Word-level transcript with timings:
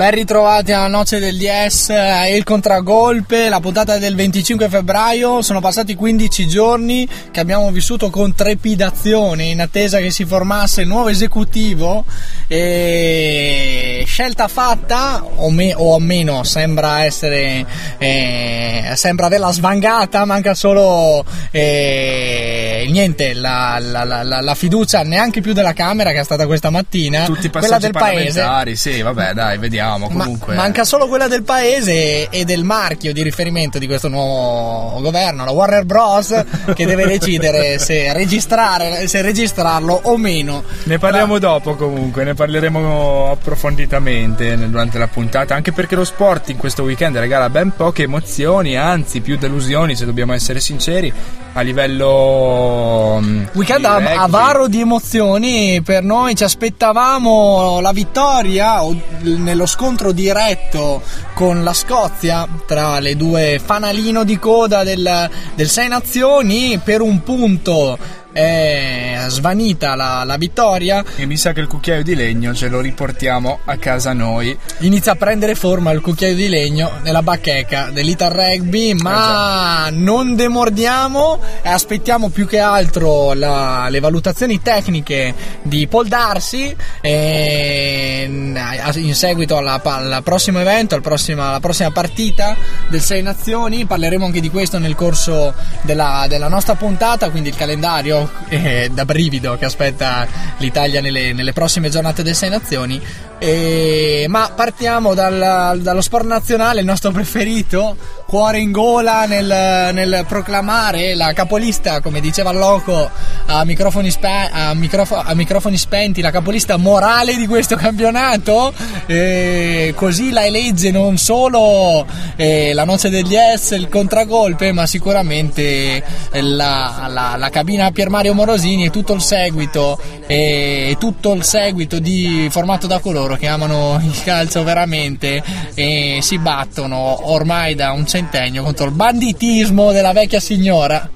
Ben 0.00 0.12
ritrovati 0.12 0.72
alla 0.72 0.86
noce 0.86 1.18
del 1.18 1.36
DS 1.36 1.90
e 1.90 2.34
il 2.34 2.42
contragolpe, 2.42 3.50
la 3.50 3.60
puntata 3.60 3.98
del 3.98 4.14
25 4.14 4.70
febbraio. 4.70 5.42
Sono 5.42 5.60
passati 5.60 5.94
15 5.94 6.48
giorni 6.48 7.06
che 7.30 7.38
abbiamo 7.38 7.70
vissuto 7.70 8.08
con 8.08 8.34
trepidazione 8.34 9.44
in 9.44 9.60
attesa 9.60 9.98
che 9.98 10.10
si 10.10 10.24
formasse 10.24 10.80
il 10.80 10.88
nuovo 10.88 11.10
esecutivo. 11.10 12.06
E 12.46 13.99
scelta 14.04 14.48
fatta, 14.48 15.22
o, 15.24 15.50
me, 15.50 15.74
o 15.74 15.94
almeno 15.94 16.44
sembra 16.44 17.04
essere, 17.04 17.66
eh, 17.98 18.92
sembra 18.94 19.26
averla 19.26 19.52
svangata, 19.52 20.24
manca 20.24 20.54
solo 20.54 21.24
eh, 21.50 22.86
niente, 22.88 23.34
la, 23.34 23.78
la, 23.80 24.04
la, 24.04 24.22
la, 24.22 24.54
fiducia 24.54 25.02
neanche 25.02 25.40
più 25.40 25.52
della 25.52 25.72
Camera 25.72 26.12
che 26.12 26.20
è 26.20 26.24
stata 26.24 26.46
questa 26.46 26.70
mattina, 26.70 27.24
Tutti 27.24 27.50
quella 27.50 27.78
del 27.78 27.92
paese. 27.92 28.76
Sì, 28.76 29.02
vabbè, 29.02 29.34
dai, 29.34 29.58
vediamo 29.58 30.08
comunque. 30.08 30.54
Ma, 30.54 30.62
manca 30.62 30.84
solo 30.84 31.06
quella 31.06 31.28
del 31.28 31.42
paese 31.42 32.28
e 32.28 32.44
del 32.44 32.64
marchio 32.64 33.12
di 33.12 33.22
riferimento 33.22 33.78
di 33.78 33.86
questo 33.86 34.08
nuovo 34.08 35.00
governo, 35.00 35.44
la 35.44 35.50
Warner 35.50 35.84
Bros. 35.84 36.44
che 36.74 36.86
deve 36.86 37.06
decidere 37.18 37.78
se, 37.78 38.12
registrare, 38.12 39.08
se 39.08 39.20
registrarlo 39.22 39.98
o 40.04 40.16
meno. 40.16 40.62
Ne 40.84 40.98
parliamo 40.98 41.38
dopo 41.38 41.74
comunque, 41.74 42.24
ne 42.24 42.34
parleremo 42.34 43.30
approfonditamente 43.32 43.89
durante 43.98 44.98
la 44.98 45.08
puntata, 45.08 45.54
anche 45.54 45.72
perché 45.72 45.96
lo 45.96 46.04
sport 46.04 46.50
in 46.50 46.56
questo 46.56 46.82
weekend 46.82 47.16
regala 47.16 47.50
ben 47.50 47.72
poche 47.74 48.04
emozioni, 48.04 48.76
anzi 48.76 49.20
più 49.20 49.36
delusioni 49.36 49.96
se 49.96 50.04
dobbiamo 50.04 50.32
essere 50.32 50.60
sinceri 50.60 51.12
a 51.52 51.60
livello 51.62 53.18
mm, 53.20 53.44
weekend 53.54 53.84
avaro 53.84 54.68
di 54.68 54.80
emozioni 54.80 55.82
per 55.82 56.04
noi 56.04 56.36
ci 56.36 56.44
aspettavamo 56.44 57.80
la 57.80 57.90
vittoria 57.90 58.80
nello 59.22 59.66
scontro 59.66 60.12
diretto 60.12 61.02
con 61.34 61.64
la 61.64 61.72
Scozia 61.72 62.46
tra 62.66 63.00
le 63.00 63.16
due 63.16 63.60
fanalino 63.62 64.22
di 64.22 64.38
coda 64.38 64.84
del, 64.84 65.28
del 65.54 65.68
Sei 65.68 65.88
Nazioni 65.88 66.78
per 66.82 67.00
un 67.00 67.22
punto 67.22 67.98
è 68.32 69.24
svanita 69.28 69.94
la, 69.94 70.24
la, 70.24 70.36
vittoria. 70.36 71.04
E 71.16 71.26
mi 71.26 71.36
sa 71.36 71.52
che 71.52 71.60
il 71.60 71.66
cucchiaio 71.66 72.02
di 72.02 72.14
legno 72.14 72.54
ce 72.54 72.68
lo 72.68 72.80
riportiamo 72.80 73.60
a 73.64 73.76
casa 73.76 74.12
noi. 74.12 74.56
Inizia 74.78 75.12
a 75.12 75.16
prendere 75.16 75.54
forma 75.54 75.90
il 75.92 76.00
cucchiaio 76.00 76.34
di 76.34 76.48
legno 76.48 76.90
nella 77.02 77.22
bacheca 77.22 77.90
dell'Ital 77.92 78.30
Rugby, 78.30 78.94
ma 78.94 79.88
eh 79.88 79.90
non 79.90 80.34
demordiamo 80.34 81.40
e 81.62 81.68
aspettiamo 81.68 82.30
più 82.30 82.46
che 82.46 82.58
altro 82.58 83.34
la, 83.34 83.88
le 83.88 84.00
valutazioni 84.00 84.60
tecniche 84.62 85.34
di 85.62 85.86
Paul 85.86 86.08
Darsi 86.08 86.74
in 87.02 89.14
seguito 89.14 89.56
alla, 89.56 89.80
al 89.82 90.20
prossimo 90.24 90.58
evento, 90.58 90.94
al 90.94 91.02
prossima, 91.02 91.48
alla 91.48 91.60
prossima 91.60 91.90
partita 91.90 92.56
del 92.88 93.00
Sei 93.00 93.22
Nazioni. 93.22 93.84
Parleremo 93.84 94.24
anche 94.24 94.40
di 94.40 94.50
questo 94.50 94.78
nel 94.78 94.94
corso 94.94 95.54
della, 95.82 96.26
della 96.28 96.48
nostra 96.48 96.74
puntata, 96.74 97.30
quindi 97.30 97.50
il 97.50 97.56
calendario 97.56 98.19
eh, 98.48 98.90
da 98.92 99.04
brivido 99.04 99.56
che 99.56 99.64
aspetta 99.64 100.26
l'Italia 100.58 101.00
nelle, 101.00 101.32
nelle 101.32 101.52
prossime 101.52 101.90
giornate 101.90 102.22
delle 102.22 102.34
Sei 102.34 102.50
Nazioni. 102.50 103.00
E, 103.38 104.26
ma 104.28 104.52
partiamo 104.54 105.14
dal, 105.14 105.80
dallo 105.80 106.00
sport 106.00 106.26
nazionale, 106.26 106.80
il 106.80 106.86
nostro 106.86 107.10
preferito, 107.10 107.96
cuore 108.30 108.60
in 108.60 108.70
gola 108.70 109.24
nel, 109.24 109.90
nel 109.92 110.24
proclamare 110.28 111.16
la 111.16 111.32
capolista, 111.32 112.00
come 112.00 112.20
diceva 112.20 112.52
Loco, 112.52 113.10
a 113.46 113.64
microfoni, 113.64 114.08
spe, 114.08 114.48
a, 114.52 114.72
microfo, 114.72 115.16
a 115.16 115.34
microfoni, 115.34 115.76
spenti, 115.76 116.20
la 116.20 116.30
capolista 116.30 116.76
morale 116.76 117.34
di 117.34 117.48
questo 117.48 117.74
campionato. 117.74 118.72
E 119.06 119.92
così 119.96 120.30
la 120.30 120.46
elegge 120.46 120.92
non 120.92 121.18
solo 121.18 122.06
eh, 122.36 122.72
la 122.72 122.84
noce 122.84 123.08
degli 123.08 123.34
S, 123.34 123.72
il 123.72 123.88
contragolpe, 123.88 124.70
ma 124.70 124.86
sicuramente 124.86 126.00
la, 126.30 127.08
la, 127.08 127.34
la 127.36 127.50
cabina 127.50 127.90
Pier 127.90 128.10
Mario 128.10 128.34
Morosini 128.34 128.84
e 128.84 128.90
tutto 128.90 129.12
il 129.12 129.22
seguito, 129.22 130.00
e 130.28 130.94
tutto 131.00 131.32
il 131.32 131.42
seguito 131.42 131.98
di, 131.98 132.46
formato 132.48 132.86
da 132.86 133.00
coloro 133.00 133.34
che 133.34 133.48
amano 133.48 134.00
il 134.00 134.22
calcio 134.22 134.62
veramente 134.62 135.42
e 135.74 136.20
si 136.22 136.38
battono 136.38 137.28
ormai 137.32 137.74
da 137.74 137.90
un 137.90 138.06
centennio 138.20 138.62
contro 138.62 138.84
il 138.84 138.92
banditismo 138.92 139.92
della 139.92 140.12
vecchia 140.12 140.40
signora. 140.40 141.08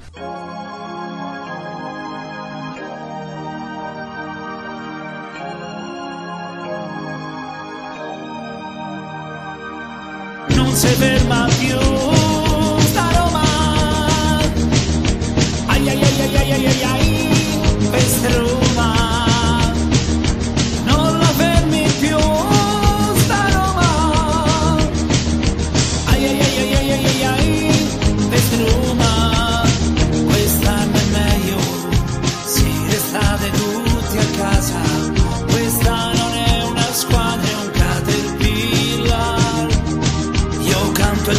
Non 10.47 10.73
si 10.73 10.87
ferma 10.87 11.47
più 11.59 12.24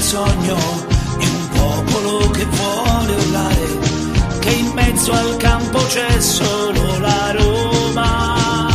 sogno 0.06 0.56
di 1.18 1.26
un 1.26 1.48
popolo 1.48 2.30
che 2.30 2.44
vuole 2.44 3.12
urlare, 3.12 3.78
che 4.38 4.50
in 4.50 4.70
mezzo 4.72 5.10
al 5.10 5.36
campo 5.36 5.78
c'è 5.88 6.20
solo 6.20 6.98
la 7.00 7.32
Roma. 7.32 8.68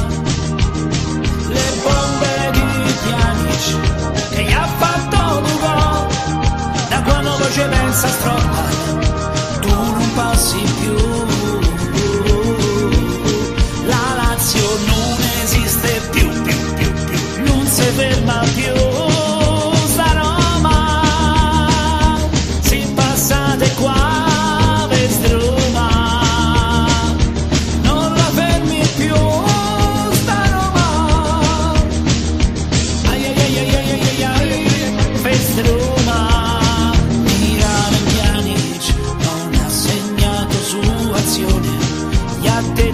Le 1.48 1.68
bombe 1.84 2.52
di 2.52 2.94
Pjanic 3.02 4.30
che 4.32 4.44
gli 4.44 4.52
ha 4.52 4.68
fatto 4.78 5.40
Dugo, 5.40 6.08
da 6.90 7.02
quando 7.02 7.38
voce 7.38 7.66
pensa 7.66 8.08
stroppa, 8.10 8.66
tu 9.62 9.70
non 9.70 10.14
passi 10.14 10.62
più. 10.82 11.31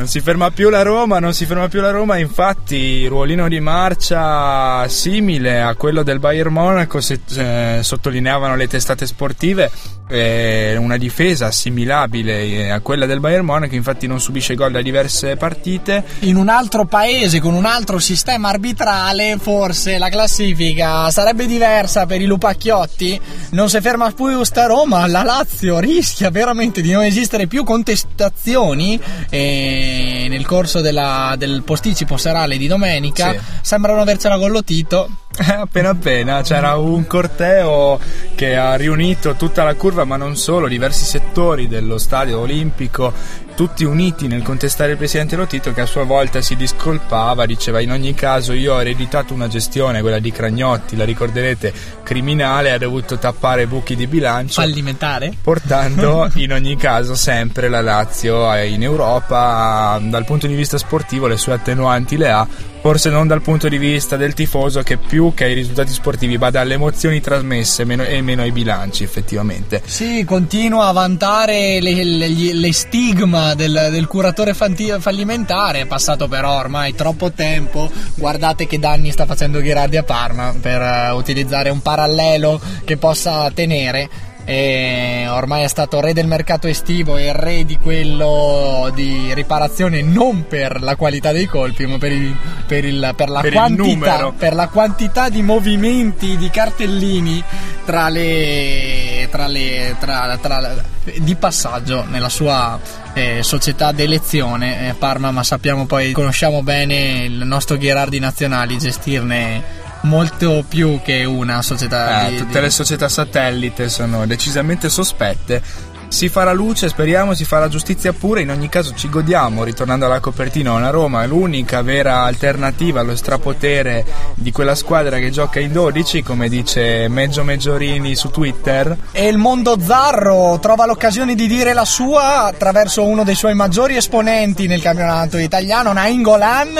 Non 0.00 0.08
si 0.08 0.20
ferma 0.20 0.50
più 0.50 0.70
la 0.70 0.80
Roma, 0.80 1.18
non 1.18 1.34
si 1.34 1.44
ferma 1.44 1.68
più 1.68 1.82
la 1.82 1.90
Roma, 1.90 2.16
infatti 2.16 3.06
ruolino 3.06 3.48
di 3.48 3.60
marcia 3.60 4.88
simile 4.88 5.60
a 5.60 5.74
quello 5.74 6.02
del 6.02 6.18
Bayern 6.18 6.50
Monaco, 6.50 7.02
se, 7.02 7.20
eh, 7.36 7.80
sottolineavano 7.82 8.56
le 8.56 8.66
testate 8.66 9.06
sportive, 9.06 9.70
eh, 10.10 10.76
una 10.76 10.96
difesa 10.96 11.46
assimilabile 11.46 12.42
eh, 12.42 12.70
a 12.70 12.80
quella 12.80 13.06
del 13.06 13.20
Bayern 13.20 13.44
Monaco, 13.44 13.74
infatti 13.74 14.06
non 14.06 14.20
subisce 14.20 14.54
gol 14.54 14.72
da 14.72 14.82
diverse 14.82 15.36
partite. 15.36 16.04
In 16.20 16.36
un 16.36 16.48
altro 16.48 16.84
paese 16.86 17.40
con 17.40 17.54
un 17.54 17.64
altro 17.64 17.98
sistema 17.98 18.48
arbitrale, 18.48 19.38
forse 19.40 19.98
la 19.98 20.08
classifica 20.08 21.10
sarebbe 21.10 21.46
diversa 21.46 22.06
per 22.06 22.20
i 22.20 22.26
Lupacchiotti. 22.26 23.20
Non 23.50 23.68
si 23.68 23.80
ferma 23.80 24.10
più 24.10 24.42
sta 24.42 24.66
Roma, 24.66 25.06
la 25.06 25.22
Lazio 25.22 25.78
rischia 25.78 26.30
veramente 26.30 26.80
di 26.80 26.90
non 26.92 27.04
esistere 27.04 27.46
più 27.46 27.64
contestazioni. 27.64 29.00
E 29.28 30.26
nel 30.28 30.44
corso 30.46 30.80
della, 30.80 31.34
del 31.38 31.62
posticipo 31.62 32.16
serale 32.16 32.56
di 32.56 32.66
domenica 32.66 33.32
Sì. 33.32 33.38
sembrano 33.62 34.00
avercela 34.00 34.36
gollottito. 34.36 35.08
Eh, 35.38 35.52
appena 35.52 35.90
appena. 35.90 36.42
C'era 36.42 36.76
un 36.76 37.06
corteo 37.06 37.98
che 38.34 38.56
ha 38.56 38.74
riunito 38.74 39.34
tutta 39.34 39.62
la 39.62 39.74
curva, 39.74 40.04
ma 40.04 40.16
non 40.16 40.36
solo, 40.36 40.68
diversi 40.68 41.04
settori 41.04 41.68
dello 41.68 41.98
stadio 41.98 42.40
olimpico, 42.40 43.12
tutti 43.60 43.84
uniti 43.84 44.26
nel 44.26 44.40
contestare 44.40 44.92
il 44.92 44.96
presidente 44.96 45.36
Lotito 45.36 45.74
che 45.74 45.82
a 45.82 45.86
sua 45.86 46.04
volta 46.04 46.40
si 46.40 46.56
discolpava, 46.56 47.44
diceva 47.44 47.80
in 47.80 47.90
ogni 47.90 48.14
caso 48.14 48.54
io 48.54 48.72
ho 48.72 48.80
ereditato 48.80 49.34
una 49.34 49.48
gestione, 49.48 50.00
quella 50.00 50.18
di 50.18 50.32
Cragnotti, 50.32 50.96
la 50.96 51.04
ricorderete, 51.04 51.70
criminale, 52.02 52.70
ha 52.70 52.78
dovuto 52.78 53.18
tappare 53.18 53.66
buchi 53.66 53.96
di 53.96 54.06
bilancio. 54.06 54.62
Fallimentare? 54.62 55.34
portando 55.42 56.30
in 56.36 56.54
ogni 56.54 56.76
caso 56.76 57.14
sempre 57.14 57.68
la 57.68 57.82
Lazio 57.82 58.50
eh, 58.54 58.68
in 58.68 58.82
Europa 58.82 60.00
dal 60.04 60.24
punto 60.24 60.46
di 60.46 60.54
vista 60.54 60.78
sportivo 60.78 61.26
le 61.26 61.36
sue 61.36 61.52
attenuanti 61.52 62.16
le 62.16 62.30
ha 62.30 62.48
forse 62.80 63.10
non 63.10 63.26
dal 63.26 63.42
punto 63.42 63.68
di 63.68 63.76
vista 63.76 64.16
del 64.16 64.32
tifoso 64.32 64.82
che 64.82 64.96
più 64.96 65.34
che 65.34 65.44
ai 65.44 65.52
risultati 65.52 65.92
sportivi 65.92 66.38
bada 66.38 66.60
alle 66.60 66.74
emozioni 66.74 67.20
trasmesse 67.20 67.84
meno- 67.84 68.04
e 68.04 68.22
meno 68.22 68.40
ai 68.40 68.52
bilanci 68.52 69.02
effettivamente 69.02 69.82
Sì, 69.84 70.24
continua 70.24 70.86
a 70.86 70.92
vantare 70.92 71.78
le, 71.80 72.02
le- 72.04 72.54
le 72.54 72.72
stigma 72.72 73.49
del, 73.54 73.88
del 73.90 74.06
curatore 74.06 74.54
fanti- 74.54 74.94
fallimentare. 74.98 75.80
È 75.80 75.86
passato 75.86 76.28
però 76.28 76.58
ormai 76.58 76.94
troppo 76.94 77.30
tempo. 77.32 77.90
Guardate 78.14 78.66
che 78.66 78.78
danni 78.78 79.10
sta 79.12 79.26
facendo 79.26 79.60
Ghirardi 79.60 79.96
a 79.96 80.02
Parma 80.02 80.54
per 80.60 80.80
eh, 80.80 81.10
utilizzare 81.10 81.70
un 81.70 81.80
parallelo 81.80 82.60
che 82.84 82.96
possa 82.96 83.50
tenere. 83.52 84.28
E 84.42 85.26
ormai 85.28 85.62
è 85.64 85.68
stato 85.68 86.00
re 86.00 86.12
del 86.14 86.26
mercato 86.26 86.66
estivo 86.66 87.18
e 87.18 87.30
re 87.32 87.64
di 87.66 87.76
quello 87.78 88.90
di 88.94 89.32
riparazione 89.34 90.00
non 90.02 90.46
per 90.48 90.80
la 90.82 90.96
qualità 90.96 91.30
dei 91.30 91.44
colpi 91.46 91.86
ma 91.86 91.98
per, 91.98 92.10
il- 92.10 92.34
per 92.66 92.84
il- 92.86 93.12
per 93.14 93.28
la 93.28 93.40
Per 93.42 93.52
quantità 93.52 94.32
per 94.36 94.54
la 94.54 94.68
quantità 94.68 95.28
di 95.28 95.42
movimenti 95.42 96.36
di 96.38 96.48
cartellini 96.50 97.44
tra 97.84 98.08
le, 98.08 99.28
tra 99.30 99.46
le 99.46 99.94
tra, 100.00 100.38
tra- 100.40 100.74
di 101.18 101.34
passaggio 101.36 102.04
nella 102.08 102.28
sua 102.30 102.80
eh, 103.20 103.42
società 103.42 103.92
d'elezione 103.92 104.88
eh, 104.88 104.94
Parma 104.94 105.30
ma 105.30 105.42
sappiamo 105.44 105.86
poi 105.86 106.12
conosciamo 106.12 106.62
bene 106.62 107.24
il 107.24 107.44
nostro 107.44 107.76
Gherardi 107.76 108.18
Nazionali 108.18 108.78
gestirne 108.78 109.62
molto 110.02 110.64
più 110.66 111.00
che 111.02 111.24
una 111.24 111.60
società 111.62 112.26
Eh, 112.26 112.30
di, 112.30 112.36
tutte 112.38 112.52
di- 112.54 112.60
le 112.60 112.70
società 112.70 113.08
satellite 113.08 113.88
sono 113.90 114.24
decisamente 114.26 114.88
sospette. 114.88 115.62
Si 116.10 116.28
farà 116.28 116.52
luce, 116.52 116.88
speriamo, 116.88 117.34
si 117.34 117.44
farà 117.44 117.68
giustizia 117.68 118.12
pure. 118.12 118.42
In 118.42 118.50
ogni 118.50 118.68
caso, 118.68 118.92
ci 118.94 119.08
godiamo. 119.08 119.62
Ritornando 119.62 120.06
alla 120.06 120.18
copertina, 120.18 120.72
una 120.72 120.90
Roma 120.90 121.24
l'unica 121.24 121.82
vera 121.82 122.24
alternativa 122.24 122.98
allo 122.98 123.14
strapotere 123.14 124.04
di 124.34 124.50
quella 124.50 124.74
squadra 124.74 125.18
che 125.18 125.30
gioca 125.30 125.60
in 125.60 125.70
12, 125.72 126.24
come 126.24 126.48
dice 126.48 127.06
Meggio 127.06 127.44
Meggiorini 127.44 128.16
su 128.16 128.28
Twitter. 128.30 128.96
e 129.12 129.28
il 129.28 129.38
mondo 129.38 129.78
zarro 129.80 130.58
trova 130.60 130.84
l'occasione 130.84 131.36
di 131.36 131.46
dire 131.46 131.72
la 131.72 131.84
sua 131.84 132.44
attraverso 132.44 133.04
uno 133.04 133.22
dei 133.22 133.36
suoi 133.36 133.54
maggiori 133.54 133.96
esponenti 133.96 134.66
nel 134.66 134.82
campionato 134.82 135.38
italiano, 135.38 135.92
Nainggolan, 135.92 136.74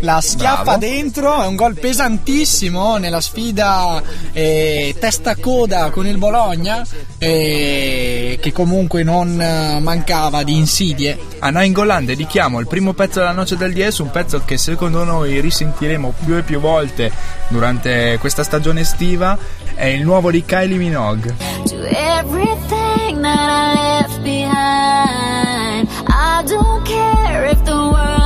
la 0.00 0.20
schiaffa 0.20 0.62
Bravo. 0.62 0.78
dentro, 0.78 1.42
è 1.42 1.46
un 1.46 1.56
gol 1.56 1.78
pesantissimo 1.78 2.96
nella 2.96 3.20
sfida 3.20 4.02
eh, 4.32 4.94
testa-coda 4.98 5.90
con 5.90 6.06
il 6.06 6.18
Bologna, 6.18 6.86
eh, 7.18 8.38
che 8.40 8.52
comunque 8.52 9.02
non 9.02 9.40
eh, 9.40 9.78
mancava 9.80 10.42
di 10.42 10.56
insidie. 10.56 11.18
A 11.38 11.50
Nainggolan 11.50 12.04
dedichiamo 12.04 12.58
il 12.60 12.66
primo 12.66 12.92
pezzo 12.92 13.18
della 13.20 13.32
Noce 13.32 13.56
del 13.56 13.72
DS, 13.72 13.98
un 13.98 14.10
pezzo 14.10 14.42
che 14.44 14.56
secondo 14.56 15.04
noi 15.04 15.40
risentiremo 15.40 16.14
più 16.24 16.36
e 16.36 16.42
più 16.42 16.60
volte 16.60 17.10
durante 17.48 18.16
questa 18.20 18.42
stagione 18.42 18.80
estiva. 18.80 19.36
È 19.74 19.86
il 19.86 20.02
nuovo 20.02 20.30
di 20.30 20.44
Kylie 20.44 20.76
Minogue. 20.76 21.34
to 21.66 21.76
everything 22.18 23.22
that 23.22 23.48
I 23.50 23.74
left 23.74 24.22
behind. 24.22 25.88
I 26.08 26.42
don't 26.46 26.84
care 26.84 27.46
if 27.46 27.64
the 27.64 27.72
world 27.72 28.19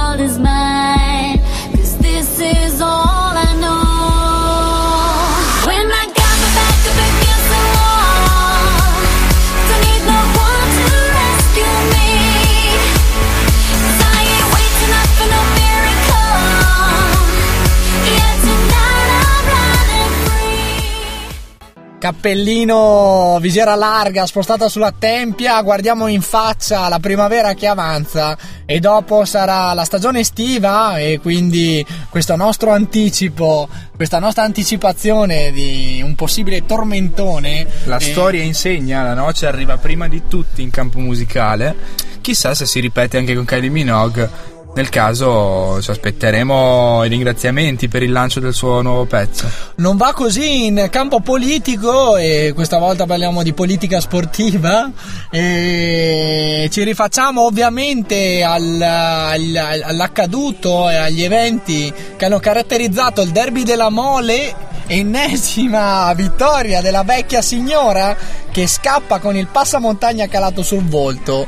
Cappellino, 22.05 23.39
visiera 23.41 23.75
larga, 23.75 24.27
spostata 24.27 24.69
sulla 24.69 24.93
tempia, 24.93 25.63
guardiamo 25.63 26.07
in 26.07 26.21
faccia 26.21 26.87
la 26.91 26.99
primavera 26.99 27.55
che 27.55 27.67
avanza 27.67 28.37
e 28.67 28.79
dopo 28.79 29.25
sarà 29.25 29.73
la 29.73 29.85
stagione 29.85 30.21
estiva 30.21 30.99
e 30.99 31.19
quindi 31.19 31.83
questo 32.11 32.37
nostro 32.37 32.73
anticipo, 32.73 33.71
questa 33.97 34.19
nostra 34.19 34.43
anticipazione 34.43 35.51
di 35.51 36.03
un 36.05 36.15
possibile 36.15 36.67
tormentone. 36.67 37.67
La 37.85 37.97
eh, 37.97 38.01
storia 38.01 38.43
insegna, 38.43 39.03
la 39.03 39.15
noce 39.15 39.47
arriva 39.47 39.79
prima 39.79 40.07
di 40.07 40.25
tutti 40.29 40.61
in 40.61 40.69
campo 40.69 40.99
musicale. 40.99 41.75
Chissà 42.21 42.55
se 42.55 42.67
si 42.67 42.81
ripete 42.81 43.17
anche 43.17 43.35
con 43.35 43.47
Kylie 43.47 43.71
Minogue. 43.71 44.54
Nel 44.77 44.89
caso 44.89 45.81
ci 45.81 45.91
aspetteremo 45.93 47.05
i 47.05 47.09
ringraziamenti 47.09 47.87
per 47.87 48.03
il 48.03 48.11
lancio 48.11 48.41
del 48.41 48.53
suo 48.53 48.83
nuovo 48.83 49.05
pezzo. 49.05 49.49
Non 49.77 49.97
va 49.97 50.13
così 50.13 50.67
in 50.67 50.89
campo 50.91 51.21
politico 51.21 52.17
e 52.17 52.51
questa 52.57 52.79
volta 52.79 53.07
parliamo 53.07 53.45
di 53.45 53.53
politica 53.53 54.01
sportiva 54.01 54.91
e 55.31 56.69
ci 56.73 56.83
rifacciamo 56.83 57.43
ovviamente 57.47 58.43
al- 58.43 58.83
al- 58.83 59.81
all'accaduto 59.85 60.91
e 60.91 60.97
agli 60.97 61.23
eventi 61.23 61.93
che 62.17 62.25
hanno 62.25 62.41
caratterizzato 62.41 63.23
il 63.23 63.31
derby 63.31 63.63
della 63.63 63.91
Mole 63.91 64.73
ennesima 64.89 66.13
vittoria 66.15 66.81
della 66.81 67.05
vecchia 67.05 67.43
signora 67.43 68.17
che 68.51 68.67
scappa 68.67 69.19
con 69.21 69.37
il 69.37 69.47
passamontagna 69.47 70.27
calato 70.27 70.63
sul 70.65 70.85
volto 70.85 71.47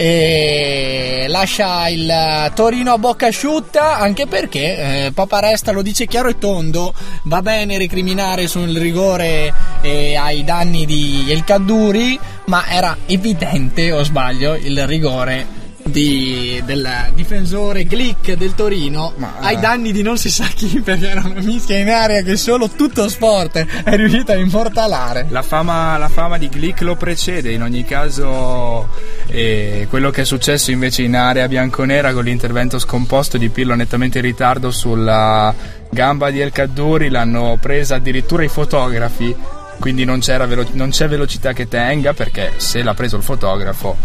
e 0.00 1.26
lascia 1.26 1.88
il 1.88 2.52
Torino 2.54 2.92
a 2.92 2.98
bocca 2.98 3.26
asciutta 3.26 3.98
anche 3.98 4.28
perché 4.28 5.06
eh, 5.06 5.12
Papa 5.12 5.40
Resta 5.40 5.72
lo 5.72 5.82
dice 5.82 6.06
chiaro 6.06 6.28
e 6.28 6.38
tondo 6.38 6.94
va 7.24 7.42
bene 7.42 7.78
recriminare 7.78 8.46
sul 8.46 8.76
rigore 8.76 9.52
e 9.80 10.14
ai 10.14 10.44
danni 10.44 10.86
di 10.86 11.26
El 11.26 11.42
Cadduri 11.42 12.16
ma 12.44 12.68
era 12.68 12.96
evidente 13.06 13.90
o 13.90 14.04
sbaglio 14.04 14.54
il 14.54 14.86
rigore 14.86 15.57
di- 15.90 16.62
del 16.64 17.10
difensore 17.14 17.84
Glick 17.84 18.34
del 18.34 18.54
Torino 18.54 19.12
Ma- 19.16 19.34
ai 19.40 19.58
danni 19.58 19.92
di 19.92 20.02
non 20.02 20.18
si 20.18 20.30
sa 20.30 20.44
chi 20.44 20.80
perché 20.84 21.08
era 21.08 21.22
una 21.24 21.40
mischia 21.40 21.78
in 21.78 21.88
aria 21.88 22.22
che 22.22 22.36
solo 22.36 22.68
tutto 22.68 23.08
sport 23.08 23.64
è 23.84 23.96
riuscito 23.96 24.32
a 24.32 24.36
immortalare. 24.36 25.26
La 25.30 25.42
fama, 25.42 25.96
la 25.98 26.08
fama 26.08 26.38
di 26.38 26.48
Glick 26.48 26.82
lo 26.82 26.96
precede, 26.96 27.52
in 27.52 27.62
ogni 27.62 27.84
caso 27.84 28.88
eh, 29.26 29.86
quello 29.88 30.10
che 30.10 30.22
è 30.22 30.24
successo 30.24 30.70
invece 30.70 31.02
in 31.02 31.16
area 31.16 31.48
bianconera 31.48 32.12
con 32.12 32.24
l'intervento 32.24 32.78
scomposto 32.78 33.38
di 33.38 33.48
Pirlo 33.48 33.74
nettamente 33.74 34.18
in 34.18 34.24
ritardo 34.24 34.70
sulla 34.70 35.54
gamba 35.90 36.30
di 36.30 36.40
El 36.40 36.52
Cadduri, 36.52 37.08
l'hanno 37.08 37.56
presa 37.60 37.96
addirittura 37.96 38.44
i 38.44 38.48
fotografi, 38.48 39.34
quindi 39.78 40.04
non, 40.04 40.20
velo- 40.20 40.66
non 40.72 40.90
c'è 40.90 41.08
velocità 41.08 41.52
che 41.52 41.68
tenga 41.68 42.12
perché 42.12 42.54
se 42.56 42.82
l'ha 42.82 42.94
preso 42.94 43.16
il 43.16 43.22
fotografo 43.22 43.96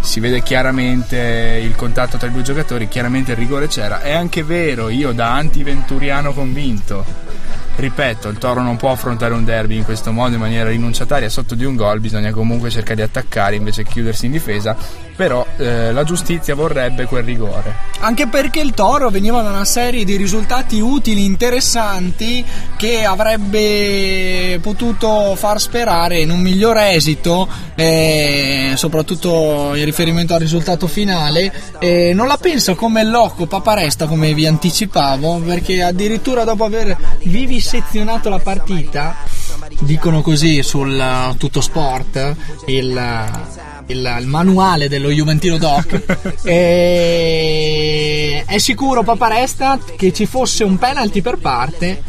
si 0.00 0.20
vede 0.20 0.42
chiaramente 0.42 1.60
il 1.62 1.74
contatto 1.74 2.16
tra 2.16 2.28
i 2.28 2.32
due 2.32 2.42
giocatori, 2.42 2.88
chiaramente 2.88 3.32
il 3.32 3.36
rigore 3.36 3.68
c'era. 3.68 4.00
È 4.00 4.12
anche 4.12 4.42
vero, 4.42 4.88
io 4.88 5.12
da 5.12 5.34
anti-venturiano 5.34 6.32
convinto 6.32 7.38
ripeto, 7.80 8.28
il 8.28 8.38
Toro 8.38 8.60
non 8.60 8.76
può 8.76 8.90
affrontare 8.90 9.32
un 9.32 9.44
derby 9.44 9.76
in 9.76 9.84
questo 9.84 10.12
modo 10.12 10.34
in 10.34 10.40
maniera 10.40 10.68
rinunciataria 10.68 11.28
sotto 11.28 11.54
di 11.54 11.64
un 11.64 11.76
gol, 11.76 12.00
bisogna 12.00 12.30
comunque 12.30 12.70
cercare 12.70 12.96
di 12.96 13.02
attaccare 13.02 13.56
invece 13.56 13.82
che 13.84 13.90
chiudersi 13.90 14.26
in 14.26 14.32
difesa. 14.32 14.76
Però 15.20 15.46
eh, 15.58 15.92
la 15.92 16.02
giustizia 16.02 16.54
vorrebbe 16.54 17.04
quel 17.04 17.22
rigore. 17.22 17.76
Anche 17.98 18.26
perché 18.26 18.60
il 18.60 18.72
Toro 18.72 19.10
veniva 19.10 19.42
da 19.42 19.50
una 19.50 19.66
serie 19.66 20.02
di 20.02 20.16
risultati 20.16 20.80
utili, 20.80 21.26
interessanti, 21.26 22.42
che 22.74 23.04
avrebbe 23.04 24.58
potuto 24.62 25.34
far 25.36 25.60
sperare 25.60 26.20
in 26.20 26.30
un 26.30 26.40
miglior 26.40 26.78
esito, 26.78 27.46
eh, 27.74 28.72
soprattutto 28.76 29.74
in 29.74 29.84
riferimento 29.84 30.32
al 30.32 30.40
risultato 30.40 30.86
finale. 30.86 31.52
Eh, 31.80 32.12
non 32.14 32.26
la 32.26 32.38
penso 32.38 32.74
come 32.74 33.04
Loco 33.04 33.44
Paparesta, 33.44 34.06
come 34.06 34.32
vi 34.32 34.46
anticipavo, 34.46 35.40
perché 35.40 35.82
addirittura 35.82 36.44
dopo 36.44 36.64
aver 36.64 36.96
vivisezionato 37.24 38.30
la 38.30 38.38
partita, 38.38 39.16
dicono 39.80 40.22
così 40.22 40.62
sul 40.62 41.34
tutto 41.36 41.60
sport, 41.60 42.36
il, 42.68 42.98
il, 43.90 44.16
il 44.20 44.26
manuale 44.26 44.88
dello 44.88 45.10
Juventino 45.10 45.58
Doc, 45.58 46.42
e 46.44 48.44
è 48.46 48.58
sicuro 48.58 49.02
Paparesta 49.02 49.78
che 49.96 50.12
ci 50.12 50.26
fosse 50.26 50.64
un 50.64 50.78
penalty 50.78 51.20
per 51.20 51.38
parte. 51.38 52.02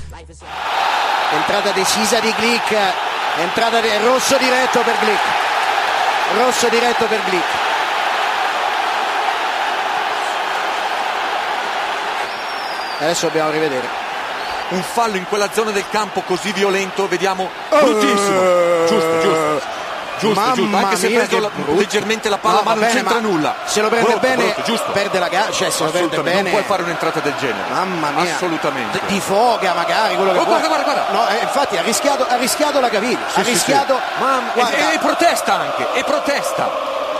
entrata 1.33 1.71
decisa 1.71 2.19
di 2.19 2.33
Glick 2.37 2.75
entrata 3.37 3.79
di... 3.79 3.87
rosso 4.03 4.37
diretto 4.37 4.81
per 4.81 4.95
Glick 5.01 5.21
rosso 6.35 6.67
diretto 6.67 7.05
per 7.05 7.21
Glick 7.29 7.45
adesso 12.99 13.27
dobbiamo 13.27 13.51
rivedere 13.51 14.09
un 14.71 14.81
fallo 14.81 15.17
in 15.17 15.25
quella 15.27 15.49
zona 15.51 15.71
del 15.71 15.85
campo 15.89 16.21
così 16.21 16.51
violento, 16.53 17.07
vediamo 17.07 17.49
bruttissimo. 17.69 18.85
Giusto, 18.87 19.19
giusto. 19.21 19.70
Giusto, 20.21 20.39
Mamma 20.39 20.53
giusto, 20.55 20.77
anche 20.77 20.95
se 20.97 21.07
mia, 21.09 21.19
preso 21.25 21.39
la- 21.41 21.49
leggermente 21.73 22.29
la 22.29 22.37
palla, 22.37 22.55
No, 22.57 22.61
ma 22.63 22.71
non 22.71 22.79
bene, 22.81 22.93
c'entra 22.93 23.13
ma 23.15 23.19
nulla. 23.21 23.55
se 23.65 23.81
lo 23.81 23.87
prende 23.89 24.07
Brutto, 24.09 24.19
bene, 24.27 24.43
brutto, 24.43 24.61
giusto. 24.63 24.91
perde 24.91 25.19
la 25.19 25.27
gara, 25.27 25.51
cioè 25.51 25.69
se 25.69 25.83
lo 25.83 25.89
prende 25.91 26.19
bene 26.21 26.41
non 26.43 26.51
puoi 26.51 26.63
fare 26.63 26.83
un'entrata 26.83 27.19
del 27.19 27.33
genere. 27.39 27.69
Mamma 27.71 28.09
mia, 28.11 28.33
Assolutamente. 28.35 28.99
Di 29.07 29.19
foga 29.19 29.73
magari 29.73 30.15
quello 30.15 30.31
che 30.31 30.37
Oh, 30.37 30.45
guarda, 30.45 30.67
guarda, 30.67 30.83
guarda. 30.83 31.05
No, 31.11 31.27
eh, 31.27 31.41
infatti 31.41 31.77
ha 31.77 31.81
rischiato, 31.81 32.25
ha 32.29 32.35
rischiato 32.37 32.79
la 32.79 32.89
caviglia, 32.89 33.17
ha 33.27 33.31
Sì, 33.39 33.43
sì, 33.43 33.49
rischiato. 33.51 33.95
sì. 33.95 34.21
Mamma- 34.23 34.69
e, 34.71 34.93
e 34.93 34.97
protesta 34.99 35.53
anche, 35.59 35.87
e 35.93 36.03
protesta. 36.03 36.69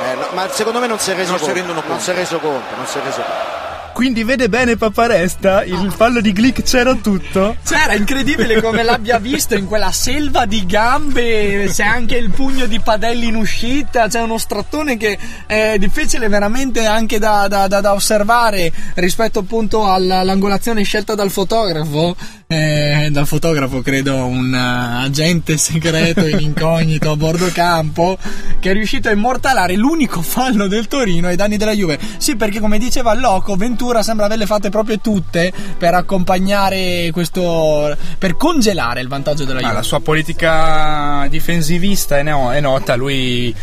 eh, 0.04 0.16
no, 0.16 0.28
ma 0.32 0.48
secondo 0.50 0.80
me 0.80 0.88
non 0.88 1.00
si 1.00 1.12
è 1.12 1.16
reso 1.16 1.30
Non 1.32 1.40
si 1.40 1.46
conto. 1.46 1.60
rendono 1.60 1.84
Non 1.88 2.00
si 2.00 2.10
è 2.12 2.14
reso 2.14 2.40
conto, 2.40 2.76
non 2.76 2.86
si 2.88 2.98
è 2.98 3.02
reso 3.04 3.22
conto. 3.22 3.60
Quindi 3.94 4.24
vede 4.24 4.50
bene 4.50 4.78
Paparesta, 4.78 5.64
il 5.64 5.94
fallo 5.96 6.22
di 6.22 6.32
Glick 6.34 6.64
c'era 6.64 6.96
tutto. 6.96 7.56
C'era 7.64 7.94
incredibile 7.94 8.60
come 8.62 8.82
l'abbia 8.84 9.20
visto 9.20 9.54
in 9.56 9.68
quella 9.68 9.92
selva 9.92 10.46
di 10.46 10.66
gambe, 10.66 11.70
c'è 11.72 11.84
anche 11.84 12.16
il 12.16 12.32
pugno 12.32 12.66
di 12.66 12.80
Padelli 12.80 13.28
in 13.28 13.36
uscita, 13.36 14.08
c'è 14.08 14.22
uno 14.22 14.38
strattone 14.40 14.98
che 14.98 15.18
è 15.46 15.76
difficile 15.78 16.30
veramente 16.30 16.86
anche 16.86 17.20
da, 17.20 17.48
da- 17.48 17.68
da- 17.68 17.82
da 17.82 17.94
osservare 17.94 18.72
rispetto 18.96 19.40
appunto 19.40 19.86
alla- 19.92 20.20
all'angolazione 20.20 20.84
scelta 20.84 21.14
dal 21.14 21.30
fotografo. 21.30 22.16
Eh, 22.48 23.08
dal 23.12 23.28
fotografo 23.28 23.82
credo 23.82 24.26
un 24.26 24.54
eh, 24.54 25.06
agente 25.06 25.56
segreto 25.58 26.28
in 26.28 26.40
incognito 26.40 27.12
a 27.12 27.16
bordo 27.16 27.50
campo 27.54 28.18
che 28.62 28.70
è 28.70 28.74
riuscito 28.74 29.10
a 29.10 29.12
immortalare 29.12 29.76
l'unico 29.76 30.22
fallo 30.22 30.68
del 30.68 30.88
Torino 30.88 31.28
ai 31.28 31.36
danni 31.36 31.58
della 31.58 31.74
Juve. 31.74 32.00
Sì 32.18 32.36
perché 32.36 32.60
come 32.60 32.78
diceva 32.78 33.14
Loco 33.16 33.56
Ventura 33.56 34.04
sembra 34.04 34.28
averle 34.28 34.46
fatte 34.46 34.70
proprio 34.70 35.00
tutte 35.00 35.52
per 35.78 35.96
accompagnare 35.96 37.10
questo 37.12 37.98
per 38.20 38.38
congelare 38.38 39.02
il 39.02 39.08
vantaggio 39.08 39.46
della 39.46 39.60
Juve. 39.60 39.74
la 39.74 39.82
sua 39.82 40.00
politica 40.00 41.26
difensivista 41.28 42.20
è, 42.20 42.24
no- 42.24 42.54
è 42.54 42.62
nota, 42.62 42.96
lui 42.96 43.54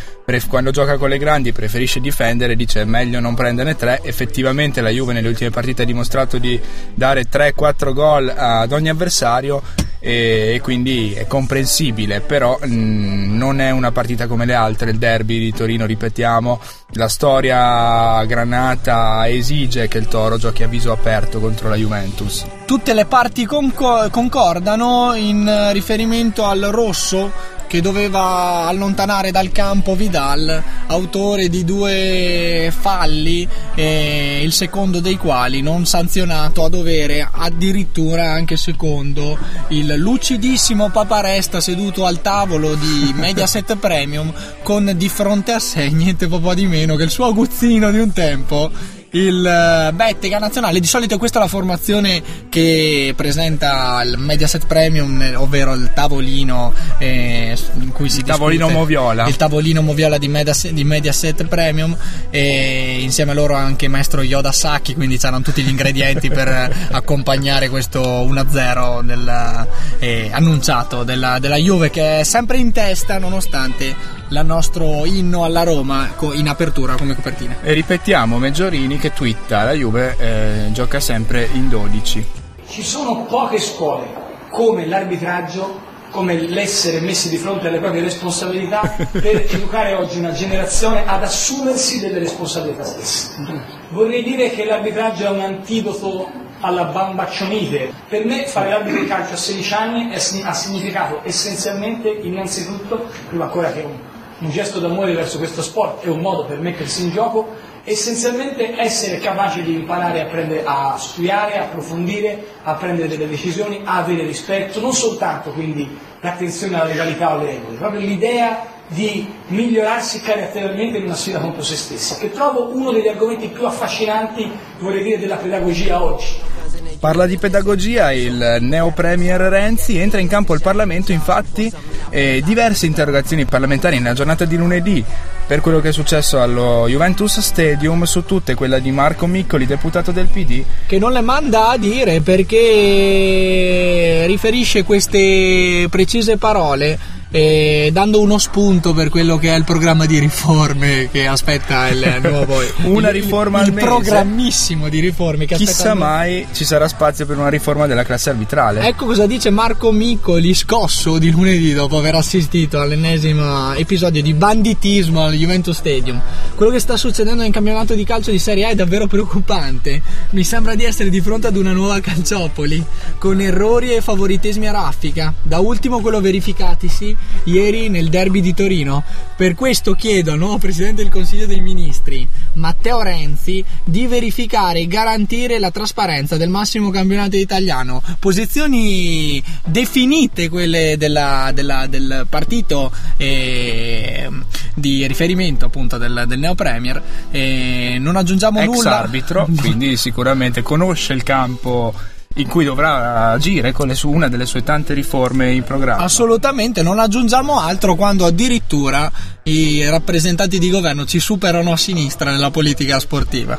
quando 0.46 0.70
gioca 0.70 0.98
con 0.98 1.08
le 1.08 1.16
grandi 1.16 1.52
preferisce 1.52 2.00
difendere, 2.00 2.54
dice 2.54 2.84
meglio 2.84 3.18
non 3.18 3.34
prenderne 3.34 3.76
tre, 3.76 4.00
effettivamente 4.02 4.82
la 4.82 4.90
Juve 4.90 5.14
nelle 5.14 5.28
ultime 5.28 5.48
partite 5.48 5.82
ha 5.82 5.86
dimostrato 5.86 6.36
di 6.36 6.60
dare 6.92 7.24
3-4 7.30 7.94
gol 7.94 8.32
ad 8.36 8.70
ogni 8.72 8.90
avversario 8.90 9.62
e, 9.98 10.60
quindi 10.62 11.14
è 11.14 11.26
comprensibile, 11.26 12.20
però 12.20 12.58
mh, 12.60 13.36
non 13.36 13.60
è 13.60 13.70
una 13.70 13.90
partita 13.90 14.26
come 14.26 14.44
le 14.44 14.52
altre, 14.52 14.90
il 14.90 14.98
derby 14.98 15.38
di 15.38 15.52
Torino, 15.52 15.86
ripetiamo, 15.86 16.60
la 16.92 17.08
storia 17.08 18.22
granata 18.26 19.26
esige 19.28 19.88
che 19.88 19.96
il 19.96 20.08
Toro 20.08 20.36
giochi 20.36 20.62
a 20.62 20.68
viso 20.68 20.92
aperto 20.92 21.40
contro 21.40 21.70
la 21.70 21.76
Juventus. 21.76 22.44
tutte 22.66 22.92
le 22.92 23.06
parti 23.06 23.46
conco- 23.46 24.08
concordano 24.10 25.14
in 25.14 25.70
riferimento 25.72 26.44
al 26.44 26.68
rosso 26.70 27.56
che 27.68 27.80
doveva 27.80 28.66
allontanare 28.66 29.30
dal 29.30 29.52
campo 29.52 29.94
Vidal, 29.94 30.62
autore 30.86 31.48
di 31.48 31.64
due 31.64 32.72
falli, 32.76 33.46
eh, 33.74 34.40
il 34.42 34.52
secondo 34.52 34.98
dei 34.98 35.16
quali 35.16 35.60
non 35.60 35.86
sanzionato 35.86 36.64
a 36.64 36.68
dovere, 36.68 37.28
addirittura 37.30 38.32
anche 38.32 38.56
secondo 38.56 39.38
il 39.68 39.94
lucidissimo 39.96 40.88
Paparesta 40.88 41.60
seduto 41.60 42.06
al 42.06 42.20
tavolo 42.22 42.74
di 42.74 43.12
Mediaset 43.14 43.76
Premium 43.76 44.32
con 44.62 44.92
di 44.96 45.08
fronte 45.08 45.52
a 45.52 45.58
sé 45.58 45.90
niente 45.90 46.26
po' 46.26 46.54
di 46.54 46.66
meno 46.66 46.96
che 46.96 47.04
il 47.04 47.10
suo 47.10 47.26
aguzzino 47.26 47.90
di 47.90 47.98
un 47.98 48.12
tempo 48.12 48.70
il 49.10 49.44
eh, 49.46 49.92
Bettega 49.92 50.38
nazionale 50.38 50.80
di 50.80 50.86
solito 50.86 51.16
questa 51.16 51.38
è 51.38 51.42
la 51.42 51.48
formazione 51.48 52.22
che 52.50 53.14
presenta 53.16 54.02
il 54.04 54.18
Mediaset 54.18 54.66
Premium 54.66 55.20
eh, 55.22 55.34
ovvero 55.34 55.72
il 55.72 55.90
tavolino 55.94 56.74
eh, 56.98 57.56
in 57.80 57.92
cui 57.92 58.10
si 58.10 58.18
Il 58.18 58.24
tavolino 58.24 58.66
discute- 58.66 58.78
moviola. 58.78 59.26
il 59.26 59.36
tavolino 59.36 59.80
moviola 59.80 60.18
di 60.18 60.28
Mediaset, 60.28 60.72
di 60.72 60.84
Mediaset 60.84 61.46
Premium 61.46 61.96
e 62.28 62.98
insieme 63.00 63.30
a 63.30 63.34
loro 63.34 63.54
anche 63.54 63.88
maestro 63.88 64.20
Yoda 64.20 64.52
Sacchi 64.52 64.94
quindi 64.94 65.16
c'erano 65.16 65.40
tutti 65.42 65.62
gli 65.62 65.68
ingredienti 65.68 66.28
per 66.28 66.48
eh, 66.48 66.70
accompagnare 66.90 67.70
questo 67.70 68.00
1-0 68.02 69.02
del, 69.02 69.66
eh, 70.00 70.28
annunciato 70.32 71.04
della, 71.04 71.38
della 71.38 71.56
Juve 71.56 71.88
che 71.90 72.20
è 72.20 72.24
sempre 72.24 72.58
in 72.58 72.72
testa 72.72 73.18
nonostante 73.18 74.16
il 74.30 74.42
nostro 74.44 75.06
inno 75.06 75.44
alla 75.44 75.62
Roma 75.62 76.14
in 76.34 76.48
apertura 76.48 76.96
come 76.96 77.14
copertina 77.14 77.56
E 77.62 77.72
ripetiamo 77.72 78.38
Meggiorini 78.38 78.97
che 78.98 79.12
twitta 79.12 79.64
la 79.64 79.72
Juve 79.72 80.16
eh, 80.18 80.72
gioca 80.72 81.00
sempre 81.00 81.48
in 81.52 81.68
12. 81.68 82.26
Ci 82.68 82.82
sono 82.82 83.24
poche 83.24 83.58
scuole 83.58 84.06
come 84.50 84.86
l'arbitraggio, 84.86 85.86
come 86.10 86.40
l'essere 86.40 87.00
messi 87.00 87.28
di 87.28 87.36
fronte 87.36 87.68
alle 87.68 87.78
proprie 87.78 88.02
responsabilità 88.02 88.80
per 89.12 89.46
educare 89.48 89.94
oggi 89.94 90.18
una 90.18 90.32
generazione 90.32 91.06
ad 91.06 91.22
assumersi 91.22 92.00
delle 92.00 92.18
responsabilità 92.18 92.84
stesse. 92.84 93.62
Vorrei 93.90 94.22
dire 94.22 94.50
che 94.50 94.64
l'arbitraggio 94.64 95.26
è 95.26 95.30
un 95.30 95.40
antidoto 95.40 96.46
alla 96.60 96.84
bambaccionite. 96.84 97.92
Per 98.08 98.24
me 98.24 98.46
fare 98.46 98.70
l'arbitro 98.70 99.00
di 99.00 99.06
calcio 99.06 99.34
a 99.34 99.36
16 99.36 99.74
anni 99.74 100.14
ha 100.14 100.52
significato 100.54 101.20
essenzialmente, 101.22 102.08
innanzitutto, 102.08 103.06
prima 103.28 103.44
ancora 103.44 103.72
che 103.72 103.82
un, 103.82 103.96
un 104.40 104.50
gesto 104.50 104.80
d'amore 104.80 105.14
verso 105.14 105.38
questo 105.38 105.62
sport, 105.62 106.04
è 106.04 106.08
un 106.08 106.20
modo 106.20 106.44
per 106.44 106.58
mettersi 106.58 107.04
in 107.04 107.10
gioco, 107.10 107.54
essenzialmente 107.88 108.78
essere 108.78 109.18
capaci 109.18 109.62
di 109.62 109.74
imparare 109.74 110.20
a, 110.20 110.26
prendere- 110.26 110.62
a 110.64 110.96
studiare, 110.98 111.58
a 111.58 111.62
approfondire, 111.62 112.44
a 112.62 112.74
prendere 112.74 113.08
delle 113.08 113.28
decisioni, 113.28 113.80
a 113.84 113.98
avere 113.98 114.24
rispetto, 114.24 114.80
non 114.80 114.92
soltanto 114.92 115.50
quindi 115.50 115.98
l'attenzione 116.20 116.74
alla 116.74 116.84
legalità 116.84 117.30
o 117.30 117.38
alle 117.38 117.46
regole, 117.46 117.76
proprio 117.76 118.00
l'idea 118.00 118.76
di 118.88 119.26
migliorarsi 119.48 120.20
caratterialmente 120.20 120.98
in 120.98 121.04
una 121.04 121.14
sfida 121.14 121.40
contro 121.40 121.62
se 121.62 121.76
stessi, 121.76 122.18
che 122.18 122.30
trovo 122.30 122.74
uno 122.74 122.90
degli 122.90 123.08
argomenti 123.08 123.48
più 123.48 123.66
affascinanti, 123.66 124.50
vorrei 124.78 125.02
dire, 125.02 125.18
della 125.18 125.36
pedagogia 125.36 126.02
oggi. 126.02 126.56
Parla 126.98 127.26
di 127.26 127.38
pedagogia 127.38 128.12
il 128.12 128.58
neo 128.60 128.90
premier 128.90 129.40
Renzi, 129.40 129.98
entra 129.98 130.20
in 130.20 130.28
campo 130.28 130.54
il 130.54 130.60
Parlamento 130.60 131.12
infatti 131.12 131.72
e 132.10 132.42
diverse 132.44 132.86
interrogazioni 132.86 133.44
parlamentari 133.44 133.98
nella 133.98 134.14
giornata 134.14 134.44
di 134.44 134.56
lunedì. 134.56 135.04
Per 135.46 135.60
quello 135.60 135.80
che 135.80 135.90
è 135.90 135.92
successo 135.92 136.40
allo 136.40 136.88
Juventus 136.88 137.38
Stadium, 137.40 138.02
su 138.04 138.24
tutte 138.24 138.54
quella 138.54 138.80
di 138.80 138.90
Marco 138.90 139.26
Miccoli, 139.26 139.64
deputato 139.64 140.12
del 140.12 140.26
PD, 140.26 140.62
che 140.86 140.98
non 140.98 141.12
le 141.12 141.22
manda 141.22 141.70
a 141.70 141.78
dire 141.78 142.20
perché 142.20 144.24
riferisce 144.26 144.82
queste 144.82 145.86
precise 145.88 146.36
parole 146.36 147.16
eh, 147.30 147.90
dando 147.92 148.20
uno 148.20 148.38
spunto 148.38 148.94
per 148.94 149.10
quello 149.10 149.36
che 149.36 149.52
è 149.52 149.56
il 149.56 149.64
programma 149.64 150.06
di 150.06 150.18
riforme 150.18 151.08
che 151.12 151.26
aspetta 151.26 151.88
il 151.88 152.20
nuovo 152.22 152.56
Una 152.84 153.10
il- 153.10 153.16
il- 153.16 153.22
riforma 153.22 153.62
il, 153.62 153.72
mese. 153.72 153.86
programmissimo 153.86 154.88
di 154.88 155.00
riforme 155.00 155.44
che 155.44 155.54
aspetta 155.54 155.70
chissà 155.72 155.92
il- 155.92 155.98
mai 155.98 156.46
ci 156.52 156.64
sarà 156.64 156.88
spazio 156.88 157.26
per 157.26 157.36
una 157.36 157.48
riforma 157.50 157.86
della 157.86 158.02
classe 158.04 158.30
arbitrale. 158.30 158.86
Ecco 158.86 159.04
cosa 159.06 159.26
dice 159.26 159.50
Marco 159.50 159.92
Miccoli, 159.92 160.54
scosso 160.54 161.18
di 161.18 161.30
lunedì 161.30 161.72
dopo 161.74 161.98
aver 161.98 162.14
assistito 162.14 162.80
all'ennesimo 162.80 163.74
episodio 163.74 164.22
di 164.22 164.32
banditismo 164.32 165.22
al 165.24 165.34
Juventus 165.34 165.76
Stadium. 165.76 166.20
Quello 166.54 166.72
che 166.72 166.80
sta 166.80 166.96
succedendo 166.96 167.42
nel 167.42 167.52
campionato 167.52 167.94
di 167.94 168.04
calcio 168.04 168.30
di 168.30 168.38
Serie 168.38 168.64
A 168.64 168.68
è 168.70 168.74
davvero 168.74 169.06
preoccupante. 169.06 170.00
Mi 170.30 170.44
sembra 170.44 170.74
di 170.74 170.84
essere 170.84 171.10
di 171.10 171.20
fronte 171.20 171.46
ad 171.48 171.56
una 171.56 171.72
nuova 171.72 172.00
calciopoli, 172.00 172.82
con 173.18 173.40
errori 173.40 173.92
e 173.94 174.00
favoritesimi 174.00 174.66
a 174.66 174.72
raffica. 174.72 175.34
Da 175.42 175.58
ultimo 175.58 176.00
quello 176.00 176.20
verificatisi 176.20 177.16
ieri 177.44 177.88
nel 177.88 178.08
derby 178.08 178.40
di 178.40 178.54
Torino. 178.54 179.02
Per 179.36 179.54
questo 179.54 179.92
chiedono 179.94 180.54
al 180.54 180.58
Presidente 180.60 181.02
del 181.02 181.12
Consiglio 181.12 181.46
dei 181.46 181.60
Ministri, 181.60 182.26
Matteo 182.54 183.02
Renzi, 183.02 183.64
di 183.84 184.06
verificare 184.06 184.80
e 184.80 184.86
garantire 184.86 185.58
la 185.58 185.70
trasparenza 185.70 186.36
del 186.36 186.48
massimo 186.48 186.90
campionato 186.90 187.36
italiano. 187.36 188.02
Posizioni 188.18 189.42
definite 189.64 190.48
quelle 190.48 190.96
della- 190.98 191.50
della- 191.54 191.86
del 191.86 192.26
partito 192.28 192.90
eh, 193.16 194.28
di 194.74 195.06
riferimento 195.06 195.66
appunto 195.66 195.98
del, 195.98 196.24
del 196.26 196.38
Neo 196.38 196.54
Premier. 196.54 197.00
Eh, 197.30 197.96
non 198.00 198.16
aggiungiamo 198.16 198.60
Ex 198.60 198.66
nulla. 198.66 198.98
arbitro, 198.98 199.46
quindi 199.56 199.96
sicuramente 199.98 200.62
conosce 200.62 201.12
il 201.12 201.22
campo 201.22 201.94
in 202.38 202.48
cui 202.48 202.64
dovrà 202.64 203.30
agire 203.32 203.72
con 203.72 203.88
le 203.88 203.94
su- 203.94 204.10
una 204.10 204.28
delle 204.28 204.46
sue 204.46 204.62
tante 204.62 204.94
riforme 204.94 205.52
in 205.52 205.62
programma. 205.64 206.02
Assolutamente, 206.02 206.82
non 206.82 206.98
aggiungiamo 206.98 207.60
altro 207.60 207.94
quando 207.94 208.26
addirittura 208.26 209.10
i 209.44 209.88
rappresentanti 209.88 210.58
di 210.58 210.70
governo 210.70 211.04
ci 211.04 211.20
superano 211.20 211.72
a 211.72 211.76
sinistra 211.76 212.30
nella 212.30 212.50
politica 212.50 212.98
sportiva. 213.00 213.58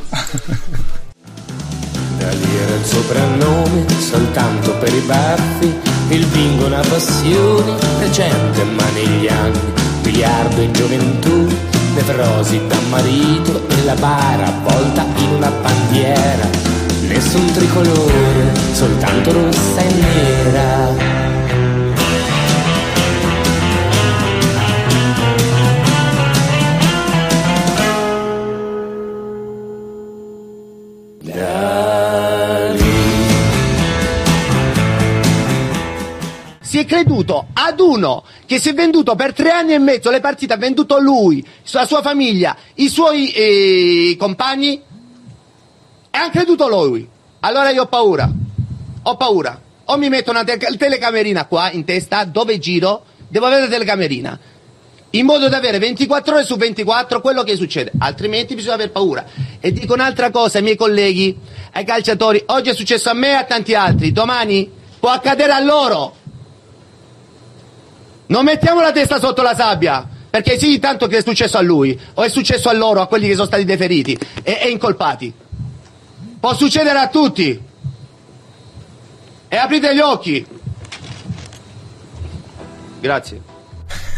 Da 2.18 2.30
lì 2.32 2.56
era 2.56 2.74
il 2.74 2.84
soprannome 2.84 3.86
soltanto 3.98 4.72
per 4.74 4.92
i 4.94 5.00
baffi, 5.00 5.74
il 6.08 6.26
bingo 6.26 6.66
una 6.66 6.80
passione 6.80 7.76
recente 7.98 8.62
ma 8.64 8.84
negli 8.94 9.26
anni, 9.26 9.58
biliardo 10.02 10.60
in 10.60 10.72
gioventù, 10.72 11.46
nevrosi 11.94 12.60
da 12.66 12.78
marito 12.90 13.68
e 13.68 13.84
la 13.84 13.94
bara 13.94 14.46
avvolta 14.46 15.06
in 15.16 15.30
una 15.30 15.50
bandiera, 15.50 16.48
nessun 17.10 17.44
tricolore, 17.52 18.54
soltanto 18.72 19.32
rossa 19.32 19.80
e 19.80 19.94
nera. 19.94 21.18
Si 36.60 36.78
è 36.78 36.84
creduto 36.84 37.48
ad 37.52 37.80
uno 37.80 38.22
che 38.46 38.60
si 38.60 38.68
è 38.68 38.74
venduto 38.74 39.16
per 39.16 39.32
tre 39.32 39.50
anni 39.50 39.74
e 39.74 39.78
mezzo 39.78 40.10
le 40.10 40.20
partite, 40.20 40.52
ha 40.52 40.56
venduto 40.56 41.00
lui, 41.00 41.44
la 41.72 41.84
sua 41.84 42.00
famiglia, 42.00 42.56
i 42.74 42.88
suoi 42.88 43.32
eh, 43.32 44.16
compagni 44.16 44.80
e 46.10 46.18
hanno 46.18 46.30
creduto 46.30 46.68
lui. 46.68 47.08
Allora 47.40 47.70
io 47.70 47.82
ho 47.82 47.86
paura, 47.86 48.30
ho 49.02 49.16
paura. 49.16 49.60
O 49.84 49.96
mi 49.96 50.08
metto 50.08 50.30
una 50.30 50.44
te- 50.44 50.58
telecamerina 50.58 51.46
qua 51.46 51.70
in 51.70 51.84
testa 51.84 52.24
dove 52.24 52.58
giro, 52.58 53.04
devo 53.28 53.46
avere 53.46 53.62
la 53.62 53.68
telecamerina. 53.68 54.38
In 55.12 55.26
modo 55.26 55.48
da 55.48 55.56
avere 55.56 55.78
24 55.78 56.34
ore 56.34 56.44
su 56.44 56.56
24 56.56 57.20
quello 57.20 57.42
che 57.42 57.56
succede, 57.56 57.90
altrimenti 57.98 58.54
bisogna 58.54 58.74
aver 58.74 58.92
paura. 58.92 59.24
E 59.58 59.72
dico 59.72 59.94
un'altra 59.94 60.30
cosa 60.30 60.58
ai 60.58 60.62
miei 60.62 60.76
colleghi, 60.76 61.36
ai 61.72 61.84
calciatori, 61.84 62.42
oggi 62.46 62.70
è 62.70 62.74
successo 62.74 63.10
a 63.10 63.14
me 63.14 63.30
e 63.30 63.34
a 63.34 63.44
tanti 63.44 63.74
altri, 63.74 64.12
domani 64.12 64.70
può 65.00 65.10
accadere 65.10 65.50
a 65.50 65.60
loro. 65.60 66.14
Non 68.26 68.44
mettiamo 68.44 68.80
la 68.80 68.92
testa 68.92 69.18
sotto 69.18 69.42
la 69.42 69.56
sabbia, 69.56 70.08
perché 70.30 70.56
sì, 70.56 70.78
tanto 70.78 71.08
che 71.08 71.16
è 71.16 71.22
successo 71.22 71.58
a 71.58 71.62
lui, 71.62 71.98
o 72.14 72.22
è 72.22 72.28
successo 72.28 72.68
a 72.68 72.72
loro, 72.72 73.00
a 73.00 73.08
quelli 73.08 73.26
che 73.26 73.34
sono 73.34 73.46
stati 73.46 73.64
deferiti 73.64 74.16
e, 74.44 74.60
e 74.62 74.68
incolpati. 74.68 75.34
Può 76.40 76.54
succedere 76.54 76.98
a 76.98 77.08
tutti. 77.08 77.62
E 79.48 79.56
aprite 79.56 79.94
gli 79.94 80.00
occhi. 80.00 80.46
Grazie. 83.00 83.49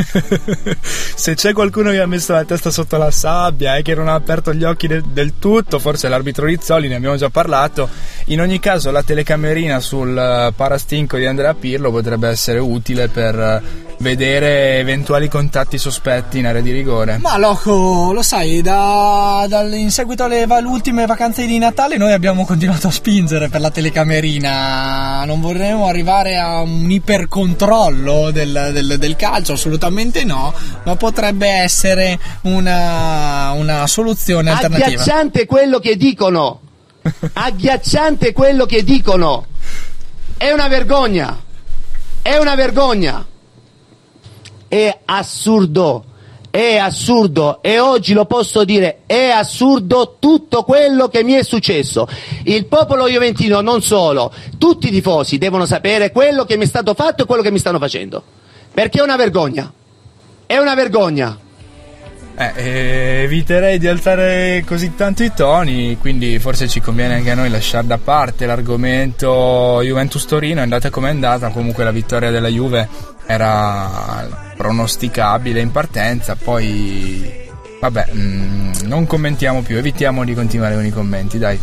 Se 0.83 1.35
c'è 1.35 1.53
qualcuno 1.53 1.91
che 1.91 2.01
ha 2.01 2.07
messo 2.07 2.33
la 2.33 2.45
testa 2.45 2.71
sotto 2.71 2.97
la 2.97 3.11
sabbia 3.11 3.77
e 3.77 3.83
che 3.83 3.95
non 3.95 4.09
ha 4.09 4.15
aperto 4.15 4.53
gli 4.53 4.65
occhi 4.65 4.87
del, 4.87 5.03
del 5.03 5.39
tutto, 5.39 5.79
forse 5.79 6.09
l'arbitro 6.09 6.47
Rizzoli, 6.47 6.89
ne 6.89 6.97
abbiamo 6.97 7.17
già 7.17 7.31
parlato. 7.31 7.89
In 8.27 8.41
ogni 8.41 8.59
caso, 8.59 8.91
la 8.91 9.03
telecamerina 9.03 9.81
sul 9.81 10.17
eh, 10.17 10.53
parastinco 10.55 11.17
di 11.17 11.27
Andrea 11.27 11.55
Pirlo 11.55 11.91
potrebbe 11.91 12.29
essere 12.29 12.59
utile 12.59 13.09
per 13.09 13.39
eh, 13.39 13.63
vedere 13.99 14.79
eventuali 14.79 15.29
contatti 15.29 15.79
sospetti 15.79 16.39
in 16.39 16.47
area 16.47 16.61
di 16.61 16.73
rigore. 16.73 17.19
Ma 17.19 17.39
Loco, 17.39 18.13
lo 18.13 18.23
sai, 18.23 18.61
da, 18.63 19.47
dal- 19.49 19.73
in 19.75 19.91
seguito 19.91 20.25
alle 20.25 20.45
ultime 20.65 21.07
vacanze 21.07 21.47
di 21.47 21.59
Natale 21.59 21.97
noi 21.97 22.13
abbiamo 22.13 22.45
continuato 22.45 22.89
a 22.89 22.91
spingere 22.91 23.49
per 23.49 23.61
la 23.61 23.71
telecamerina. 23.71 25.25
Non 25.25 25.41
vorremmo 25.41 25.87
arrivare 25.87 26.37
a 26.37 26.61
un 26.61 26.91
ipercontrollo 26.91 28.31
del, 28.31 28.71
del- 28.73 28.97
del 28.99 29.17
calcio, 29.17 29.53
assolutamente 29.53 29.92
no, 30.25 30.53
ma 30.85 30.97
potrebbe 30.97 31.47
essere 31.49 32.19
una, 32.43 33.53
una 33.53 33.87
soluzione 33.87 34.51
alternativa. 34.51 34.87
Agghiacciante 34.87 35.47
quello 35.47 35.79
che 35.79 35.97
dicono. 35.97 36.61
Agghiacciante 37.33 38.33
quello 38.33 38.67
che 38.67 38.83
dicono. 38.83 39.47
È 40.37 40.51
una 40.51 40.69
vergogna. 40.69 41.41
È 42.23 42.37
una 42.37 42.55
vergogna. 42.55 43.27
È 44.69 44.99
assurdo. 45.05 46.05
È 46.53 46.77
assurdo 46.77 47.63
e 47.63 47.81
oggi 47.81 48.13
lo 48.13 48.27
posso 48.27 48.63
dire, 48.65 49.05
è 49.07 49.31
assurdo 49.31 50.17
tutto 50.19 50.65
quello 50.65 51.09
che 51.09 51.25
mi 51.25 51.33
è 51.33 51.43
successo. 51.43 52.07
Il 52.45 52.67
popolo 52.67 53.09
juventino 53.09 53.63
non 53.63 53.81
solo, 53.81 54.31
tutti 54.59 54.89
i 54.89 54.91
tifosi 54.91 55.39
devono 55.39 55.65
sapere 55.65 56.13
quello 56.13 56.45
che 56.45 56.59
mi 56.59 56.65
è 56.65 56.67
stato 56.67 56.93
fatto 56.93 57.23
e 57.23 57.27
quello 57.27 57.41
che 57.41 57.51
mi 57.51 57.59
stanno 57.59 57.79
facendo. 57.79 58.23
Perché 58.71 58.99
è 58.99 59.03
una 59.03 59.17
vergogna. 59.17 59.73
È 60.53 60.59
una 60.59 60.75
vergogna. 60.75 61.35
Eh, 62.37 62.53
eh, 62.57 63.23
eviterei 63.23 63.79
di 63.79 63.87
alzare 63.87 64.63
così 64.67 64.95
tanto 64.95 65.23
i 65.23 65.33
toni, 65.35 65.97
quindi 65.99 66.39
forse 66.39 66.69
ci 66.69 66.79
conviene 66.79 67.15
anche 67.15 67.31
a 67.31 67.35
noi 67.35 67.49
lasciare 67.49 67.87
da 67.87 67.97
parte 67.97 68.45
l'argomento 68.45 69.81
Juventus 69.83 70.27
Torino, 70.27 70.61
è 70.61 70.63
andata 70.63 70.91
come 70.91 71.09
è 71.09 71.11
andata, 71.11 71.49
comunque 71.49 71.85
la 71.85 71.91
vittoria 71.91 72.31
della 72.31 72.49
Juve 72.49 72.87
era 73.25 74.53
pronosticabile 74.55 75.59
in 75.59 75.71
partenza, 75.71 76.37
poi 76.37 77.49
vabbè, 77.81 78.09
mm, 78.13 78.73
non 78.83 79.07
commentiamo 79.07 79.63
più, 79.63 79.79
evitiamo 79.79 80.23
di 80.23 80.35
continuare 80.35 80.75
con 80.75 80.85
i 80.85 80.91
commenti, 80.91 81.39
dai. 81.39 81.59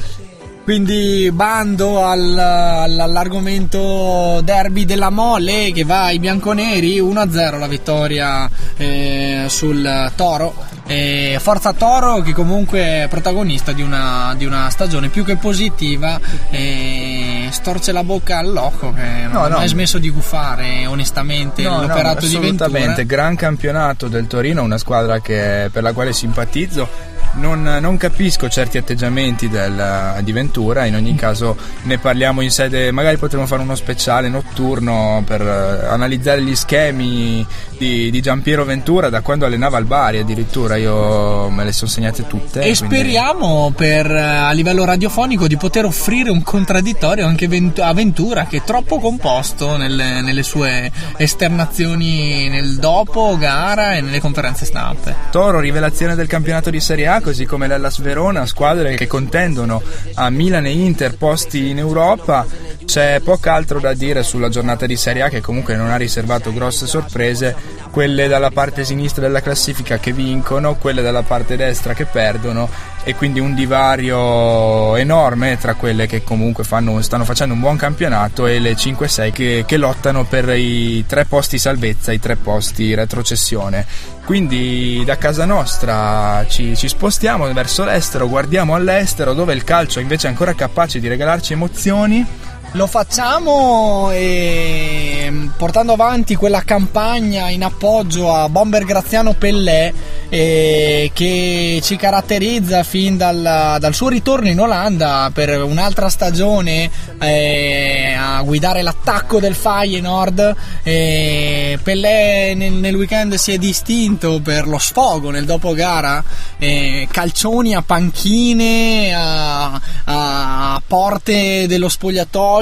Quindi 0.73 1.32
bando 1.34 2.05
al- 2.05 2.38
al- 2.38 2.99
all'argomento 2.99 4.39
derby 4.43 4.86
della 4.86 5.10
Mole 5.10 5.71
che 5.71 5.84
va 5.84 6.03
ai 6.03 6.19
bianconeri 6.19 6.99
1-0 6.99 7.58
la 7.58 7.65
vittoria 7.65 8.47
eh, 8.77 9.45
sul 9.47 10.12
Toro. 10.15 10.53
E 10.86 11.38
Forza 11.41 11.73
Toro 11.73 12.21
che 12.21 12.34
comunque 12.34 12.82
è 12.82 13.08
protagonista 13.10 13.71
di 13.71 13.82
una, 13.82 14.36
di 14.38 14.45
una 14.45 14.69
stagione 14.69 15.08
più 15.10 15.25
che 15.25 15.38
positiva 15.38 16.19
e 16.51 17.47
storce 17.49 17.91
la 17.91 18.03
bocca 18.03 18.38
al 18.38 18.51
loco 18.51 18.93
che 18.93 19.01
non 19.23 19.32
No, 19.32 19.39
ha 19.45 19.47
no. 19.47 19.65
smesso 19.67 19.97
di 19.97 20.12
gufare 20.12 20.86
onestamente 20.86 21.63
No, 21.63 21.77
no, 21.77 21.82
l'operato 21.88 22.27
di 22.27 22.34
Ventura. 22.38 22.65
assolutamente, 22.67 23.05
gran 23.08 23.36
campionato 23.36 24.08
del 24.08 24.27
Torino, 24.27 24.62
una 24.62 24.77
squadra 24.77 25.19
che- 25.19 25.69
per 25.73 25.82
la 25.82 25.93
quale 25.93 26.13
simpatizzo. 26.13 27.17
Non, 27.39 27.62
non 27.80 27.97
capisco 27.97 28.49
certi 28.49 28.78
atteggiamenti 28.78 29.47
del- 29.49 30.17
di 30.23 30.32
Ventura, 30.32 30.86
in 30.86 30.95
ogni 30.95 31.15
caso 31.15 31.56
ne 31.84 31.97
parliamo 31.97 32.41
in 32.41 32.52
sede, 32.52 32.91
magari 32.91 33.17
potremmo 33.17 33.45
fare 33.47 33.62
uno 33.62 33.75
speciale 33.75 34.28
notturno 34.30 35.23
per 35.25 35.41
eh, 35.41 35.88
analizzare 35.88 36.41
gli 36.43 36.56
schemi 36.56 37.45
di, 37.78 38.12
di 38.12 38.21
Giampiero 38.21 38.65
Ventura 38.65 39.10
da 39.10 39.21
quando 39.21 39.45
allenava 39.45 39.78
al 39.78 39.86
Bari 39.86 40.19
addirittura, 40.19 40.75
io 40.75 41.49
me 41.49 41.63
le 41.63 41.71
sono 41.71 41.89
segnate 41.89 42.28
tutte. 42.28 42.60
E 42.62 42.75
quindi- 42.75 42.95
speriamo 42.97 43.71
per, 43.75 44.12
eh, 44.12 44.19
a 44.21 44.52
livello 44.52 44.84
radiofonico 44.84 45.47
di 45.47 45.56
poter 45.58 45.86
offrire 45.86 46.30
un 46.30 46.43
contraddittorio 46.43 47.25
anche 47.25 47.47
a 47.80 47.93
Ventura 47.93 48.45
che 48.45 48.58
è 48.58 48.63
troppo 48.63 48.99
composto 48.99 49.78
nelle, 49.78 50.21
nelle 50.21 50.43
sue 50.43 50.91
esternazioni 51.17 52.49
nel 52.49 52.75
dopo 52.75 53.38
gara 53.39 53.95
e 53.95 54.02
nelle 54.02 54.19
conferenze 54.19 54.65
stampe. 54.65 55.15
Toro, 55.32 55.60
rivelazione 55.60 56.15
del 56.15 56.28
campionato 56.28 56.69
di 56.69 56.80
Serie 56.80 57.08
A, 57.08 57.21
così 57.30 57.46
come 57.46 57.68
l'Ellas 57.68 58.02
Verona, 58.02 58.48
squadre 58.48 58.96
che 58.96 59.06
contendono 59.06 59.84
a 60.15 60.32
Milan 60.32 60.65
e 60.65 60.72
Inter 60.72 61.15
posti 61.15 61.70
in 61.70 61.78
Europa. 61.78 62.44
C'è 62.84 63.20
poco 63.24 63.52
altro 63.52 63.80
da 63.80 63.94
dire 63.94 64.24
sulla 64.24 64.50
giornata 64.50 64.88
di 64.88 64.96
Serie 64.96 65.22
A 65.22 65.30
che 65.30 65.39
comunque 65.39 65.76
non 65.76 65.92
ha 65.92 65.96
riservato 65.96 66.52
grosse 66.52 66.88
sorprese, 66.88 67.56
quelle 67.92 68.28
dalla 68.28 68.50
parte 68.50 68.84
sinistra 68.84 69.22
della 69.22 69.42
classifica 69.42 70.00
che 70.00 70.12
vincono, 70.12 70.74
quelle 70.78 71.04
dalla 71.04 71.22
parte 71.22 71.56
destra 71.56 71.94
che 71.94 72.06
perdono 72.06 72.68
e 73.04 73.13
quindi 73.15 73.39
un 73.39 73.54
divario 73.54 74.96
enorme 74.96 75.58
tra 75.60 75.76
quelle 75.76 76.08
che 76.08 76.24
comunque 76.24 76.63
fanno- 76.63 77.02
stanno 77.02 77.26
facendo 77.26 77.54
un 77.54 77.60
buon 77.60 77.78
campionato 77.78 78.48
e 78.48 78.60
le 78.60 78.76
5-6 78.76 79.32
che, 79.32 79.63
che 79.68 79.78
lottano 79.78 80.26
per 80.26 80.50
i 80.50 81.06
tre 81.06 81.26
posti 81.26 81.60
salvezza, 81.60 82.12
i 82.12 82.20
tre 82.20 82.36
posti 82.38 82.96
retrocessione. 82.96 83.86
Quindi 84.30 85.02
da 85.08 85.18
casa 85.18 85.44
nostra 85.44 86.46
ci, 86.48 86.78
ci 86.78 86.88
spostiamo 86.88 87.52
verso 87.52 87.84
l'estero, 87.84 88.30
guardiamo 88.30 88.76
all'estero 88.76 89.34
dove 89.34 89.56
il 89.56 89.63
calcio 89.63 90.00
invece 90.00 90.28
è 90.28 90.30
ancora 90.30 90.54
capace 90.54 91.00
di 91.00 91.08
regalarci 91.08 91.54
emozioni 91.54 92.24
Lo 92.73 92.86
facciamo 92.86 94.12
e 94.12 95.49
portando 95.58 95.93
avanti 95.93 96.36
quella 96.36 96.62
campagna 96.62 97.49
in 97.49 97.63
appoggio 97.63 98.32
a 98.32 98.47
Bomber 98.47 98.86
Graziano 98.86 99.34
Pellè 99.34 99.91
eh, 100.29 101.10
che 101.12 101.79
ci 101.82 101.95
caratterizza 101.95 102.84
fin 102.84 103.17
dal, 103.17 103.77
dal, 103.79 103.93
suo 103.95 104.10
ritorno 104.10 104.49
in 104.49 104.60
Olanda 104.60 105.32
per 105.34 105.63
un'altra 105.63 106.10
stagione 106.10 106.91
eh, 107.19 108.13
a 108.15 108.39
guidare 108.43 108.84
l'attacco 108.84 109.39
del 109.39 109.55
Feyenoord. 109.55 110.55
Eh, 110.84 111.79
Pellè 111.82 112.53
nel, 112.53 112.73
nel, 112.73 112.95
weekend 112.95 113.34
si 113.34 113.51
è 113.51 113.58
distinto 113.58 114.39
per 114.41 114.67
lo 114.67 114.77
sfogo 114.77 115.32
nel 115.32 115.45
dopo 115.45 115.73
gara, 115.73 116.23
eh, 116.60 117.08
calcioni 117.10 117.73
a 117.73 117.82
panchine, 117.82 119.12
a, 119.15 119.82
a 120.05 120.82
porte 120.86 121.65
dello 121.67 121.89
spogliatoio 121.89 122.59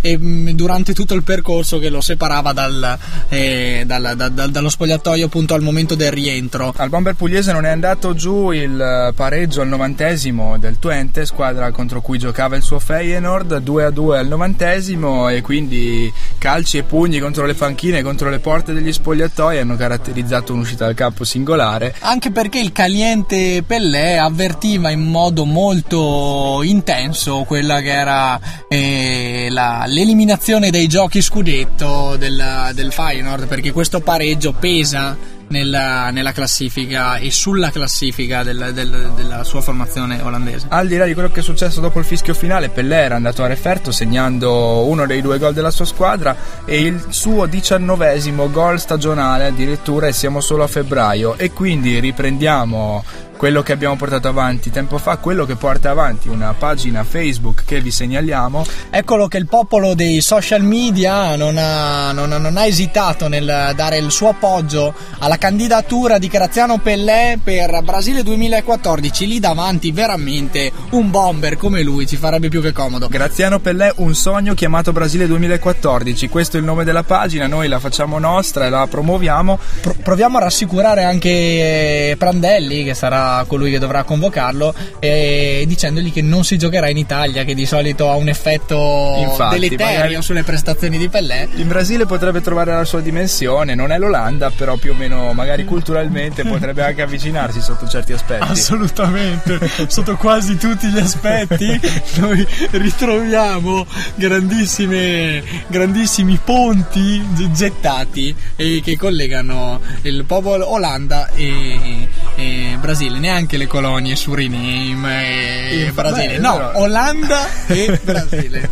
e 0.00 0.16
mh, 0.16 0.52
durante 0.52 0.94
tutto 0.94 1.14
il 1.14 1.22
percorso 1.22 1.78
che 1.78 1.88
lo 1.88 2.00
separava 2.00 2.52
dal, 2.52 2.98
eh, 3.28 3.84
dal, 3.86 4.14
dal, 4.16 4.50
dallo 4.50 4.68
spogliatoio 4.68 5.26
appunto 5.26 5.54
al 5.54 5.62
momento 5.62 5.94
del 5.94 6.10
rientro. 6.10 6.72
Al 6.76 6.88
bomber 6.88 7.14
pugliese 7.14 7.52
non 7.52 7.64
è 7.64 7.70
andato 7.70 8.14
giù 8.14 8.50
il 8.50 9.12
pareggio 9.14 9.60
al 9.60 9.68
novantesimo 9.68 10.58
del 10.58 10.78
Twente, 10.78 11.26
squadra 11.26 11.70
contro 11.70 12.00
cui 12.00 12.18
giocava 12.18 12.56
il 12.56 12.62
suo 12.62 12.78
Feyenoord, 12.78 13.58
2 13.58 13.84
a 13.84 13.90
2 13.90 14.18
al 14.18 14.26
novantesimo 14.26 15.28
e 15.28 15.40
quindi 15.40 16.12
calci 16.38 16.78
e 16.78 16.82
pugni 16.82 17.18
contro 17.18 17.46
le 17.46 17.54
panchine, 17.54 18.02
contro 18.02 18.30
le 18.30 18.38
porte 18.38 18.72
degli 18.72 18.92
spogliatoi 18.92 19.58
hanno 19.58 19.76
caratterizzato 19.76 20.52
un'uscita 20.52 20.84
dal 20.84 20.94
campo 20.94 21.24
singolare. 21.24 21.94
Anche 22.00 22.30
perché 22.30 22.58
il 22.58 22.72
caliente 22.72 23.62
Pellè 23.66 24.16
avvertiva 24.16 24.90
in 24.90 25.02
modo 25.02 25.44
molto 25.44 26.60
intenso 26.62 27.44
quella 27.44 27.80
che 27.80 27.90
era 27.90 28.40
eh, 28.68 29.27
la, 29.50 29.84
l'eliminazione 29.86 30.70
dei 30.70 30.86
giochi 30.86 31.22
scudetto 31.22 32.16
del, 32.16 32.70
del 32.74 32.92
Feyenoord, 32.92 33.46
perché 33.46 33.72
questo 33.72 34.00
pareggio 34.00 34.52
pesa 34.52 35.16
nella, 35.48 36.10
nella, 36.10 36.32
classifica 36.32 37.16
e 37.16 37.30
sulla 37.30 37.70
classifica 37.70 38.42
del, 38.42 38.70
del, 38.72 39.12
della 39.14 39.44
sua 39.44 39.60
formazione 39.60 40.20
olandese. 40.20 40.66
Al 40.68 40.86
di 40.86 40.96
là 40.96 41.04
di 41.04 41.14
quello 41.14 41.30
che 41.30 41.40
è 41.40 41.42
successo 41.42 41.80
dopo 41.80 41.98
il 41.98 42.04
fischio 42.04 42.34
finale, 42.34 42.68
Pellè 42.68 43.04
era 43.04 43.16
andato 43.16 43.42
a 43.42 43.46
referto 43.46 43.90
segnando 43.90 44.84
uno 44.84 45.06
dei 45.06 45.20
due 45.20 45.38
gol 45.38 45.54
della 45.54 45.70
sua 45.70 45.84
squadra 45.84 46.36
e 46.64 46.80
il 46.80 47.06
suo 47.08 47.46
diciannovesimo 47.46 48.50
gol 48.50 48.78
stagionale 48.78 49.46
addirittura 49.46 50.06
e 50.06 50.12
siamo 50.12 50.40
solo 50.40 50.64
a 50.64 50.66
febbraio 50.66 51.36
e 51.36 51.52
quindi 51.52 51.98
riprendiamo 51.98 53.04
quello 53.38 53.62
che 53.62 53.70
abbiamo 53.70 53.94
portato 53.94 54.26
avanti 54.26 54.68
tempo 54.72 54.98
fa, 54.98 55.16
quello 55.18 55.46
che 55.46 55.54
porta 55.54 55.90
avanti 55.90 56.28
una 56.28 56.54
pagina 56.58 57.04
Facebook 57.04 57.62
che 57.64 57.80
vi 57.80 57.92
segnaliamo. 57.92 58.66
Eccolo 58.90 59.28
che 59.28 59.38
il 59.38 59.46
popolo 59.46 59.94
dei 59.94 60.20
social 60.20 60.62
media 60.62 61.36
non 61.36 61.56
ha, 61.56 62.10
non, 62.10 62.30
non 62.30 62.56
ha 62.56 62.66
esitato 62.66 63.28
nel 63.28 63.72
dare 63.76 63.98
il 63.98 64.10
suo 64.10 64.30
appoggio 64.30 64.92
alla 65.20 65.38
candidatura 65.38 66.18
di 66.18 66.26
Graziano 66.26 66.78
Pellè 66.78 67.38
per 67.42 67.80
Brasile 67.84 68.24
2014. 68.24 69.26
Lì 69.28 69.38
davanti 69.38 69.92
veramente 69.92 70.72
un 70.90 71.08
bomber 71.08 71.56
come 71.56 71.82
lui 71.82 72.08
ci 72.08 72.16
farebbe 72.16 72.48
più 72.48 72.60
che 72.60 72.72
comodo. 72.72 73.06
Graziano 73.06 73.60
Pellè, 73.60 73.92
un 73.98 74.16
sogno 74.16 74.54
chiamato 74.54 74.90
Brasile 74.90 75.28
2014. 75.28 76.28
Questo 76.28 76.56
è 76.56 76.60
il 76.60 76.66
nome 76.66 76.82
della 76.82 77.04
pagina, 77.04 77.46
noi 77.46 77.68
la 77.68 77.78
facciamo 77.78 78.18
nostra 78.18 78.66
e 78.66 78.68
la 78.68 78.84
promuoviamo. 78.90 79.58
Pro- 79.80 79.94
proviamo 80.02 80.38
a 80.38 80.40
rassicurare 80.40 81.04
anche 81.04 82.16
Prandelli 82.18 82.82
che 82.82 82.94
sarà 82.94 83.26
colui 83.46 83.70
che 83.70 83.78
dovrà 83.78 84.02
convocarlo 84.02 84.74
e 84.98 85.64
dicendogli 85.66 86.12
che 86.12 86.22
non 86.22 86.44
si 86.44 86.58
giocherà 86.58 86.88
in 86.88 86.96
Italia 86.96 87.44
che 87.44 87.54
di 87.54 87.66
solito 87.66 88.10
ha 88.10 88.14
un 88.14 88.28
effetto 88.28 89.16
Infatti, 89.20 89.58
deleterio 89.58 90.20
sulle 90.22 90.42
prestazioni 90.42 90.98
di 90.98 91.08
Pellè 91.08 91.48
in 91.56 91.68
Brasile 91.68 92.06
potrebbe 92.06 92.40
trovare 92.40 92.72
la 92.72 92.84
sua 92.84 93.00
dimensione 93.00 93.74
non 93.74 93.92
è 93.92 93.98
l'Olanda 93.98 94.50
però 94.50 94.76
più 94.76 94.92
o 94.92 94.94
meno 94.94 95.32
magari 95.32 95.64
culturalmente 95.64 96.44
potrebbe 96.44 96.82
anche 96.82 97.02
avvicinarsi 97.02 97.60
sotto 97.60 97.86
certi 97.88 98.12
aspetti. 98.12 98.42
Assolutamente 98.42 99.58
sotto 99.88 100.16
quasi 100.16 100.56
tutti 100.56 100.88
gli 100.88 100.98
aspetti 100.98 101.80
noi 102.16 102.46
ritroviamo 102.70 103.86
grandissime 104.14 105.42
grandissimi 105.66 106.38
ponti 106.42 107.24
gettati 107.52 108.34
eh, 108.56 108.80
che 108.82 108.96
collegano 108.96 109.80
il 110.02 110.24
popolo 110.24 110.72
Olanda 110.72 111.28
e, 111.34 112.08
e 112.34 112.76
Brasile 112.80 113.17
neanche 113.18 113.56
le 113.56 113.66
colonie 113.66 114.16
Suriname 114.16 115.70
e 115.70 115.90
Brasile. 115.92 116.38
No, 116.38 116.70
Olanda 116.74 117.66
e 117.66 117.98
Brasile. 118.02 118.70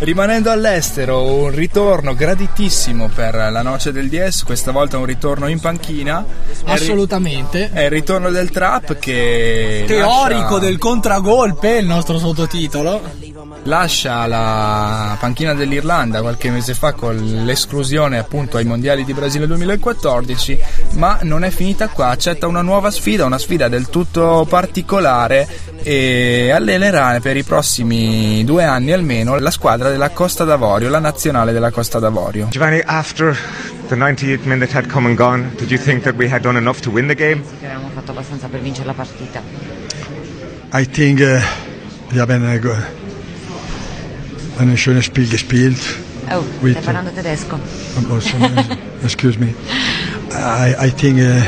Rimanendo 0.00 0.50
all'estero, 0.50 1.22
un 1.24 1.50
ritorno 1.50 2.14
graditissimo 2.14 3.10
per 3.14 3.34
la 3.34 3.60
noce 3.60 3.92
del 3.92 4.08
DS, 4.08 4.44
questa 4.44 4.70
volta 4.70 4.96
un 4.96 5.04
ritorno 5.04 5.46
in 5.46 5.60
panchina. 5.60 6.24
Assolutamente. 6.64 7.70
È 7.70 7.82
il 7.82 7.90
ritorno 7.90 8.30
del 8.30 8.50
trap 8.50 8.98
che... 8.98 9.84
Teorico 9.86 10.54
lascia... 10.54 10.58
del 10.58 10.78
contragolpe, 10.78 11.76
il 11.76 11.86
nostro 11.86 12.18
sottotitolo 12.18 13.02
lascia 13.64 14.26
la 14.26 15.16
panchina 15.18 15.54
dell'Irlanda 15.54 16.20
qualche 16.20 16.50
mese 16.50 16.74
fa 16.74 16.92
con 16.92 17.16
l'esclusione 17.44 18.18
appunto 18.18 18.56
ai 18.56 18.64
mondiali 18.64 19.04
di 19.04 19.12
Brasile 19.12 19.46
2014 19.46 20.58
ma 20.92 21.18
non 21.22 21.44
è 21.44 21.50
finita 21.50 21.88
qua. 21.88 22.08
Accetta 22.08 22.46
una 22.46 22.62
nuova 22.62 22.90
sfida 22.90 23.24
una 23.24 23.38
sfida 23.38 23.68
del 23.68 23.88
tutto 23.88 24.46
particolare 24.48 25.46
e 25.82 26.50
allenerà 26.50 27.18
per 27.20 27.36
i 27.36 27.42
prossimi 27.42 28.44
due 28.44 28.64
anni 28.64 28.92
almeno 28.92 29.38
la 29.38 29.50
squadra 29.50 29.90
della 29.90 30.10
Costa 30.10 30.44
d'Avorio 30.44 30.88
la 30.88 30.98
nazionale 30.98 31.52
della 31.52 31.70
Costa 31.70 31.98
d'Avorio. 31.98 32.48
Giovanni 32.50 32.80
after 32.84 33.36
the 33.88 33.96
98 33.96 34.46
minute 34.46 34.76
had 34.76 34.90
come 34.90 35.08
and 35.08 35.16
gone 35.16 35.50
did 35.56 35.70
you 35.70 35.78
think 35.78 36.02
that 36.02 36.14
we 36.16 36.30
had 36.30 36.42
done 36.42 36.58
enough 36.58 36.80
to 36.80 36.90
win 36.90 37.06
the 37.06 37.14
game? 37.14 37.42
abbiamo 37.56 37.90
fatto 37.92 38.12
abbastanza 38.12 38.48
per 38.48 38.60
vincere 38.60 38.86
la 38.86 38.94
partita. 38.94 39.42
I 40.72 40.86
think 40.88 41.18
uh, 41.18 41.40
wir 42.10 42.20
haben 42.20 42.44
eine 42.44 42.60
ein 44.68 44.76
schönes 44.76 45.04
Spiel 45.04 45.28
gespielt. 45.28 45.78
Oh, 46.30 46.44
with, 46.62 46.76
stai 46.76 46.82
parlando 46.82 47.10
tedesco. 47.10 47.56
Uh, 47.56 48.20
so, 48.20 48.36
excuse 49.02 49.38
me. 49.38 49.54
I, 50.32 50.74
I 50.86 50.90
think 50.90 51.18
uh, 51.18 51.42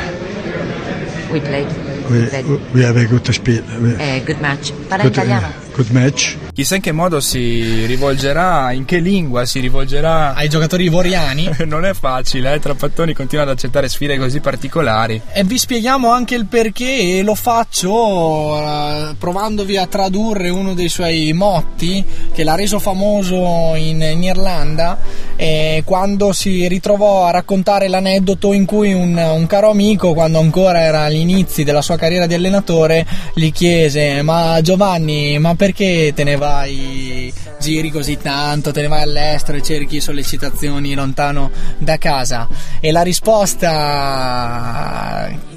we 1.30 1.40
played. 1.40 1.68
We, 2.10 2.28
we 2.74 2.82
have 2.82 2.96
a 2.96 3.06
good 3.06 3.26
spiel. 3.32 3.62
Eh, 4.00 4.20
good 4.24 4.40
match. 4.40 4.72
Parla 4.88 5.04
good, 5.04 5.12
italiano. 5.12 5.46
Uh, 5.46 5.76
good 5.76 5.92
match. 5.92 6.36
Chissà 6.54 6.74
in 6.74 6.82
che 6.82 6.92
modo 6.92 7.18
si 7.20 7.86
rivolgerà, 7.86 8.72
in 8.72 8.84
che 8.84 8.98
lingua 8.98 9.46
si 9.46 9.58
rivolgerà 9.58 10.34
ai 10.34 10.50
giocatori 10.50 10.84
ivoriani. 10.84 11.48
non 11.64 11.86
è 11.86 11.94
facile, 11.94 12.52
eh? 12.52 12.58
Trappattoni 12.58 13.14
continua 13.14 13.44
ad 13.44 13.50
accettare 13.50 13.88
sfide 13.88 14.18
così 14.18 14.38
particolari. 14.40 15.18
E 15.32 15.44
vi 15.44 15.56
spieghiamo 15.56 16.10
anche 16.10 16.34
il 16.34 16.44
perché 16.44 17.16
e 17.16 17.22
lo 17.22 17.34
faccio 17.34 17.94
uh, 17.94 19.16
provandovi 19.16 19.78
a 19.78 19.86
tradurre 19.86 20.50
uno 20.50 20.74
dei 20.74 20.90
suoi 20.90 21.32
motti 21.32 22.04
che 22.34 22.44
l'ha 22.44 22.54
reso 22.54 22.78
famoso 22.78 23.72
in, 23.74 24.02
in 24.02 24.22
Irlanda 24.22 24.98
eh, 25.36 25.82
quando 25.86 26.32
si 26.32 26.68
ritrovò 26.68 27.24
a 27.24 27.30
raccontare 27.30 27.88
l'aneddoto 27.88 28.52
in 28.52 28.66
cui 28.66 28.92
un, 28.92 29.16
un 29.16 29.46
caro 29.46 29.70
amico, 29.70 30.12
quando 30.12 30.38
ancora 30.38 30.82
era 30.82 31.04
agli 31.04 31.16
inizi 31.16 31.64
della 31.64 31.80
sua 31.80 31.96
carriera 31.96 32.26
di 32.26 32.34
allenatore, 32.34 33.06
gli 33.34 33.50
chiese: 33.50 34.20
Ma 34.20 34.60
Giovanni, 34.60 35.38
ma 35.38 35.54
perché 35.54 36.12
te 36.14 36.24
ne 36.24 36.36
vai 36.42 37.32
giri 37.60 37.88
così 37.90 38.18
tanto, 38.18 38.72
te 38.72 38.80
ne 38.80 38.88
vai 38.88 39.02
all'estero 39.02 39.58
e 39.58 39.62
cerchi 39.62 40.00
sollecitazioni 40.00 40.92
lontano 40.94 41.52
da 41.78 41.98
casa? 41.98 42.48
E 42.80 42.90
la 42.90 43.02
risposta 43.02 44.50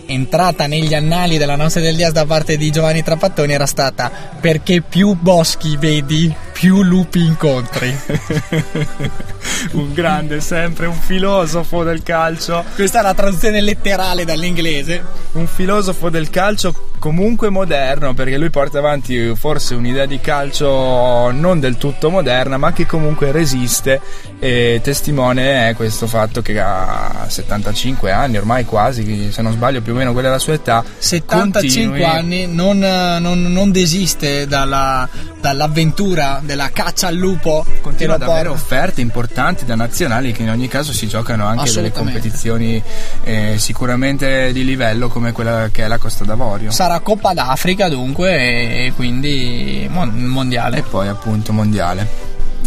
entrata 0.05 0.67
negli 0.67 0.93
annali 0.93 1.39
della 1.39 1.55
nostra 1.55 1.81
del 1.81 1.95
Dias 1.95 2.11
da 2.11 2.27
parte 2.27 2.55
di 2.57 2.69
Giovanni 2.69 3.01
Trapattoni 3.01 3.51
era 3.51 3.65
stata 3.65 4.11
perché 4.39 4.81
più 4.81 5.15
boschi 5.15 5.75
vedi 5.75 6.31
più 6.55 6.83
lupi 6.83 7.21
incontri. 7.21 7.93
Un 9.73 9.93
grande 9.93 10.39
sempre 10.39 10.85
un 10.85 10.95
filosofo 10.95 11.83
del 11.83 12.01
calcio. 12.01 12.63
Questa 12.75 12.99
è 12.99 13.01
la 13.03 13.13
traduzione 13.13 13.59
letterale 13.59 14.23
dall'inglese. 14.23 15.03
Un 15.33 15.47
filosofo 15.47 16.09
del 16.09 16.29
calcio 16.29 16.91
comunque 16.97 17.49
moderno 17.49 18.13
perché 18.13 18.37
lui 18.37 18.49
porta 18.49 18.79
avanti 18.79 19.35
forse 19.35 19.75
un'idea 19.75 20.05
di 20.05 20.19
calcio 20.19 21.29
non 21.29 21.59
del 21.59 21.77
tutto 21.77 22.09
moderna 22.09 22.57
ma 22.57 22.71
che 22.73 22.85
comunque 22.85 23.31
resiste. 23.31 24.01
E 24.39 24.79
testimone 24.81 25.69
è 25.69 25.75
questo 25.75 26.07
fatto 26.07 26.41
che 26.41 26.59
a 26.59 27.25
75 27.27 28.11
anni 28.11 28.37
ormai 28.37 28.65
quasi 28.65 29.31
se 29.31 29.41
non 29.41 29.51
sbaglio 29.51 29.81
più 29.81 29.93
o 29.93 29.95
meno 29.95 30.13
quella 30.13 30.29
è 30.29 30.31
la 30.31 30.39
sua 30.39 30.53
età. 30.53 30.83
75 30.97 31.99
continui. 31.99 32.03
anni 32.03 32.47
non, 32.47 32.79
non, 32.79 33.43
non 33.51 33.71
desiste 33.71 34.47
dalla, 34.47 35.07
dall'avventura 35.39 36.41
della 36.45 36.69
caccia 36.71 37.07
al 37.07 37.15
lupo. 37.15 37.65
Continua 37.81 38.15
ad 38.15 38.21
avere 38.21 38.49
offerte 38.49 39.01
importanti 39.01 39.65
da 39.65 39.75
nazionali 39.75 40.31
che 40.31 40.43
in 40.43 40.49
ogni 40.49 40.67
caso 40.67 40.93
si 40.93 41.07
giocano 41.07 41.45
anche 41.45 41.71
delle 41.71 41.91
competizioni 41.91 42.81
eh, 43.23 43.55
sicuramente 43.57 44.51
di 44.53 44.63
livello 44.63 45.09
come 45.09 45.31
quella 45.31 45.69
che 45.71 45.83
è 45.83 45.87
la 45.87 45.97
Costa 45.97 46.23
d'Avorio. 46.23 46.71
Sarà 46.71 46.99
Coppa 46.99 47.33
d'Africa 47.33 47.89
dunque 47.89 48.85
e 48.85 48.93
quindi 48.95 49.89
mondiale. 49.89 50.77
E 50.77 50.81
poi 50.81 51.07
appunto 51.07 51.51
mondiale. 51.53 52.07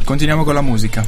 Continuiamo 0.05 0.45
con 0.45 0.55
la 0.55 0.63
musica. 0.63 1.05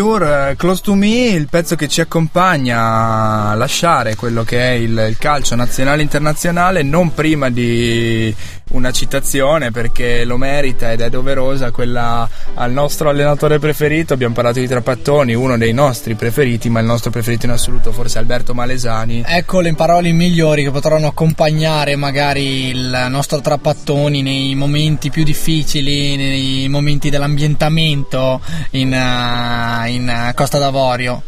Cure, 0.00 0.50
eh, 0.50 0.56
Close 0.56 0.80
to 0.82 0.94
Me, 0.94 1.26
il 1.26 1.48
pezzo 1.48 1.74
che 1.74 1.88
ci 1.88 2.00
accompagna 2.00 3.50
a 3.50 3.54
lasciare 3.54 4.14
quello 4.14 4.44
che 4.44 4.60
è 4.60 4.70
il, 4.72 5.06
il 5.08 5.16
calcio 5.18 5.54
nazionale 5.54 6.00
e 6.00 6.04
internazionale, 6.04 6.82
non 6.82 7.12
prima 7.12 7.50
di 7.50 8.34
una 8.68 8.90
citazione 8.90 9.70
perché 9.70 10.24
lo 10.24 10.36
merita 10.36 10.92
ed 10.92 11.00
è 11.00 11.08
doverosa 11.08 11.70
quella 11.70 12.28
al 12.54 12.72
nostro 12.72 13.08
allenatore 13.08 13.58
preferito. 13.58 14.14
Abbiamo 14.14 14.34
parlato 14.34 14.58
di 14.58 14.66
Trapattoni, 14.66 15.34
uno 15.34 15.56
dei 15.56 15.72
nostri 15.72 16.14
preferiti, 16.14 16.68
ma 16.68 16.80
il 16.80 16.86
nostro 16.86 17.10
preferito 17.10 17.46
in 17.46 17.52
assoluto 17.52 17.92
forse 17.92 18.18
Alberto 18.18 18.54
Malesani. 18.54 19.22
Ecco 19.26 19.60
le 19.60 19.74
parole 19.74 20.12
migliori 20.12 20.62
che 20.64 20.70
potranno 20.70 21.06
accompagnare 21.08 21.96
magari 21.96 22.68
il 22.68 23.06
nostro 23.08 23.40
Trapattoni 23.40 24.22
nei 24.22 24.54
momenti 24.54 25.10
più 25.10 25.24
difficili, 25.24 26.16
nei 26.16 26.68
momenti 26.68 27.10
dell'ambientamento 27.10 28.40
in, 28.70 28.92
eh, 28.92 29.90
in 29.90 30.32
Costa 30.34 30.58
d'Avorio. 30.58 31.22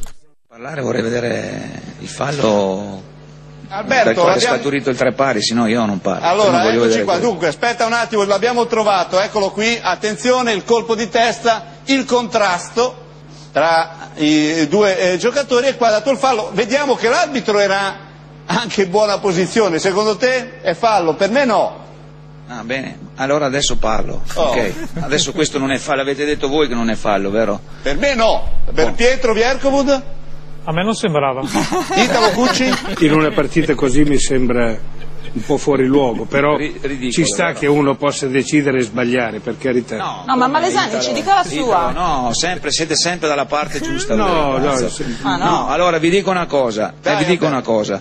parlare 0.49 0.83
vorrei 0.83 1.03
vedere 1.03 1.81
il 2.01 2.09
fallo 2.09 3.10
Alberto, 3.73 4.29
è 4.29 4.41
scaturito 4.41 4.91
il 4.91 4.97
tre 4.97 5.13
pari, 5.13 5.41
se 5.41 5.55
no 5.55 5.69
io 5.69 5.85
non 5.87 6.01
parlo. 6.01 6.21
non 6.21 6.29
Allora, 6.29 6.63
voglio 6.65 6.85
eccoci 6.85 7.05
qua. 7.05 7.15
quello. 7.15 7.29
Dunque, 7.29 7.47
aspetta 7.47 7.87
un 7.87 7.93
attimo, 7.93 8.25
l'abbiamo 8.25 8.67
trovato, 8.67 9.21
eccolo 9.21 9.51
qui. 9.51 9.79
Attenzione, 9.81 10.53
il 10.53 10.65
colpo 10.65 10.97
di 10.97 11.09
testa, 11.09 11.67
il 11.85 12.05
contrasto 12.05 13.07
tra 13.53 14.11
i 14.17 14.67
due 14.69 15.13
eh, 15.13 15.17
giocatori 15.19 15.69
e 15.69 15.77
qua 15.77 15.89
ha 15.89 15.93
dato 15.93 16.11
il 16.11 16.19
fallo. 16.19 16.51
Vediamo 16.53 16.97
che 16.97 17.09
l'arbitro 17.09 17.61
era 17.61 17.97
anche 18.47 18.83
in 18.83 18.91
buona 18.91 19.19
posizione. 19.19 19.79
Secondo 19.79 20.17
te 20.17 20.61
è 20.63 20.75
fallo? 20.75 21.15
Per 21.15 21.31
me 21.31 21.45
no. 21.45 21.79
Ah, 22.49 22.65
bene, 22.65 22.99
allora 23.17 23.47
adesso 23.47 23.77
parlo. 23.77 24.23
Oh. 24.35 24.43
Ok, 24.49 24.73
adesso 25.03 25.31
questo 25.31 25.59
non 25.59 25.71
è 25.71 25.79
fallo, 25.79 26.01
avete 26.01 26.25
detto 26.25 26.49
voi 26.49 26.67
che 26.67 26.75
non 26.75 26.91
è 26.91 26.97
fallo, 26.97 27.31
vero? 27.31 27.61
Per 27.83 27.97
me 27.97 28.17
no. 28.17 28.63
Per 28.75 28.93
Pietro 28.95 29.33
Viercovud? 29.33 30.03
A 30.65 30.73
me 30.73 30.83
non 30.85 30.95
sembrava. 30.95 31.43
Italo 31.97 32.31
Cucci? 32.31 32.71
In 33.01 33.13
una 33.15 33.31
partita 33.31 33.75
così 33.75 34.03
mi 34.05 34.19
sembra 34.19 34.77
un 35.33 35.45
po' 35.45 35.57
fuori 35.59 35.87
luogo, 35.87 36.25
però 36.25 36.57
ridicolo, 36.57 37.11
ci 37.11 37.25
sta 37.25 37.47
vero? 37.47 37.59
che 37.59 37.67
uno 37.67 37.95
possa 37.95 38.27
decidere 38.27 38.79
e 38.79 38.83
sbagliare, 38.83 39.39
per 39.41 39.57
carità. 39.59 39.97
No, 40.27 40.37
ma 40.37 40.47
Malesani 40.49 41.01
ci 41.01 41.13
dica 41.13 41.37
la 41.37 41.45
sua. 41.45 41.91
No, 41.93 42.33
sempre, 42.35 42.71
siete 42.73 42.95
sempre 42.97 43.29
dalla 43.29 43.47
parte 43.47 43.81
giusta. 43.81 44.15
No, 44.15 44.59
no. 44.59 44.73
Ah, 45.23 45.37
no? 45.37 45.45
No, 45.45 45.69
allora 45.69 45.99
vi 45.99 46.11
dico 46.11 46.31
una 46.31 46.47
cosa, 46.47 46.95
eh, 47.03 47.17
vi 47.17 47.25
dico 47.25 47.47
una 47.47 47.63
cosa. 47.63 48.01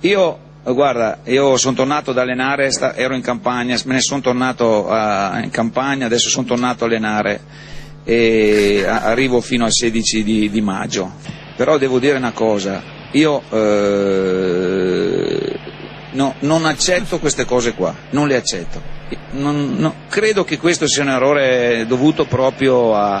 Io, 0.00 0.38
guarda, 0.62 1.18
io 1.24 1.56
sono 1.56 1.74
tornato 1.74 2.10
ad 2.10 2.18
allenare, 2.18 2.70
sta- 2.70 2.94
ero 2.94 3.14
in 3.14 3.22
campagna, 3.22 3.76
me 3.86 3.94
ne 3.94 4.00
sono 4.00 4.20
tornato 4.20 4.88
eh, 4.94 5.40
in 5.42 5.50
campagna, 5.50 6.06
adesso 6.06 6.28
sono 6.28 6.46
tornato 6.46 6.84
a 6.84 6.86
allenare 6.86 7.40
e 8.04 8.84
a- 8.86 9.02
arrivo 9.04 9.40
fino 9.40 9.64
al 9.64 9.72
16 9.72 10.22
di, 10.22 10.50
di 10.50 10.60
maggio. 10.60 11.46
Però 11.58 11.76
devo 11.76 11.98
dire 11.98 12.16
una 12.16 12.30
cosa, 12.30 12.80
io 13.10 13.42
eh, 14.48 15.58
no, 16.12 16.34
non 16.40 16.64
accetto 16.66 17.18
queste 17.18 17.44
cose 17.44 17.74
qua, 17.74 17.92
non 18.10 18.28
le 18.28 18.36
accetto. 18.36 18.80
Non- 19.32 19.74
no, 19.76 19.94
credo 20.08 20.44
che 20.44 20.56
questo 20.56 20.86
sia 20.86 21.02
un 21.02 21.08
errore 21.08 21.84
dovuto 21.88 22.26
proprio 22.26 22.94
a, 22.94 23.16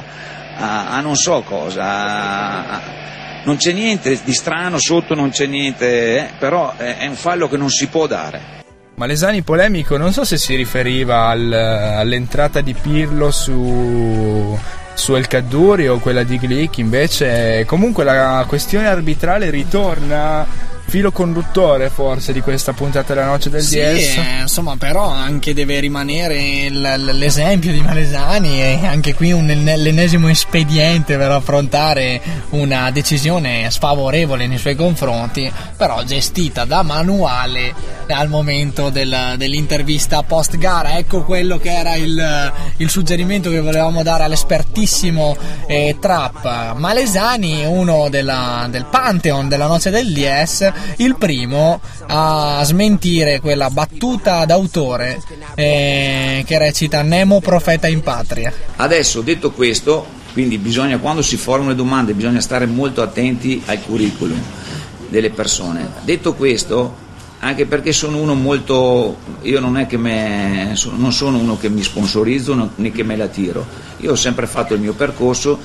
a- 0.56 0.90
a 0.90 1.00
non 1.00 1.16
so 1.16 1.42
cosa. 1.42 1.82
a- 1.84 2.96
non 3.44 3.56
c'è 3.56 3.72
niente 3.72 4.18
di 4.22 4.32
strano 4.32 4.78
sotto, 4.78 5.14
non 5.14 5.30
c'è 5.30 5.46
niente, 5.46 6.16
eh, 6.18 6.28
però 6.38 6.74
è, 6.76 6.98
è 6.98 7.06
un 7.08 7.14
fallo 7.16 7.48
che 7.48 7.56
non 7.56 7.70
si 7.70 7.88
può 7.88 8.06
dare. 8.06 8.56
Malesani 8.94 9.42
polemico, 9.42 9.96
non 9.96 10.12
so 10.12 10.24
se 10.24 10.36
si 10.36 10.54
riferiva 10.54 11.26
al- 11.26 11.52
all'entrata 11.52 12.60
di 12.60 12.74
Pirlo 12.74 13.30
su, 13.32 14.56
su 14.98 15.14
El 15.14 15.28
Caduri 15.28 15.86
o 15.86 16.00
quella 16.00 16.24
di 16.24 16.38
Glick, 16.38 16.78
invece 16.78 17.64
comunque 17.66 18.02
la 18.02 18.44
questione 18.48 18.88
arbitrale 18.88 19.48
ritorna 19.48 20.44
filo 20.88 21.12
conduttore 21.12 21.90
forse 21.90 22.32
di 22.32 22.40
questa 22.40 22.72
puntata 22.72 23.12
della 23.12 23.26
noce 23.26 23.50
del 23.50 23.60
Sì, 23.62 23.74
10. 23.76 24.18
eh, 24.18 24.40
insomma, 24.40 24.76
però 24.78 25.06
anche 25.10 25.52
deve 25.52 25.80
rimanere 25.80 26.70
l- 26.70 27.10
l'esempio 27.18 27.72
di 27.72 27.80
Malesani 27.82 28.62
e 28.62 28.86
anche 28.86 29.14
qui 29.14 29.30
un, 29.32 29.44
l'ennesimo 29.46 30.28
espediente 30.28 31.18
per 31.18 31.30
affrontare 31.30 32.20
una 32.50 32.90
decisione 32.90 33.70
sfavorevole 33.70 34.46
nei 34.46 34.56
suoi 34.56 34.76
confronti, 34.76 35.52
però 35.76 36.02
gestita 36.04 36.64
da 36.64 36.82
manuale 36.82 37.74
al 38.08 38.28
momento 38.30 38.88
del- 38.88 39.34
dell'intervista 39.36 40.22
post 40.22 40.56
gara. 40.56 40.96
Ecco 40.96 41.22
quello 41.24 41.58
che 41.58 41.70
era 41.70 41.96
il, 41.96 42.52
il 42.78 42.88
suggerimento 42.88 43.50
che 43.50 43.60
volevamo 43.60 44.02
dare 44.02 44.24
all'espertissimo 44.24 45.36
eh, 45.66 45.96
Trap 46.00 46.76
Malesani, 46.76 47.64
uno 47.66 48.08
della- 48.08 48.66
del 48.70 48.86
Pantheon 48.86 49.48
della 49.48 49.66
noce 49.66 49.90
del 49.90 50.10
Dies, 50.14 50.72
il 50.96 51.16
primo 51.16 51.80
a 52.06 52.62
smentire 52.64 53.40
quella 53.40 53.70
battuta 53.70 54.44
d'autore 54.44 55.20
eh, 55.54 56.42
che 56.46 56.58
recita 56.58 57.02
Nemo 57.02 57.40
profeta 57.40 57.86
in 57.86 58.00
patria. 58.02 58.52
Adesso 58.76 59.20
detto 59.20 59.50
questo, 59.50 60.06
quindi 60.32 60.58
bisogna 60.58 60.98
quando 60.98 61.22
si 61.22 61.36
formano 61.36 61.70
le 61.70 61.76
domande 61.76 62.14
bisogna 62.14 62.40
stare 62.40 62.66
molto 62.66 63.02
attenti 63.02 63.62
al 63.66 63.82
curriculum 63.82 64.40
delle 65.08 65.30
persone. 65.30 65.88
Detto 66.04 66.34
questo, 66.34 67.06
anche 67.40 67.66
perché 67.66 67.92
sono 67.92 68.18
uno 68.18 68.34
molto 68.34 69.16
io 69.42 69.60
non 69.60 69.72
me, 69.72 70.74
non 70.96 71.12
sono 71.12 71.38
uno 71.38 71.56
che 71.56 71.68
mi 71.68 71.82
sponsorizzo 71.82 72.70
né 72.76 72.90
che 72.90 73.02
me 73.02 73.16
la 73.16 73.28
tiro. 73.28 73.64
Io 73.98 74.12
ho 74.12 74.16
sempre 74.16 74.46
fatto 74.46 74.74
il 74.74 74.80
mio 74.80 74.94
percorso. 74.94 75.58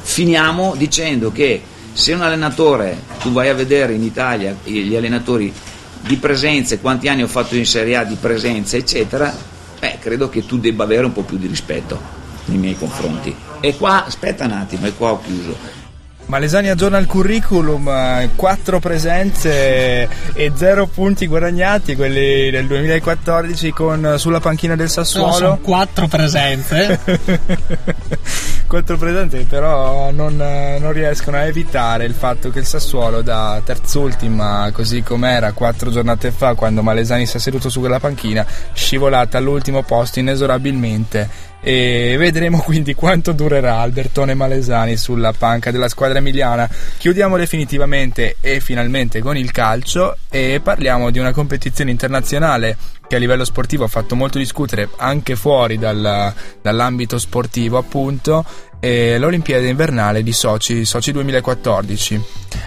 Finiamo 0.00 0.74
dicendo 0.76 1.30
che 1.30 1.60
se 1.92 2.12
un 2.12 2.22
allenatore, 2.22 2.96
tu 3.20 3.32
vai 3.32 3.48
a 3.48 3.54
vedere 3.54 3.92
in 3.94 4.02
Italia 4.02 4.56
gli 4.64 4.94
allenatori 4.94 5.52
di 6.00 6.16
presenze, 6.16 6.80
quanti 6.80 7.08
anni 7.08 7.22
ho 7.22 7.28
fatto 7.28 7.56
in 7.56 7.66
Serie 7.66 7.96
A 7.96 8.04
di 8.04 8.16
presenze, 8.16 8.76
eccetera, 8.76 9.34
beh, 9.78 9.98
credo 10.00 10.28
che 10.28 10.46
tu 10.46 10.58
debba 10.58 10.84
avere 10.84 11.06
un 11.06 11.12
po' 11.12 11.22
più 11.22 11.36
di 11.36 11.46
rispetto 11.46 12.00
nei 12.46 12.58
miei 12.58 12.76
confronti. 12.78 13.34
E 13.60 13.76
qua, 13.76 14.04
aspetta 14.04 14.44
un 14.44 14.52
attimo, 14.52 14.86
e 14.86 14.94
qua 14.94 15.12
ho 15.12 15.20
chiuso. 15.20 15.86
Malesani 16.26 16.68
aggiorna 16.68 16.98
il 16.98 17.06
curriculum, 17.06 18.28
4 18.36 18.80
presenze 18.80 20.06
e 20.34 20.52
0 20.54 20.86
punti 20.88 21.26
guadagnati, 21.26 21.96
quelli 21.96 22.50
del 22.50 22.66
2014 22.66 23.70
con, 23.70 24.14
sulla 24.18 24.38
panchina 24.38 24.76
del 24.76 24.84
No, 24.84 24.92
Sassuolo. 24.92 25.32
sono 25.32 25.58
quattro 25.62 26.06
presenze. 26.06 27.00
Quattro 28.68 28.98
presenze 28.98 29.46
però 29.48 30.10
non, 30.10 30.38
eh, 30.38 30.78
non 30.78 30.92
riescono 30.92 31.38
a 31.38 31.46
evitare 31.46 32.04
il 32.04 32.12
fatto 32.12 32.50
che 32.50 32.58
il 32.58 32.66
Sassuolo 32.66 33.22
da 33.22 33.62
terzultima 33.64 34.68
così 34.74 35.02
com'era 35.02 35.52
quattro 35.52 35.90
giornate 35.90 36.30
fa 36.30 36.52
quando 36.52 36.82
Malesani 36.82 37.24
si 37.24 37.38
è 37.38 37.40
seduto 37.40 37.70
su 37.70 37.80
quella 37.80 37.98
panchina 37.98 38.44
scivolata 38.74 39.38
all'ultimo 39.38 39.82
posto 39.84 40.18
inesorabilmente. 40.18 41.46
E 41.60 42.16
vedremo 42.18 42.60
quindi 42.60 42.94
quanto 42.94 43.32
durerà 43.32 43.78
Albertone 43.78 44.34
Malesani 44.34 44.98
sulla 44.98 45.32
panca 45.32 45.70
della 45.70 45.88
squadra 45.88 46.18
emiliana. 46.18 46.68
Chiudiamo 46.98 47.38
definitivamente 47.38 48.36
e 48.40 48.60
finalmente 48.60 49.20
con 49.20 49.36
il 49.36 49.50
calcio 49.50 50.18
e 50.28 50.60
parliamo 50.62 51.10
di 51.10 51.18
una 51.18 51.32
competizione 51.32 51.90
internazionale 51.90 52.76
che 53.08 53.16
a 53.16 53.18
livello 53.18 53.44
sportivo 53.44 53.84
ha 53.84 53.88
fatto 53.88 54.14
molto 54.14 54.38
discutere 54.38 54.88
anche 54.96 55.34
fuori 55.34 55.78
dal- 55.78 56.32
dall'ambito 56.62 57.18
sportivo 57.18 57.78
appunto 57.78 58.44
l'Olimpiade 58.80 59.66
invernale 59.68 60.22
di 60.22 60.32
Sochi, 60.32 60.84
Sochi 60.84 61.10
2014 61.10 62.22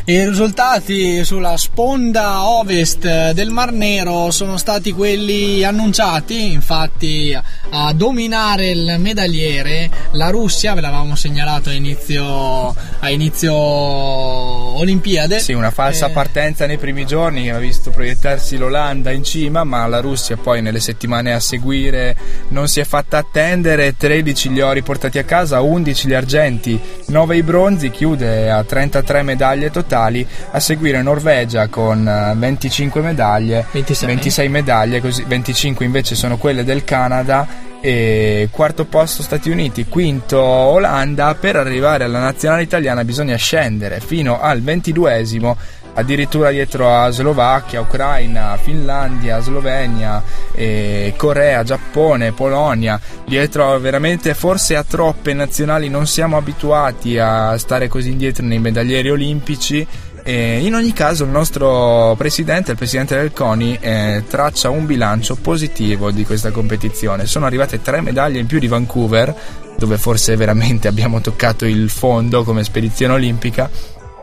I 0.05 0.25
risultati 0.27 1.23
sulla 1.23 1.55
sponda 1.55 2.45
ovest 2.45 3.31
del 3.31 3.49
Mar 3.49 3.71
Nero 3.71 4.29
sono 4.31 4.57
stati 4.57 4.91
quelli 4.91 5.63
annunciati, 5.63 6.51
infatti 6.51 7.33
a 7.69 7.93
dominare 7.93 8.71
il 8.71 8.95
medagliere 8.99 9.89
la 10.11 10.29
Russia, 10.29 10.73
ve 10.73 10.81
l'avevamo 10.81 11.15
segnalato 11.15 11.69
a 11.69 11.73
inizio, 11.73 12.75
a 12.99 13.09
inizio 13.09 13.53
Olimpiade. 13.53 15.39
Sì, 15.39 15.53
una 15.53 15.71
falsa 15.71 16.07
Eh, 16.07 16.11
partenza 16.11 16.65
nei 16.65 16.77
primi 16.77 17.05
giorni 17.05 17.43
che 17.43 17.51
ha 17.51 17.59
visto 17.59 17.91
proiettarsi 17.91 18.57
l'Olanda 18.57 19.11
in 19.11 19.23
cima, 19.23 19.63
ma 19.63 19.87
la 19.87 20.01
Russia 20.01 20.30
poi 20.37 20.61
nelle 20.61 20.79
settimane 20.79 21.33
a 21.33 21.39
seguire. 21.39 22.15
Non 22.49 22.67
si 22.67 22.79
è 22.79 22.85
fatta 22.85 23.17
attendere, 23.17 23.95
13 23.95 24.51
li 24.51 24.61
ho 24.61 24.71
riportati 24.71 25.19
a 25.19 25.23
casa, 25.23 25.61
11 25.61 25.91
14 25.91 26.07
gli 26.07 26.13
argenti, 26.13 26.79
9 27.07 27.35
i 27.35 27.43
bronzi, 27.43 27.91
chiude 27.91 28.49
a 28.49 28.63
33 28.63 29.21
medaglie 29.23 29.69
totali, 29.69 30.25
a 30.51 30.59
seguire 30.59 31.01
Norvegia 31.01 31.67
con 31.67 32.07
eh, 32.07 32.33
25 32.35 33.01
medaglie, 33.01 33.65
26. 33.71 34.49
medaglie, 34.49 35.01
così 35.01 35.23
25 35.27 35.85
invece 35.85 36.15
sono 36.15 36.37
quelle 36.37 36.63
del 36.63 36.83
Canada. 36.83 37.69
E 37.83 38.47
quarto 38.51 38.85
posto 38.85 39.23
Stati 39.23 39.49
Uniti, 39.49 39.87
quinto 39.87 40.39
Olanda, 40.39 41.33
per 41.33 41.55
arrivare 41.55 42.03
alla 42.03 42.19
nazionale 42.19 42.61
italiana 42.61 43.03
bisogna 43.03 43.35
scendere 43.37 43.99
fino 43.99 44.39
al 44.39 44.61
ventiduesimo 44.61 45.57
addirittura 45.93 46.49
dietro 46.49 46.93
a 46.93 47.09
Slovacchia, 47.09 47.81
Ucraina, 47.81 48.57
Finlandia, 48.57 49.39
Slovenia, 49.39 50.23
eh, 50.53 51.13
Corea, 51.17 51.63
Giappone, 51.63 52.31
Polonia, 52.31 52.99
dietro 53.25 53.77
veramente 53.79 54.33
forse 54.33 54.75
a 54.75 54.83
troppe 54.83 55.33
nazionali 55.33 55.89
non 55.89 56.07
siamo 56.07 56.37
abituati 56.37 57.17
a 57.17 57.57
stare 57.57 57.87
così 57.87 58.11
indietro 58.11 58.45
nei 58.45 58.59
medaglieri 58.59 59.09
olimpici. 59.09 59.85
E 60.23 60.59
in 60.59 60.75
ogni 60.75 60.93
caso 60.93 61.23
il 61.23 61.31
nostro 61.31 62.13
presidente, 62.15 62.71
il 62.71 62.77
presidente 62.77 63.15
del 63.15 63.33
CONI, 63.33 63.79
eh, 63.81 64.23
traccia 64.29 64.69
un 64.69 64.85
bilancio 64.85 65.35
positivo 65.35 66.11
di 66.11 66.23
questa 66.25 66.51
competizione. 66.51 67.25
Sono 67.25 67.47
arrivate 67.47 67.81
tre 67.81 68.01
medaglie 68.01 68.39
in 68.39 68.45
più 68.45 68.59
di 68.59 68.67
Vancouver, 68.67 69.33
dove 69.79 69.97
forse 69.97 70.35
veramente 70.35 70.87
abbiamo 70.87 71.21
toccato 71.21 71.65
il 71.65 71.89
fondo 71.89 72.43
come 72.43 72.63
spedizione 72.63 73.13
olimpica 73.13 73.67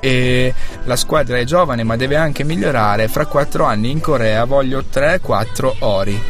e 0.01 0.53
la 0.85 0.97
squadra 0.97 1.39
è 1.39 1.45
giovane 1.45 1.83
ma 1.83 1.97
deve 1.97 2.17
anche 2.17 2.45
migliorare. 2.45 3.09
Fra 3.09 3.27
quattro 3.27 3.65
anni 3.65 3.91
in 3.91 4.01
Corea 4.01 4.45
voglio 4.45 4.85
3-4 4.93 5.73
ori. 5.81 6.21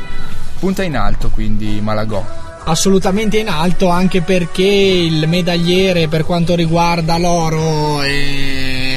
Punta 0.59 0.83
in 0.83 0.97
alto 0.97 1.31
quindi 1.31 1.81
Malagò. 1.81 2.25
assolutamente 2.65 3.39
in 3.39 3.49
alto 3.49 3.89
anche 3.89 4.23
perché 4.23 4.63
il 4.63 5.27
medagliere 5.29 6.09
per 6.09 6.25
quanto 6.25 6.55
riguarda 6.55 7.17
l'oro 7.17 8.03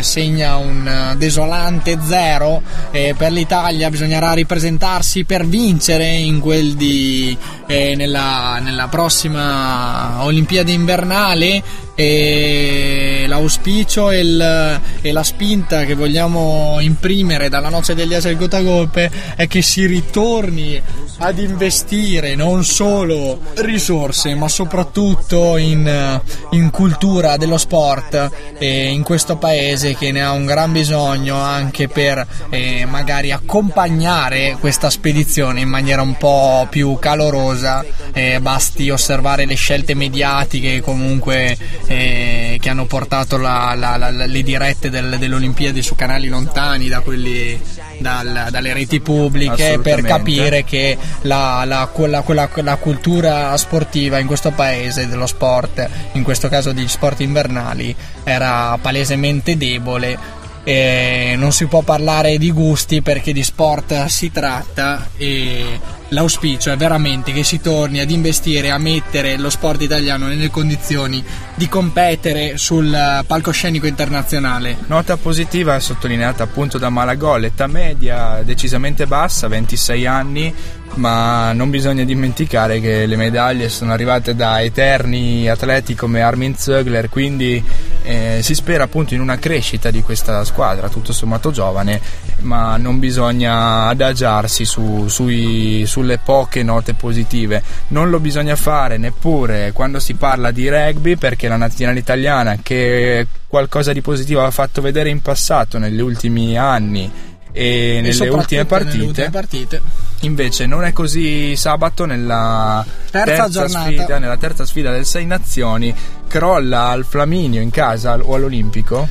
eh, 0.01 0.03
segna 0.03 0.57
un 0.57 0.87
eh, 0.87 1.15
desolante 1.17 1.97
zero 2.05 2.61
e 2.91 3.13
per 3.17 3.31
l'Italia 3.31 3.89
bisognerà 3.89 4.33
ripresentarsi 4.33 5.23
per 5.23 5.45
vincere 5.45 6.07
in 6.07 6.39
quel 6.39 6.73
di 6.75 7.37
eh, 7.67 7.95
nella, 7.95 8.59
nella 8.61 8.87
prossima 8.87 10.23
Olimpiade 10.23 10.71
invernale 10.71 11.63
e 11.95 13.25
l'auspicio 13.27 14.09
e, 14.11 14.19
il- 14.19 14.79
e 15.01 15.11
la 15.11 15.23
spinta 15.23 15.85
che 15.85 15.93
vogliamo 15.93 16.77
imprimere 16.79 17.47
dalla 17.49 17.69
noce 17.69 17.93
degli 17.95 18.13
Asi 18.13 18.27
al 18.29 18.37
Gotagolpe 18.37 19.11
è 19.35 19.47
che 19.47 19.61
si 19.61 19.85
ritorni 19.85 20.81
ad 21.23 21.37
investire 21.37 22.33
non 22.35 22.63
solo 22.65 23.39
risorse 23.57 24.33
ma 24.33 24.47
soprattutto 24.47 25.55
in, 25.57 25.87
eh, 25.87 26.21
in 26.55 26.69
cultura 26.71 27.37
dello 27.37 27.57
sport. 27.57 28.29
Eh, 28.57 28.89
in 28.89 29.03
questo 29.03 29.37
paese 29.37 29.95
che 29.95 30.11
ne 30.11 30.21
ha 30.23 30.31
un 30.31 30.45
gran 30.45 30.71
bisogno 30.71 31.37
anche 31.37 31.87
per 31.87 32.25
eh, 32.49 32.85
magari 32.85 33.31
accompagnare 33.31 34.57
questa 34.59 34.89
spedizione 34.89 35.61
in 35.61 35.69
maniera 35.69 36.01
un 36.01 36.15
po' 36.17 36.67
più 36.69 36.97
calorosa 36.99 37.83
eh, 38.13 38.39
basti 38.41 38.89
osservare 38.89 39.45
le 39.45 39.55
scelte 39.55 39.93
mediatiche 39.93 40.81
comunque 40.81 41.57
eh, 41.87 42.57
che 42.59 42.69
hanno 42.69 42.85
portato 42.85 43.37
la- 43.37 43.73
la- 43.75 43.97
la- 43.97 44.09
le 44.09 44.43
dirette 44.43 44.89
del- 44.89 45.17
delle 45.17 45.81
su 45.81 45.95
canali 45.95 46.27
lontani 46.27 46.87
da 46.87 46.99
quelli 47.01 47.59
dal- 48.01 48.47
dalle 48.49 48.73
reti 48.73 48.99
pubbliche 48.99 49.79
per 49.81 50.01
capire 50.07 50.63
che 50.63 50.97
la, 51.21 51.63
la- 51.65 51.87
quella, 51.91 52.21
quella- 52.21 52.47
quella 52.47 52.75
cultura 52.75 53.55
sportiva 53.57 54.17
in 54.19 54.27
questo 54.27 54.51
paese 54.51 55.07
dello 55.07 55.27
sport, 55.27 55.87
in 56.13 56.23
questo 56.23 56.49
caso 56.49 56.71
degli 56.71 56.87
sport 56.87 57.19
invernali, 57.21 57.95
era 58.23 58.77
palesemente 58.81 59.55
debole. 59.57 60.39
Non 60.63 61.51
si 61.51 61.65
può 61.65 61.81
parlare 61.81 62.37
di 62.37 62.51
gusti 62.51 63.01
perché 63.01 63.33
di 63.33 63.43
sport 63.43 64.05
si 64.05 64.31
tratta 64.31 65.07
e 65.17 65.79
l'auspicio 66.11 66.71
è 66.71 66.77
veramente 66.77 67.31
che 67.31 67.43
si 67.43 67.59
torni 67.59 67.99
ad 67.99 68.09
investire, 68.09 68.71
a 68.71 68.77
mettere 68.77 69.37
lo 69.37 69.49
sport 69.49 69.81
italiano 69.81 70.27
nelle 70.27 70.49
condizioni 70.49 71.23
di 71.55 71.67
competere 71.67 72.57
sul 72.57 72.93
eh, 72.93 73.23
palcoscenico 73.25 73.87
internazionale. 73.87 74.77
Nota 74.87 75.17
positiva 75.17 75.79
sottolineata 75.79 76.43
appunto 76.43 76.77
da 76.77 76.89
Malagò, 76.89 77.37
l'età 77.37 77.67
media 77.67 78.41
decisamente 78.43 79.07
bassa, 79.07 79.47
26 79.47 80.05
anni, 80.05 80.53
ma 80.95 81.53
non 81.53 81.69
bisogna 81.69 82.03
dimenticare 82.03 82.81
che 82.81 83.05
le 83.05 83.15
medaglie 83.15 83.69
sono 83.69 83.93
arrivate 83.93 84.35
da 84.35 84.61
eterni 84.61 85.47
atleti 85.47 85.95
come 85.95 86.21
Armin 86.21 86.55
Zögler, 86.55 87.07
quindi 87.09 87.63
eh, 88.03 88.39
si 88.41 88.53
spera 88.55 88.83
appunto 88.83 89.13
in 89.13 89.21
una 89.21 89.37
crescita 89.37 89.91
di 89.91 90.01
questa 90.01 90.43
squadra, 90.43 90.89
tutto 90.89 91.13
sommato 91.13 91.51
giovane, 91.51 92.01
ma 92.39 92.75
non 92.77 92.99
bisogna 92.99 93.87
adagiarsi 93.87 94.65
su- 94.65 95.07
sui- 95.07 95.83
sulle 96.01 96.17
poche 96.17 96.63
note 96.63 96.93
positive. 96.95 97.61
Non 97.89 98.09
lo 98.09 98.19
bisogna 98.19 98.55
fare 98.55 98.97
neppure 98.97 99.71
quando 99.71 99.99
si 99.99 100.15
parla 100.15 100.49
di 100.51 100.67
rugby, 100.67 101.15
perché 101.15 101.47
la 101.47 101.57
nazionale 101.57 101.99
italiana, 101.99 102.57
che 102.61 103.27
qualcosa 103.47 103.93
di 103.93 104.01
positivo 104.01 104.41
ha 104.43 104.51
fatto 104.51 104.81
vedere 104.81 105.09
in 105.09 105.21
passato 105.21 105.77
negli 105.77 105.99
ultimi 106.01 106.57
anni 106.57 107.11
e 107.53 107.99
nelle 108.01 108.13
soprattutto 108.13 108.39
ultime 108.39 108.65
partite, 108.65 108.91
nelle 108.97 109.07
ultime 109.09 109.29
partite. 109.29 109.81
invece 110.21 110.65
non 110.65 110.85
è 110.85 110.93
così 110.93 111.55
sabato 111.57 112.05
nella 112.05 112.83
Terza 113.11 113.49
giornata. 113.49 113.85
sfida, 113.89 114.17
nella 114.19 114.37
terza 114.37 114.65
sfida 114.65 114.89
del 114.91 115.05
Sei 115.05 115.25
Nazioni 115.25 115.93
crolla 116.29 116.87
al 116.87 117.05
Flaminio 117.05 117.59
in 117.61 117.69
casa 117.69 118.17
o 118.17 118.35
all'Olimpico 118.35 119.05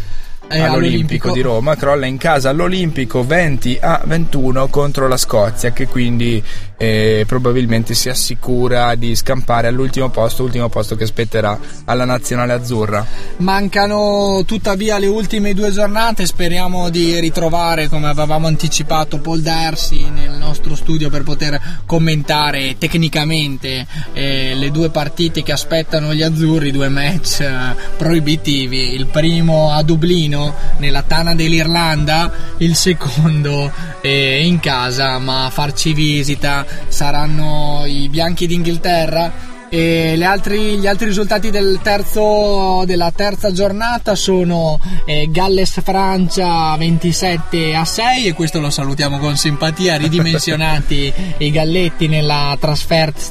Eh, 0.48 0.58
all'Olimpico 0.58 1.28
all'Olimpico. 1.28 1.32
di 1.32 1.40
Roma 1.42 1.76
crolla 1.76 2.06
in 2.06 2.16
casa 2.16 2.48
all'Olimpico 2.48 3.22
20 3.24 3.78
a 3.78 4.00
21 4.06 4.68
contro 4.68 5.06
la 5.06 5.18
Scozia 5.18 5.70
che 5.72 5.86
quindi 5.86 6.42
eh, 6.82 7.24
probabilmente 7.26 7.92
si 7.92 8.08
assicura 8.08 8.94
di 8.94 9.14
scampare 9.14 9.68
all'ultimo 9.68 10.08
posto 10.08 10.44
ultimo 10.44 10.70
posto 10.70 10.96
che 10.96 11.04
spetterà 11.04 11.58
alla 11.84 12.06
nazionale 12.06 12.54
azzurra. 12.54 13.04
Mancano 13.36 14.44
tuttavia 14.46 14.98
le 14.98 15.06
ultime 15.06 15.52
due 15.52 15.72
giornate, 15.72 16.24
speriamo 16.24 16.88
di 16.88 17.20
ritrovare 17.20 17.88
come 17.88 18.08
avevamo 18.08 18.46
anticipato 18.46 19.18
Paul 19.18 19.42
Darcy 19.42 20.08
nel 20.08 20.38
nostro 20.38 20.74
studio 20.74 21.10
per 21.10 21.22
poter 21.22 21.60
commentare 21.84 22.76
tecnicamente 22.78 23.86
eh, 24.14 24.54
le 24.54 24.70
due 24.70 24.88
partite 24.88 25.42
che 25.42 25.52
aspettano 25.52 26.14
gli 26.14 26.22
azzurri, 26.22 26.70
due 26.70 26.88
match 26.88 27.40
eh, 27.40 27.76
proibitivi, 27.98 28.94
il 28.94 29.04
primo 29.04 29.70
a 29.70 29.82
Dublino 29.82 30.54
nella 30.78 31.02
tana 31.02 31.34
dell'Irlanda, 31.34 32.32
il 32.56 32.74
secondo 32.74 33.70
eh, 34.00 34.46
in 34.46 34.60
casa, 34.60 35.18
ma 35.18 35.44
a 35.44 35.50
farci 35.50 35.92
visita 35.92 36.68
saranno 36.88 37.82
i 37.86 38.08
bianchi 38.08 38.46
d'Inghilterra 38.46 39.58
e 39.72 40.14
le 40.16 40.24
altri- 40.24 40.78
gli 40.78 40.86
altri 40.88 41.06
risultati 41.06 41.50
del 41.50 41.78
terzo, 41.80 42.82
della 42.84 43.12
terza 43.14 43.52
giornata 43.52 44.16
sono 44.16 44.80
eh, 45.06 45.28
Galles-Francia 45.30 46.76
27 46.76 47.76
a 47.76 47.84
6 47.84 48.26
e 48.26 48.32
questo 48.34 48.58
lo 48.58 48.68
salutiamo 48.68 49.18
con 49.18 49.36
simpatia, 49.36 49.96
ridimensionati 49.96 51.12
i 51.38 51.50
galletti 51.52 52.08
nella, 52.08 52.58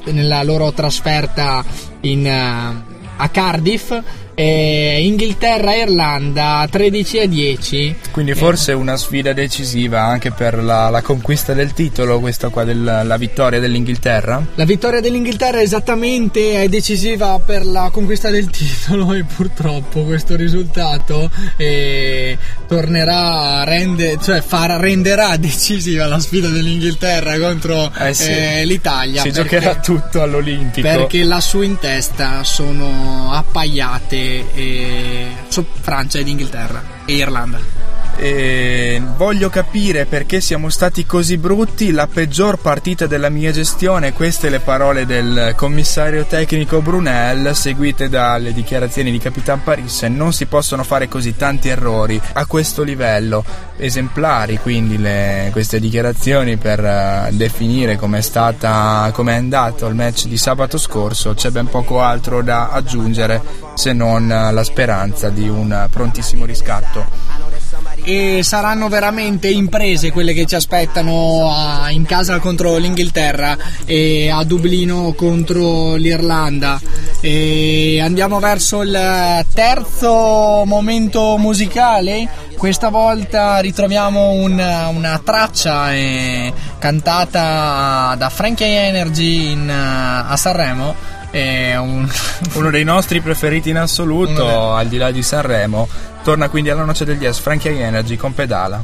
nella 0.06 0.43
loro 0.43 0.71
trasferta 0.71 1.62
in, 2.02 2.25
eh, 2.25 2.84
a 3.17 3.30
Cardiff. 3.30 3.93
E 4.41 5.02
Inghilterra-Irlanda 5.06 6.65
13 6.71 7.19
a 7.19 7.28
10 7.28 7.95
quindi 8.12 8.32
Eh, 8.32 8.36
forse 8.36 8.71
una 8.71 8.95
sfida 8.95 9.34
decisiva 9.34 10.02
anche 10.04 10.32
per 10.32 10.63
la, 10.63 10.88
la 10.89 11.02
conquista 11.02 11.54
del 11.54 11.73
titolo 11.73 12.21
questa 12.21 12.47
qua 12.47 12.63
della 12.63 13.04
la 13.04 13.17
vittoria 13.17 13.60
dell'Inghilterra 13.60 14.41
La 14.56 14.63
vittoria 14.63 15.02
dell'Inghilterra 15.02 15.60
esattamente 15.62 16.62
è 16.63 16.69
decisiva 16.69 17.38
per 17.45 17.65
la 17.65 17.89
conquista 17.91 18.30
del 18.30 18.49
titolo 18.49 19.12
e 19.15 19.25
purtroppo 19.25 20.04
questo 20.04 20.38
risultato 20.38 21.30
eh, 21.58 22.38
tornerà 22.65 23.60
a 23.60 23.63
rendere, 23.65 24.17
cioè 24.21 24.39
far, 24.41 24.80
renderà 24.80 25.36
decisiva 25.36 26.05
la 26.05 26.20
sfida 26.20 26.47
dell'Inghilterra 26.47 27.38
contro 27.39 27.91
Eh 27.97 28.14
sì. 28.14 28.32
eh, 28.32 28.64
l'Italia. 28.66 29.22
si 29.22 29.32
perché- 29.32 29.57
giocherà 29.59 29.76
tutto 29.82 30.22
all'Olimpico 30.22 30.88
perché 30.88 31.24
lassù 31.26 31.61
in 31.61 31.78
testa 31.78 32.43
sono 32.45 33.32
appaiate 33.34 34.28
eh, 34.53 35.36
so- 35.47 35.65
Francia 35.82 36.19
ed 36.19 36.27
Inghilterra 36.27 36.82
e 37.05 37.15
Irlanda. 37.15 37.89
E 38.22 39.01
voglio 39.15 39.49
capire 39.49 40.05
perché 40.05 40.41
siamo 40.41 40.67
stati 40.67 41.05
così 41.05 41.38
brutti, 41.38 41.91
la 41.91 42.05
peggior 42.05 42.57
partita 42.57 43.07
della 43.07 43.30
mia 43.30 43.53
gestione, 43.53 44.11
queste 44.11 44.49
le 44.49 44.59
parole 44.59 45.05
del 45.05 45.53
commissario 45.55 46.26
tecnico 46.26 46.82
Brunel, 46.82 47.55
seguite 47.55 48.09
dalle 48.09 48.51
dichiarazioni 48.51 49.09
di 49.09 49.20
Capitan 49.20 49.63
Paris, 49.63 50.01
non 50.03 50.34
si 50.34 50.47
possono 50.47 50.84
fare 50.84 51.07
così 51.07 51.38
tanti 51.38 51.70
errori 51.70 52.22
a 52.34 52.45
questo 52.45 52.84
livello, 52.84 53.45
esemplari 53.78 54.57
quindi 54.57 54.97
le- 54.97 55.47
queste 55.53 55.80
dichiarazioni 55.80 56.57
per 56.57 56.84
eh, 56.84 57.30
definire 57.32 57.95
com'è 57.95 58.20
stata, 58.20 59.09
com'è 59.13 59.36
andato 59.36 59.88
il 59.88 59.95
match 59.95 60.26
di 60.26 60.38
sabato 60.38 60.78
scorso, 60.78 61.36
c'è 61.36 61.51
ben 61.51 61.67
poco 61.70 62.01
altro 62.01 62.43
da 62.43 62.70
aggiungere 62.72 63.41
se 63.76 63.93
non 63.93 64.28
la 64.28 64.63
speranza 64.65 65.30
di 65.30 65.47
un 65.47 65.88
prontissimo 65.89 66.43
riscatto. 66.43 67.59
E 68.04 68.41
saranno 68.43 68.88
veramente 68.89 69.50
imprese 69.50 70.12
quelle 70.12 70.34
che 70.34 70.45
ci 70.45 70.56
aspettano 70.56 71.50
a- 71.52 71.89
in 71.91 72.06
casa 72.06 72.39
contro 72.39 72.78
l'Inghilterra 72.78 73.58
e 73.86 74.30
a 74.30 74.43
Dublino 74.43 75.14
contro 75.14 75.95
l'Irlanda. 75.95 76.80
E 77.22 78.00
andiamo 78.02 78.39
verso 78.39 78.82
il 78.82 79.45
terzo 79.54 80.64
momento 80.66 81.38
musicale. 81.38 82.28
Questa 82.58 82.89
volta 82.89 83.60
ritroviamo 83.60 84.30
un- 84.32 84.89
una 84.93 85.22
traccia 85.24 85.93
eh, 85.93 86.52
cantata 86.78 88.16
da 88.18 88.30
Frankie 88.30 88.66
Energy 88.88 89.52
in, 89.52 89.70
eh, 89.70 90.32
a 90.32 90.36
Sanremo 90.36 91.18
è 91.32 91.75
un- 91.77 92.07
Uno 92.53 92.69
dei 92.69 92.84
nostri 92.84 93.21
preferiti 93.21 93.69
in 93.69 93.77
assoluto, 93.77 94.73
al 94.73 94.88
di 94.88 94.97
là 94.97 95.11
di 95.11 95.21
Sanremo, 95.23 95.88
torna 96.23 96.49
quindi 96.49 96.69
alla 96.69 96.84
noce 96.84 97.05
degli 97.05 97.25
S, 97.32 97.39
Frankie 97.39 97.80
Energy 97.80 98.15
con 98.15 98.34
pedala. 98.34 98.84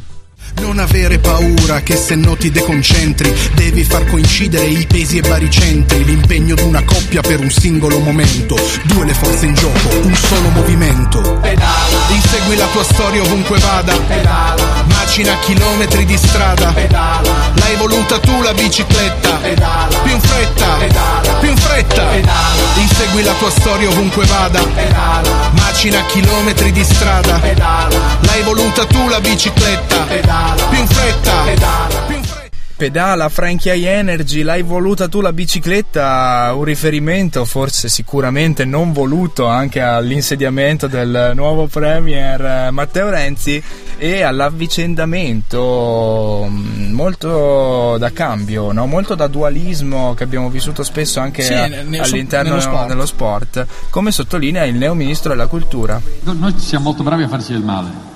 Non 0.62 0.80
avere 0.80 1.20
paura 1.20 1.82
che 1.82 1.96
se 1.96 2.16
no 2.16 2.36
ti 2.36 2.52
deconcentri. 2.52 3.34
Devi 3.56 3.84
far 3.84 4.06
coincidere 4.06 4.66
i 4.66 4.86
pesi 4.86 5.18
e 5.18 5.22
baricentri 5.22 6.04
L'impegno 6.06 6.56
d'una 6.56 6.84
coppia 6.84 7.22
per 7.22 7.40
un 7.40 7.50
singolo 7.50 8.00
momento. 8.00 8.56
Due 8.84 9.06
le 9.06 9.14
forze 9.14 9.46
in 9.46 9.54
gioco, 9.54 9.90
un 10.04 10.16
solo 10.16 10.50
movimento. 10.50 11.22
Pedala. 11.42 11.98
Insegui 12.10 12.56
la 12.56 12.68
tua 12.68 12.84
storia 12.84 13.22
ovunque 13.22 13.58
vada. 13.60 13.96
Pedala. 13.96 14.84
Macina 14.86 15.36
chilometri 15.40 16.06
di 16.06 16.18
strada. 16.18 16.72
Pedala. 16.72 17.54
L'hai 17.56 17.76
voluta 17.76 18.20
tu 18.20 18.42
la 18.42 18.54
bicicletta. 18.54 19.36
Pedala. 19.36 19.98
Più 20.04 20.14
in 20.14 20.22
fretta. 20.22 20.68
Pedala. 20.78 21.34
Più 21.40 21.50
in 21.50 21.58
fretta. 21.58 22.04
Pedala. 22.04 22.64
Insegui 22.76 23.24
la 23.24 23.34
tua 23.34 23.50
storia 23.50 23.90
ovunque 23.90 24.26
vada. 24.26 24.64
Pedala. 24.64 25.52
Macina 25.52 26.04
chilometri 26.06 26.72
di 26.72 26.84
strada. 26.84 27.40
Pedala. 27.40 27.98
L'hai 28.22 28.44
voluta 28.44 28.86
tu 28.86 29.08
la 29.10 29.20
bicicletta. 29.20 29.98
Pedala 30.04 30.35
Più 30.70 30.80
in 30.80 30.88
fretta 30.88 31.44
Pedala 31.44 32.00
Più 32.08 32.16
in 32.18 32.24
fretta 32.24 32.44
Pedala 32.78 33.30
Frankie 33.30 33.74
High 33.74 33.86
Energy, 33.86 34.42
l'hai 34.42 34.62
voluta 34.62 35.08
tu 35.08 35.22
la 35.22 35.32
bicicletta? 35.32 36.52
Un 36.54 36.66
riferimento 36.66 37.46
forse 37.46 37.88
sicuramente 37.88 38.66
non 38.66 38.92
voluto 38.92 39.46
anche 39.46 39.80
all'insediamento 39.80 40.88
del 40.88 41.32
nuovo 41.36 41.68
premier 41.68 42.42
eh, 42.44 42.72
Matteo 42.72 43.10
Renzi 43.10 43.64
e 43.98 44.24
all'avvicendamento 44.24 46.48
mm, 46.50 46.92
molto 46.94 47.96
da 47.98 48.12
cambio, 48.12 48.74
no? 48.74 48.86
molto 48.88 49.16
da 49.16 49.28
dualismo 49.28 50.14
che 50.14 50.26
abbiamo 50.26 50.50
vissuto 50.50 50.84
spesso 50.84 51.22
anche 51.22 51.44
Sì, 51.44 51.54
a- 51.54 51.68
ne- 51.68 52.00
all'interno 52.00 52.50
nello 52.50 52.62
sport. 52.62 52.88
dello 52.88 53.06
sport, 53.06 53.66
come 53.90 54.12
sottolinea 54.12 54.66
il 54.66 54.76
neo 54.76 54.94
ministro 54.96 55.30
della 55.30 55.48
cultura. 55.48 56.02
Noi 56.24 56.54
siamo 56.58 56.84
molto 56.86 57.04
bravi 57.04 57.24
a 57.24 57.30
farci 57.30 57.54
del 57.54 57.62
male. 57.64 58.14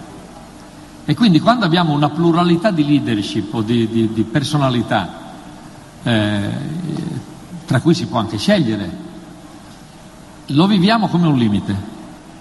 E 1.06 1.16
quindi 1.16 1.40
quando 1.40 1.66
abbiamo 1.66 1.94
una 1.94 2.10
pluralità 2.10 2.72
di 2.72 2.86
leadership 2.86 3.54
o 3.54 3.62
di, 3.62 3.88
di- 3.88 4.14
di 4.14 4.24
personalità, 4.24 5.10
eh, 6.04 6.50
tra 7.66 7.82
cui 7.82 7.94
si 7.94 8.08
può 8.08 8.20
anche 8.20 8.38
scegliere, 8.38 9.08
lo 10.48 10.68
viviamo 10.68 11.08
come 11.08 11.28
un 11.28 11.38
limite 11.38 11.76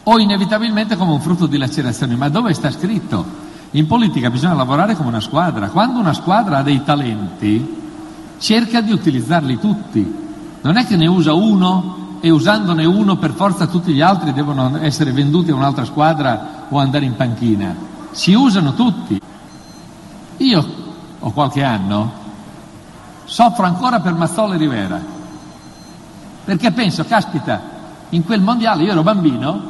o 0.05 0.19
inevitabilmente 0.19 0.97
come 0.97 1.13
un 1.13 1.21
frutto 1.21 1.47
di 1.47 1.59
lacerazioni. 1.59 2.17
Ma 2.17 2.29
dove 2.29 2.55
sta 2.55 2.71
scritto? 2.71 3.47
In 3.73 3.87
politica 3.87 4.31
bisogna 4.31 4.55
lavorare 4.55 4.97
come 4.97 5.09
una 5.09 5.21
squadra. 5.21 5.69
Quando 5.69 5.99
una 5.99 6.15
squadra 6.15 6.59
ha 6.59 6.63
dei 6.63 6.83
talenti, 6.83 7.77
cerca 8.39 8.81
di 8.81 8.93
utilizzarli 8.93 9.59
tutti. 9.59 10.15
Non 10.63 10.77
è 10.77 10.87
che 10.87 10.97
ne 10.97 11.07
usa 11.07 11.35
uno 11.35 12.19
e 12.21 12.31
usandone 12.31 12.85
uno 12.85 13.17
per 13.17 13.33
forza 13.33 13.67
tutti 13.67 13.93
gli 13.93 14.01
altri 14.01 14.33
devono 14.33 14.79
essere 14.81 15.13
venduti 15.13 15.51
a 15.51 15.55
un'altra 15.55 15.85
squadra 15.85 16.67
o 16.69 16.79
andare 16.79 17.05
in 17.05 17.15
panchina. 17.15 17.75
Si 18.19 18.35
usano 18.35 18.75
tutti. 18.75 19.21
Io 20.39 20.67
ho 21.21 21.31
qualche 21.31 21.63
anno, 21.63 22.13
soffro 23.25 23.65
ancora 23.65 24.01
per 24.01 24.15
Mazzola 24.15 24.57
e 24.57 24.59
Rivera, 24.59 25.01
perché 26.45 26.73
penso, 26.73 27.05
caspita, 27.05 27.61
in 28.09 28.25
quel 28.25 28.41
mondiale 28.41 28.83
io 28.83 28.91
ero 28.91 29.05
bambino, 29.05 29.61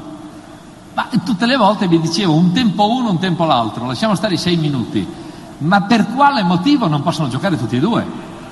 ma 0.94 1.08
tutte 1.22 1.44
le 1.44 1.56
volte 1.56 1.88
mi 1.88 2.00
dicevo 2.00 2.32
un 2.32 2.52
tempo 2.52 2.90
uno, 2.90 3.10
un 3.10 3.18
tempo 3.18 3.44
l'altro, 3.44 3.86
lasciamo 3.86 4.14
stare 4.14 4.32
i 4.32 4.38
sei 4.38 4.56
minuti, 4.56 5.06
ma 5.58 5.82
per 5.82 6.06
quale 6.14 6.42
motivo 6.42 6.86
non 6.86 7.02
possono 7.02 7.28
giocare 7.28 7.58
tutti 7.58 7.76
e 7.76 7.80
due? 7.80 8.06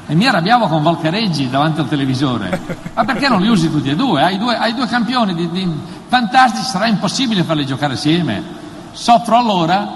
E 0.06 0.14
mi 0.14 0.26
arrabbiavo 0.26 0.68
con 0.68 0.82
Valcareggi 0.82 1.48
davanti 1.48 1.80
al 1.80 1.88
televisore. 1.88 2.60
Ma 2.92 3.06
perché 3.06 3.30
non 3.30 3.40
li 3.40 3.48
usi 3.48 3.70
tutti 3.70 3.88
e 3.88 3.96
due? 3.96 4.22
Hai 4.22 4.36
due, 4.36 4.58
hai 4.58 4.74
due 4.74 4.86
campioni 4.86 5.34
di- 5.34 5.50
di- 5.50 5.72
fantastici, 6.06 6.64
sarà 6.68 6.86
impossibile 6.86 7.44
farli 7.44 7.64
giocare 7.64 7.94
assieme. 7.94 8.64
Soffro 8.96 9.36
allora, 9.36 9.86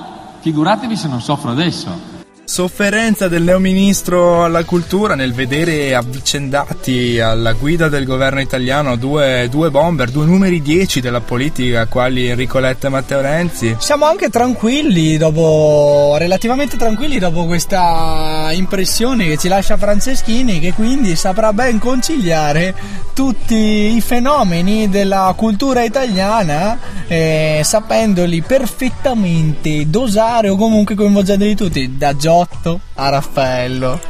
figuratevi 0.40 0.94
se 0.94 1.08
non 1.08 1.22
soffro 1.22 1.50
adesso. 1.50 2.09
Sofferenza 2.50 3.28
del 3.28 3.44
neo 3.44 3.60
ministro 3.60 4.42
alla 4.42 4.64
cultura 4.64 5.14
nel 5.14 5.32
vedere 5.32 5.94
avvicendati 5.94 7.20
alla 7.20 7.52
guida 7.52 7.88
del 7.88 8.04
governo 8.04 8.40
italiano 8.40 8.96
due, 8.96 9.46
due 9.48 9.70
bomber, 9.70 10.10
due 10.10 10.26
numeri 10.26 10.60
10 10.60 11.00
della 11.00 11.20
politica, 11.20 11.86
quali 11.86 12.26
Enrico 12.26 12.58
Letta 12.58 12.88
e 12.88 12.90
Matteo 12.90 13.20
Renzi. 13.20 13.76
Siamo 13.78 14.04
anche 14.04 14.30
tranquilli 14.30 15.16
dopo, 15.16 16.16
relativamente 16.18 16.76
tranquilli 16.76 17.20
dopo 17.20 17.46
questa 17.46 18.48
impressione 18.50 19.28
che 19.28 19.36
ci 19.36 19.46
lascia 19.46 19.76
Franceschini 19.76 20.58
che 20.58 20.72
quindi 20.72 21.14
saprà 21.14 21.52
ben 21.52 21.78
conciliare 21.78 22.74
tutti 23.14 23.94
i 23.94 24.00
fenomeni 24.00 24.88
della 24.88 25.32
cultura 25.36 25.84
italiana 25.84 26.78
eh, 27.06 27.60
sapendoli 27.62 28.40
perfettamente 28.40 29.88
dosare 29.88 30.48
o 30.48 30.56
comunque 30.56 30.94
coinvolgendoli 30.94 31.54
tutti 31.54 31.96
da 31.96 32.16
Giotto 32.44 32.80
a 32.94 33.08
Raffaello 33.10 34.00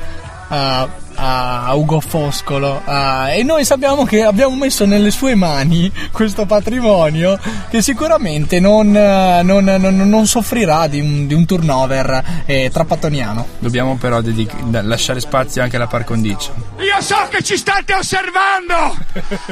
a, 0.52 0.88
a 1.16 1.74
Ugo 1.74 1.98
Foscolo 2.00 2.80
a- 2.84 3.32
e 3.32 3.42
noi 3.42 3.64
sappiamo 3.64 4.04
che 4.04 4.22
abbiamo 4.22 4.54
messo 4.54 4.84
nelle 4.86 5.10
sue 5.10 5.34
mani 5.34 5.90
questo 6.12 6.46
patrimonio 6.46 7.36
che 7.68 7.82
sicuramente 7.82 8.60
non, 8.60 8.92
non- 8.92 9.64
non- 9.64 9.96
non 10.08 10.26
soffrirà 10.28 10.86
di 10.86 11.00
un, 11.00 11.26
di 11.26 11.34
un 11.34 11.44
turnover 11.44 12.42
eh, 12.46 12.70
trapattoniano 12.72 13.46
Dobbiamo 13.58 13.96
però 13.96 14.20
dedic- 14.20 14.54
lasciare 14.82 15.18
spazio 15.18 15.62
anche 15.62 15.74
alla 15.74 15.88
par 15.88 16.04
condicio. 16.04 16.54
Io 16.78 17.00
so 17.02 17.16
che 17.30 17.42
ci 17.42 17.56
state 17.56 17.92
osservando. 17.94 18.96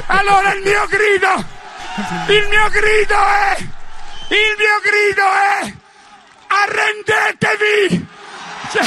Allora 0.07 0.55
il 0.55 0.63
mio 0.65 0.87
grido, 0.89 1.45
il 2.33 2.47
mio 2.49 2.69
grido 2.71 3.15
è, 3.17 3.59
il 3.59 4.55
mio 4.57 4.79
grido 4.87 5.23
è, 5.67 5.75
arrendetevi. 6.63 8.17
Cioè, 8.71 8.83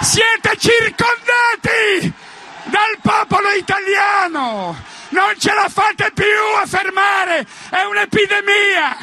siete 0.00 0.56
circondati 0.58 2.12
dal 2.64 2.98
popolo 3.02 3.48
italiano. 3.50 4.76
Non 5.10 5.34
ce 5.38 5.52
la 5.52 5.68
fate 5.68 6.12
più 6.14 6.24
a 6.62 6.66
fermare. 6.66 7.46
È 7.68 7.82
un'epidemia. 7.88 8.96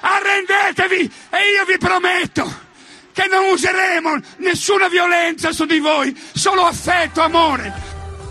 Arrendetevi 0.00 1.12
e 1.30 1.38
io 1.56 1.64
vi 1.66 1.78
prometto 1.78 2.62
che 3.12 3.26
non 3.30 3.52
useremo 3.52 4.18
nessuna 4.38 4.88
violenza 4.88 5.52
su 5.52 5.64
di 5.64 5.78
voi, 5.78 6.14
solo 6.34 6.66
affetto, 6.66 7.22
amore. 7.22 7.72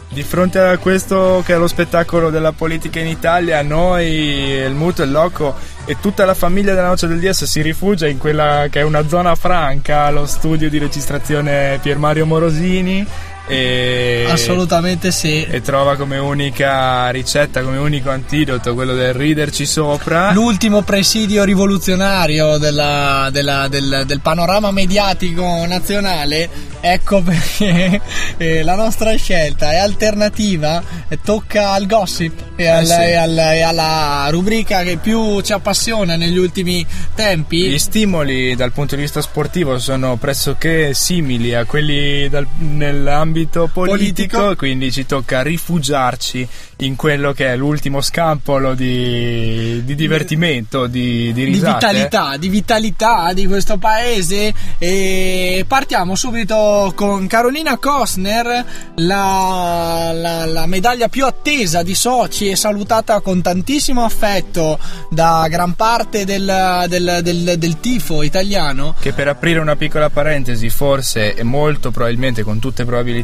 Di 0.10 0.22
fronte 0.22 0.60
a 0.60 0.78
questo 0.78 1.42
che 1.44 1.56
è 1.56 1.58
lo 1.58 1.68
spettacolo 1.68 2.30
della 2.30 2.52
politica 2.52 3.00
in 3.00 3.08
Italia, 3.08 3.64
noi, 3.64 4.06
il 4.06 4.74
Muto, 4.74 5.02
il 5.02 5.12
Loco 5.12 5.58
e 5.86 5.98
tutta 6.00 6.24
la 6.26 6.34
famiglia 6.34 6.74
della 6.74 6.88
Noce 6.88 7.08
del 7.08 7.20
DS 7.20 7.44
si 7.44 7.62
rifugia 7.62 8.08
in 8.08 8.18
quella 8.18 8.68
che 8.70 8.80
è 8.80 8.84
una 8.84 9.08
zona 9.08 9.36
franca, 9.36 10.10
lo 10.12 10.26
studio 10.26 10.70
di 10.70 10.78
registrazione 10.78 11.80
Pier 11.82 11.98
Mario 11.98 12.26
Morosini. 12.26 13.06
E, 13.46 14.26
assolutamente 14.30 15.12
sì 15.12 15.44
e 15.44 15.62
trova 15.62 15.96
come 15.98 16.18
unica 16.18 17.10
ricetta, 17.10 17.62
come 17.62 17.78
unico 17.78 18.10
antidoto 18.10 18.74
quello 18.74 18.94
del 18.94 19.14
riderci 19.14 19.66
sopra. 19.66 20.32
l'ultimo 20.32 20.82
presidio 20.82 21.44
rivoluzionario 21.44 22.58
della- 22.58 23.28
della- 23.32 23.68
del, 23.68 24.04
del 24.06 24.22
panorama 24.22 24.72
mediatico 24.72 25.66
nazionale 25.68 26.72
Ecco 26.86 27.22
perché 27.22 28.02
eh, 28.36 28.62
la 28.62 28.76
nostra 28.76 29.16
scelta 29.16 29.72
è 29.72 29.78
alternativa, 29.78 30.84
eh, 31.08 31.18
tocca 31.24 31.72
al 31.72 31.86
gossip 31.86 32.34
e, 32.58 32.68
al- 32.68 32.86
sì. 32.86 32.92
e 32.92 33.16
al- 33.16 33.38
e 33.38 33.62
alla 33.62 34.28
rubrica 34.30 34.84
che 34.84 34.98
più 34.98 35.40
ci 35.40 35.54
appassiona 35.54 36.18
negli 36.18 36.38
ultimi 36.38 36.86
tempi. 37.16 37.70
Gli 37.70 37.78
stimoli 37.80 38.54
dal 38.58 38.74
punto 38.74 38.96
di 38.96 39.02
vista 39.02 39.22
sportivo 39.22 39.80
sono 39.80 40.18
pressoché 40.18 40.94
simili 40.94 41.54
a 41.56 41.64
quelli 41.64 42.28
dal- 42.28 42.48
nell'ambito 42.58 43.32
politico, 43.42 43.70
Politico. 43.82 44.56
quindi 44.56 44.92
ci 44.92 45.06
tocca 45.06 45.42
rifugiarci 45.42 46.48
in 46.78 46.96
quello 46.96 47.34
che 47.34 47.48
è 47.48 47.56
l'ultimo 47.56 48.02
scampolo 48.02 48.74
di, 48.74 49.82
di 49.84 49.96
divertimento, 49.96 50.88
di, 50.88 51.32
di 51.34 51.46
di 51.46 51.60
vitalità, 51.60 52.38
di 52.38 52.50
vitalità 52.50 53.32
di 53.34 53.46
questo 53.48 53.78
paese 53.78 54.54
e 54.78 55.66
partiamo 55.68 56.16
subito 56.16 56.92
con 56.96 57.28
Carolina 57.28 57.78
Costner, 57.78 58.66
la, 58.96 60.12
la- 60.14 60.46
la 60.46 60.66
medaglia 60.66 61.08
più 61.08 61.26
attesa 61.26 61.84
di 61.84 61.96
Sochi 61.96 62.50
e 62.50 62.56
salutata 62.56 63.20
con 63.22 63.42
tantissimo 63.42 64.04
affetto 64.04 64.78
da 65.10 65.48
gran 65.50 65.74
parte 65.74 66.26
del, 66.26 66.86
del- 66.88 67.20
del- 67.22 67.56
del 67.58 67.80
tifo 67.80 68.24
italiano. 68.24 68.96
Che 69.00 69.14
per 69.14 69.28
aprire 69.28 69.60
una 69.60 69.76
piccola 69.76 70.10
parentesi, 70.10 70.70
forse 70.70 71.34
e 71.36 71.44
molto 71.44 71.92
probabilmente, 71.92 72.44
con 72.44 72.60
tutte 72.60 72.84
probabilità, 72.86 73.23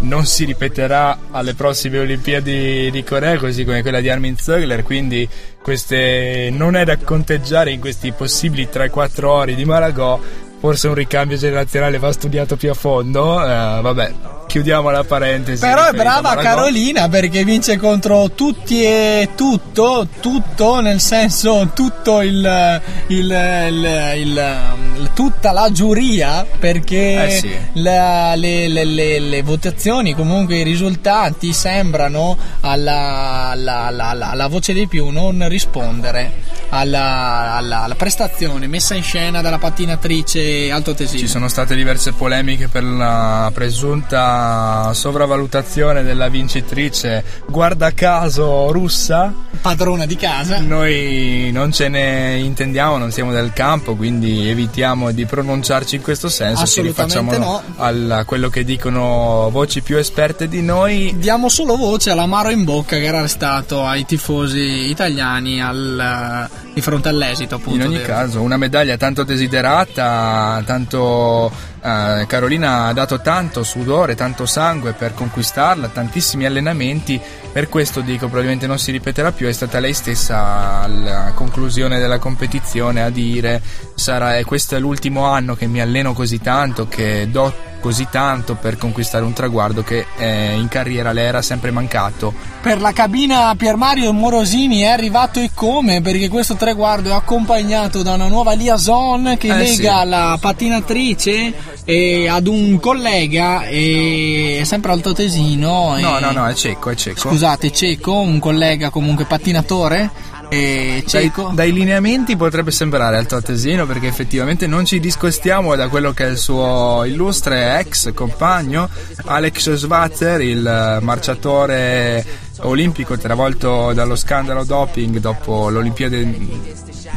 non 0.00 0.26
si 0.26 0.44
ripeterà 0.44 1.18
alle 1.30 1.54
prossime 1.54 1.98
Olimpiadi 1.98 2.90
di 2.90 3.02
Corea, 3.02 3.36
così 3.36 3.64
come 3.64 3.82
quella 3.82 4.00
di 4.00 4.08
Armin 4.08 4.36
Zögler. 4.36 4.82
Quindi, 4.82 5.28
queste 5.62 6.50
non 6.52 6.76
è 6.76 6.84
da 6.84 6.96
conteggiare 6.96 7.72
in 7.72 7.80
questi 7.80 8.12
possibili 8.12 8.68
3-4 8.72 9.24
ore 9.24 9.54
di 9.54 9.64
Malagò. 9.64 10.20
Forse 10.60 10.88
un 10.88 10.94
ricambio 10.94 11.36
generazionale 11.36 11.98
va 11.98 12.10
studiato 12.12 12.56
più 12.56 12.70
a 12.70 12.74
fondo. 12.74 13.40
eh, 13.42 13.46
vabbè, 13.80 14.12
chiudiamo 14.48 14.90
la 14.90 15.04
parentesi. 15.04 15.60
Però 15.60 15.86
è 15.86 15.92
brava. 15.92 16.34
Carolina 16.36 17.08
perché 17.08 17.44
vince 17.44 17.76
contro 17.76 18.30
tutti 18.32 18.82
e 18.82 19.28
tutto, 19.36 20.08
tutto 20.20 20.80
nel 20.80 21.00
senso 21.00 21.70
tutto 21.74 22.22
il, 22.22 22.80
il- 23.08 23.68
il- 23.70 24.12
il- 24.16 25.10
tutta 25.14 25.52
la 25.52 25.70
giuria 25.70 26.44
perché 26.58 27.24
Eh 27.26 27.30
sì. 27.30 27.50
la- 27.74 28.34
le, 28.34 28.66
le- 28.68 28.84
le- 28.84 29.18
le 29.20 29.42
votazioni 29.42 30.12
comunque 30.14 30.56
i 30.56 30.62
risultati 30.64 31.52
sembrano 31.52 32.36
alla, 32.62 33.50
alla- 33.50 33.84
alla- 33.86 34.08
alla- 34.30 34.46
voce 34.48 34.72
dei 34.72 34.88
più 34.88 35.08
non 35.10 35.46
rispondere 35.48 36.46
alla 36.70 37.94
prestazione 37.96 38.66
messa 38.66 38.94
in 38.94 39.02
scena 39.02 39.40
dalla 39.40 39.58
pattinatrice 39.58 40.46
altoatesina. 40.72 41.18
Ci 41.20 41.28
sono 41.28 41.48
state 41.48 41.74
diverse 41.74 42.12
polemiche 42.12 42.68
per 42.68 42.82
la 42.84 43.50
presunta 43.54 44.90
sovravalutazione 44.94 46.02
della 46.02 46.28
vincitrice, 46.28 47.24
guarda 47.46 47.92
caso 47.92 48.70
russa. 48.72 49.32
Padrona 49.60 50.06
di 50.06 50.16
casa. 50.16 50.60
Noi 50.60 51.50
non 51.52 51.72
ce 51.72 51.88
ne 51.88 52.36
intendiamo, 52.38 52.96
non 52.96 53.10
siamo 53.10 53.32
del 53.32 53.52
campo, 53.52 53.96
quindi 53.96 54.48
evitiamo 54.48 55.10
di 55.10 55.24
pronunciarci 55.24 55.96
in 55.96 56.02
questo 56.02 56.28
senso. 56.28 56.64
Ci 56.66 56.80
rifacciamo 56.82 57.36
no. 57.36 57.62
a 57.76 58.24
quello 58.24 58.48
che 58.48 58.64
dicono 58.64 59.48
voci 59.50 59.80
più 59.82 59.96
esperte 59.96 60.46
di 60.48 60.62
noi. 60.62 61.14
Diamo 61.18 61.48
solo 61.48 61.76
voce 61.76 62.10
all'amaro 62.10 62.50
in 62.50 62.64
bocca 62.64 62.96
che 62.96 63.04
era 63.04 63.20
restato 63.20 63.84
ai 63.84 64.04
tifosi 64.04 64.88
italiani 64.90 65.60
al- 65.62 66.48
di 66.72 66.80
fronte 66.80 67.08
all'esito 67.08 67.56
appunto. 67.56 67.80
In 67.80 67.86
ogni 67.88 67.96
del- 67.96 68.06
caso, 68.06 68.40
una 68.40 68.56
medaglia 68.56 68.96
tanto 68.96 69.24
desiderata, 69.24 70.37
tanto 70.64 71.50
eh, 71.82 72.24
Carolina 72.26 72.86
ha 72.86 72.92
dato 72.92 73.20
tanto 73.20 73.62
sudore, 73.62 74.14
tanto 74.14 74.46
sangue 74.46 74.92
per 74.92 75.14
conquistarla, 75.14 75.88
tantissimi 75.88 76.44
allenamenti. 76.44 77.20
Per 77.52 77.68
questo 77.68 78.00
dico, 78.00 78.26
probabilmente 78.26 78.66
non 78.66 78.78
si 78.78 78.90
ripeterà 78.90 79.32
più. 79.32 79.46
È 79.46 79.52
stata 79.52 79.78
lei 79.78 79.94
stessa 79.94 80.82
alla 80.82 81.32
conclusione 81.34 81.98
della 81.98 82.18
competizione 82.18 83.02
a 83.02 83.10
dire: 83.10 83.62
sarà, 83.94 84.42
questo 84.44 84.76
è 84.76 84.78
l'ultimo 84.78 85.24
anno 85.24 85.54
che 85.54 85.66
mi 85.66 85.80
alleno 85.80 86.12
così 86.12 86.40
tanto, 86.40 86.88
che 86.88 87.28
do 87.30 87.67
così 87.80 88.06
tanto 88.10 88.54
per 88.56 88.76
conquistare 88.76 89.24
un 89.24 89.32
traguardo 89.32 89.82
che 89.82 90.06
eh, 90.16 90.54
in 90.54 90.68
carriera 90.68 91.12
le 91.12 91.22
era 91.22 91.42
sempre 91.42 91.70
mancato. 91.70 92.32
Per 92.60 92.80
la 92.80 92.92
cabina 92.92 93.54
Pier 93.56 93.76
Mario 93.76 94.12
Morosini 94.12 94.80
è 94.80 94.86
arrivato 94.88 95.38
e 95.40 95.50
come 95.54 96.00
perché 96.00 96.28
questo 96.28 96.54
traguardo 96.56 97.10
è 97.10 97.12
accompagnato 97.12 98.02
da 98.02 98.14
una 98.14 98.28
nuova 98.28 98.52
liaison 98.54 99.36
che 99.38 99.48
Eh, 99.48 99.56
lega 99.56 100.00
sì. 100.02 100.08
la 100.08 100.38
pattinatrice 100.40 101.54
e 101.84 102.28
ad 102.28 102.46
un 102.46 102.78
collega 102.80 103.64
e 103.66 104.58
è 104.60 104.64
sempre 104.64 104.92
altoatesino 104.92 105.96
No, 105.98 106.18
no, 106.18 106.30
no, 106.32 106.46
è 106.46 106.54
cieco, 106.54 106.90
è 106.90 106.94
cieco. 106.94 107.28
scusate 107.30 107.70
cieco 107.72 108.14
un 108.20 108.38
collega 108.38 108.90
comunque 108.90 109.24
pattinatore 109.24 110.10
e 110.48 111.02
Dai, 111.04 111.22
cieco. 111.22 111.50
dai 111.54 111.72
lineamenti 111.72 112.36
potrebbe 112.36 112.70
sembrare 112.70 113.18
altoatesino 113.18 113.86
perché 113.86 114.06
effettivamente 114.06 114.66
non 114.66 114.84
ci 114.84 114.98
discostiamo 114.98 115.76
da 115.76 115.88
quello 115.88 116.12
che 116.12 116.24
è 116.24 116.28
il 116.28 116.38
suo 116.38 117.04
illustre 117.04 117.78
ex 117.78 118.12
compagno 118.14 118.88
Alex 119.26 119.74
Schwarzer, 119.74 120.40
il 120.40 120.66
eh, 120.66 121.04
marciatore 121.04 122.24
olimpico 122.60 123.16
travolto 123.16 123.92
dallo 123.92 124.16
scandalo 124.16 124.64
doping 124.64 125.18
dopo 125.18 125.68
l'Olimpiade 125.68 126.36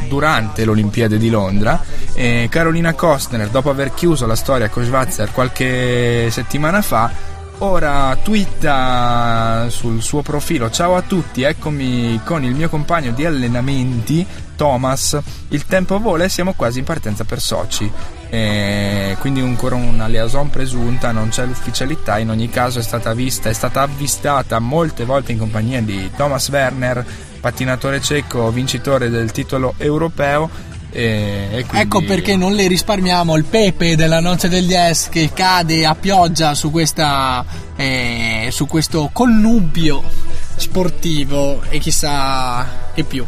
durante 0.08 0.64
l'Olimpiade 0.64 1.18
di 1.18 1.30
Londra. 1.30 1.82
E 2.14 2.48
Carolina 2.50 2.92
Kostner 2.92 3.48
dopo 3.48 3.70
aver 3.70 3.94
chiuso 3.94 4.26
la 4.26 4.36
storia 4.36 4.68
con 4.68 4.84
Schwarzer 4.84 5.32
qualche 5.32 6.28
settimana 6.30 6.82
fa 6.82 7.30
Ora 7.64 8.18
twitta 8.20 9.66
sul 9.68 10.02
suo 10.02 10.20
profilo 10.20 10.68
Ciao 10.68 10.96
a 10.96 11.02
tutti, 11.02 11.42
eccomi 11.42 12.20
con 12.24 12.42
il 12.42 12.56
mio 12.56 12.68
compagno 12.68 13.12
di 13.12 13.24
allenamenti 13.24 14.26
Thomas. 14.56 15.16
Il 15.46 15.64
tempo 15.66 16.00
vola 16.00 16.24
e 16.24 16.28
siamo 16.28 16.54
quasi 16.54 16.80
in 16.80 16.84
partenza 16.84 17.22
per 17.22 17.40
Sochi. 17.40 17.88
E 18.30 19.16
quindi 19.20 19.40
ancora 19.42 19.76
una 19.76 20.08
liaison 20.08 20.50
presunta, 20.50 21.12
non 21.12 21.28
c'è 21.28 21.44
l'ufficialità 21.44 22.18
In 22.18 22.30
ogni 22.30 22.48
caso 22.48 22.80
è 22.80 22.82
stata 22.82 23.14
vista, 23.14 23.48
è 23.48 23.52
stata 23.52 23.82
avvistata 23.82 24.58
molte 24.58 25.04
volte 25.04 25.30
in 25.30 25.38
compagnia 25.38 25.80
di 25.80 26.10
Thomas 26.16 26.48
Werner 26.48 27.06
Pattinatore 27.42 28.00
cieco, 28.00 28.50
vincitore 28.50 29.08
del 29.08 29.32
titolo 29.32 29.74
europeo 29.76 30.48
e, 30.92 31.48
e 31.50 31.64
quindi- 31.66 31.78
Ecco 31.86 32.02
perché 32.02 32.36
non 32.36 32.52
le 32.54 32.66
risparmiamo 32.68 33.34
il 33.36 33.44
pepe 33.44 33.96
della 33.96 34.20
noce 34.20 34.48
degli 34.48 34.74
es 34.74 35.08
che 35.08 35.30
cade 35.34 35.84
a 35.86 35.94
pioggia 35.94 36.54
su, 36.54 36.70
questa, 36.70 37.44
eh, 37.76 38.48
su 38.50 38.66
questo 38.66 39.10
connubio 39.12 40.02
sportivo 40.56 41.62
e 41.68 41.78
chissà 41.78 42.66
che 42.94 43.04
più. 43.04 43.24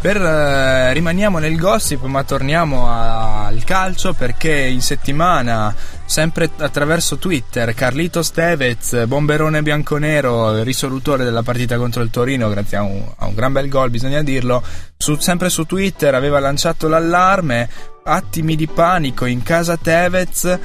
Per, 0.00 0.20
eh, 0.20 0.92
rimaniamo 0.92 1.38
nel 1.38 1.56
gossip 1.56 2.02
ma 2.04 2.24
torniamo 2.24 2.90
a- 2.90 3.46
al 3.46 3.64
calcio 3.64 4.12
perché 4.12 4.52
in 4.52 4.82
settimana 4.82 5.74
sempre 6.04 6.50
attraverso 6.58 7.16
Twitter 7.16 7.72
Carlitos 7.72 8.30
Tevez, 8.30 9.06
bomberone 9.06 9.62
bianconero, 9.62 10.62
risolutore 10.62 11.24
della 11.24 11.42
partita 11.42 11.78
contro 11.78 12.02
il 12.02 12.10
Torino 12.10 12.50
grazie 12.50 12.76
a 12.76 12.82
un, 12.82 13.02
a 13.16 13.24
un 13.26 13.34
gran 13.34 13.52
bel 13.52 13.68
gol 13.70 13.88
bisogna 13.88 14.22
dirlo, 14.22 14.62
su- 15.04 15.18
sempre 15.18 15.50
su 15.50 15.64
Twitter 15.64 16.14
aveva 16.14 16.38
lanciato 16.38 16.88
l'allarme, 16.88 17.68
attimi 18.04 18.56
di 18.56 18.66
panico 18.66 19.26
in 19.26 19.42
casa 19.42 19.76
Tevez, 19.76 20.58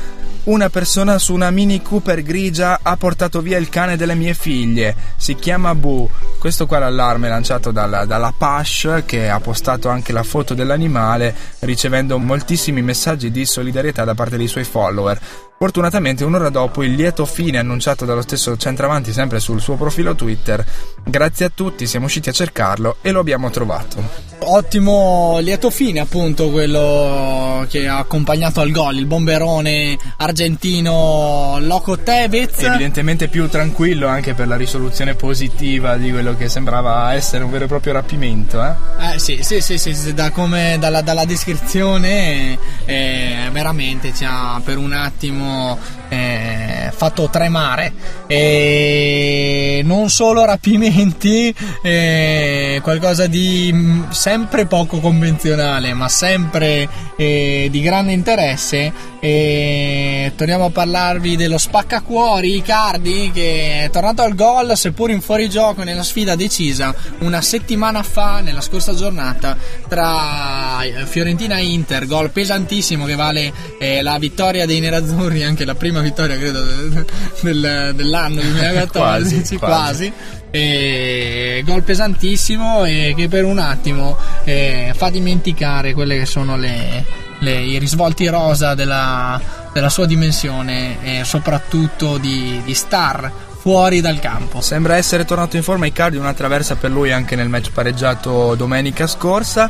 una 0.44 0.70
persona 0.70 1.18
su 1.18 1.34
una 1.34 1.52
Mini 1.52 1.82
Cooper 1.82 2.24
grigia 2.24 2.80
ha 2.82 2.96
portato 2.96 3.42
via 3.42 3.58
il 3.58 3.68
cane 3.68 3.98
delle 3.98 4.16
mie 4.16 4.34
figlie, 4.34 4.96
si 5.18 5.36
chiama 5.36 5.76
Boo. 5.76 6.10
Questo 6.40 6.68
qua 6.68 6.78
è 6.78 6.80
l'allarme 6.80 7.28
lanciato 7.28 7.72
dalla, 7.72 8.06
dalla 8.06 8.34
Pash 8.36 9.04
che 9.06 9.30
ha 9.30 9.42
postato 9.42 9.90
anche 9.90 10.14
la 10.14 10.24
foto 10.24 10.54
dell'animale 10.54 11.36
ricevendo 11.60 12.18
moltissimi 12.18 12.82
messaggi 12.82 13.32
di 13.32 13.46
solidarietà 13.46 14.06
da 14.06 14.16
parte 14.16 14.38
dei 14.38 14.48
suoi 14.48 14.64
follower. 14.64 15.20
Fortunatamente 15.58 16.24
un'ora 16.24 16.48
dopo 16.50 16.82
il 16.82 16.94
lieto 16.94 17.26
fine 17.26 17.58
annunciato 17.58 18.06
dallo 18.06 18.22
stesso 18.22 18.56
centravanti 18.56 19.12
sempre 19.12 19.42
sul 19.42 19.60
suo 19.60 19.76
profilo 19.76 20.16
Twitter. 20.16 20.66
Grazie 21.04 21.48
a 21.48 21.52
tutti, 21.54 21.86
siamo 21.86 22.06
usciti 22.06 22.30
a 22.30 22.32
cercarlo 22.32 22.96
e 23.02 23.12
lo 23.12 23.20
abbiamo 23.20 23.50
trovato. 23.50 24.29
Ottimo 24.42 25.40
lieto 25.40 25.70
fine 25.70 26.00
appunto 26.00 26.50
quello 26.50 27.66
che 27.70 27.88
ha 27.88 27.98
accompagnato 27.98 28.62
al 28.62 28.72
gol, 28.72 28.96
il 28.96 29.06
bomberone 29.06 29.98
argentino 30.18 31.58
Loco 31.60 32.00
Tevez. 32.00 32.62
Evidentemente 32.64 33.28
più 33.28 33.48
tranquillo 33.50 34.08
anche 34.08 34.34
per 34.34 34.48
la 34.48 34.56
risoluzione 34.56 35.14
positiva 35.14 35.98
di 35.98 36.10
quello 36.12 36.36
che 36.36 36.50
sembrava 36.50 37.14
essere 37.14 37.44
un 37.44 37.52
vero 37.52 37.66
e 37.66 37.68
proprio 37.68 37.94
rapimento. 37.94 38.64
Eh? 38.64 39.14
Eh 39.14 39.20
sì, 39.20 39.40
sì, 39.42 39.62
sì, 39.62 39.78
sì, 39.78 39.94
sì, 39.94 40.14
da 40.14 40.32
come, 40.32 40.78
dalla, 40.80 41.02
dalla 41.02 41.26
descrizione 41.26 42.58
eh, 42.86 43.50
veramente 43.52 44.14
ci 44.14 44.26
ha 44.26 44.60
per 44.64 44.78
un 44.78 44.94
attimo 44.94 45.78
eh, 46.10 46.92
fatto 46.96 47.30
tremare 47.30 47.94
e 48.28 49.82
non 49.86 50.10
solo 50.10 50.44
rapimenti, 50.44 51.54
eh, 51.82 52.80
qualcosa 52.82 53.28
di 53.28 53.70
mm, 53.72 54.10
sempre 54.30 54.68
poco 54.68 55.00
convenzionale, 55.00 55.92
ma 55.96 56.08
sempre 56.08 56.88
eh, 57.16 57.68
di 57.72 57.82
grande 57.82 58.12
interesse 58.12 58.94
e 59.20 60.32
torniamo 60.36 60.66
a 60.66 60.70
parlarvi 60.70 61.36
dello 61.36 61.58
spaccacuori 61.58 62.56
Icardi 62.58 63.32
che 63.34 63.84
è 63.86 63.90
tornato 63.90 64.22
al 64.22 64.34
gol 64.36 64.78
seppur 64.78 65.10
in 65.10 65.20
fuorigioco 65.20 65.84
nella 65.84 66.04
sfida 66.04 66.36
decisa 66.36 66.96
una 67.20 67.42
settimana 67.42 68.02
fa 68.02 68.40
nella 68.40 68.62
scorsa 68.62 68.94
giornata 68.94 69.58
tra 69.90 70.82
eh, 70.84 71.06
Fiorentina 71.06 71.58
e 71.58 71.66
Inter 71.66 72.06
gol 72.06 72.30
pesantissimo 72.30 73.04
che 73.06 73.16
vale 73.16 73.52
eh, 73.78 74.02
la 74.02 74.18
vittoria 74.20 74.66
dei 74.66 74.80
nerazzurri 74.80 75.44
anche 75.44 75.66
la 75.66 75.76
prima 75.76 76.00
vittoria 76.00 76.38
credo 76.38 76.64
del- 76.64 77.06
del- 77.42 77.92
dell'anno 77.96 78.40
2014 78.40 79.58
Quasi, 79.58 79.58
quasi. 79.58 79.58
quasi. 79.58 80.14
E 80.52 81.62
gol 81.64 81.84
pesantissimo 81.84 82.84
e 82.86 83.14
che 83.16 83.28
per 83.28 83.46
un 83.46 83.60
attimo 83.60 84.18
eh, 84.44 84.94
fa 84.96 85.10
dimenticare 85.10 85.94
quelle 85.94 86.18
che 86.18 86.26
sono 86.26 86.58
le, 86.58 87.06
le- 87.40 87.62
i 87.62 87.78
risvolti 87.78 88.28
rosa 88.28 88.74
della, 88.74 89.40
della 89.72 89.90
sua 89.90 90.06
dimensione 90.06 91.20
e 91.20 91.24
soprattutto 91.24 92.18
di, 92.18 92.62
di 92.66 92.74
star 92.74 93.32
fuori 93.60 94.02
dal 94.02 94.20
campo. 94.20 94.62
Sembra 94.62 94.96
essere 94.96 95.26
tornato 95.26 95.58
in 95.58 95.64
forma 95.64 95.86
Icardi, 95.86 96.18
una 96.18 96.34
traversa 96.34 96.76
per 96.76 96.90
lui 96.92 97.12
anche 97.12 97.36
nel 97.36 97.50
match 97.50 97.72
pareggiato 97.72 98.56
domenica 98.56 99.06
scorsa. 99.06 99.70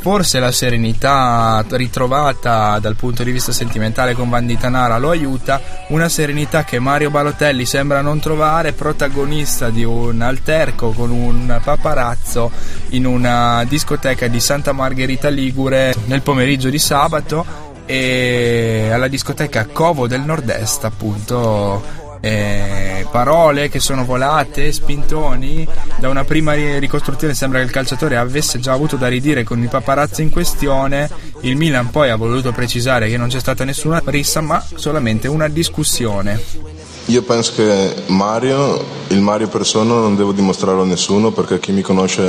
Forse 0.00 0.40
la 0.40 0.50
serenità 0.50 1.62
ritrovata 1.68 2.78
dal 2.78 2.96
punto 2.96 3.22
di 3.22 3.32
vista 3.32 3.52
sentimentale 3.52 4.14
con 4.14 4.30
Bandita 4.30 4.70
Nara 4.70 4.96
lo 4.96 5.10
aiuta, 5.10 5.60
una 5.88 6.08
serenità 6.08 6.64
che 6.64 6.78
Mario 6.78 7.10
Balotelli 7.10 7.66
sembra 7.66 8.00
non 8.00 8.18
trovare, 8.18 8.72
protagonista 8.72 9.68
di 9.68 9.84
un 9.84 10.22
alterco 10.22 10.92
con 10.92 11.10
un 11.10 11.60
paparazzo 11.62 12.50
in 12.90 13.04
una 13.04 13.62
discoteca 13.68 14.26
di 14.26 14.40
Santa 14.40 14.72
Margherita 14.72 15.28
Ligure 15.28 15.94
nel 16.06 16.22
pomeriggio 16.22 16.70
di 16.70 16.78
sabato 16.78 17.44
e 17.84 18.88
alla 18.90 19.08
discoteca 19.08 19.66
Covo 19.66 20.06
del 20.06 20.22
Nord-Est 20.22 20.84
appunto 20.84 22.09
eh, 22.20 23.06
parole 23.10 23.68
che 23.68 23.80
sono 23.80 24.04
volate, 24.04 24.72
spintoni. 24.72 25.66
Da 25.98 26.08
una 26.08 26.24
prima 26.24 26.52
ri- 26.52 26.78
ricostruzione 26.78 27.34
sembra 27.34 27.58
che 27.58 27.64
il 27.64 27.70
calciatore 27.70 28.16
avesse 28.16 28.58
già 28.60 28.72
avuto 28.72 28.96
da 28.96 29.08
ridire 29.08 29.42
con 29.42 29.60
il 29.62 29.68
paparazzo 29.68 30.22
in 30.22 30.30
questione. 30.30 31.08
Il 31.40 31.56
Milan 31.56 31.90
poi 31.90 32.10
ha 32.10 32.16
voluto 32.16 32.52
precisare 32.52 33.08
che 33.08 33.16
non 33.16 33.28
c'è 33.28 33.40
stata 33.40 33.64
nessuna 33.64 34.02
rissa, 34.04 34.40
ma 34.40 34.64
solamente 34.74 35.28
una 35.28 35.48
discussione. 35.48 36.78
Io 37.06 37.22
penso 37.22 37.54
che 37.56 38.04
Mario, 38.06 38.84
il 39.08 39.20
Mario 39.20 39.48
persona, 39.48 39.94
non 39.94 40.14
devo 40.14 40.32
dimostrarlo 40.32 40.82
a 40.82 40.86
nessuno 40.86 41.32
perché 41.32 41.58
chi 41.58 41.72
mi 41.72 41.82
conosce 41.82 42.22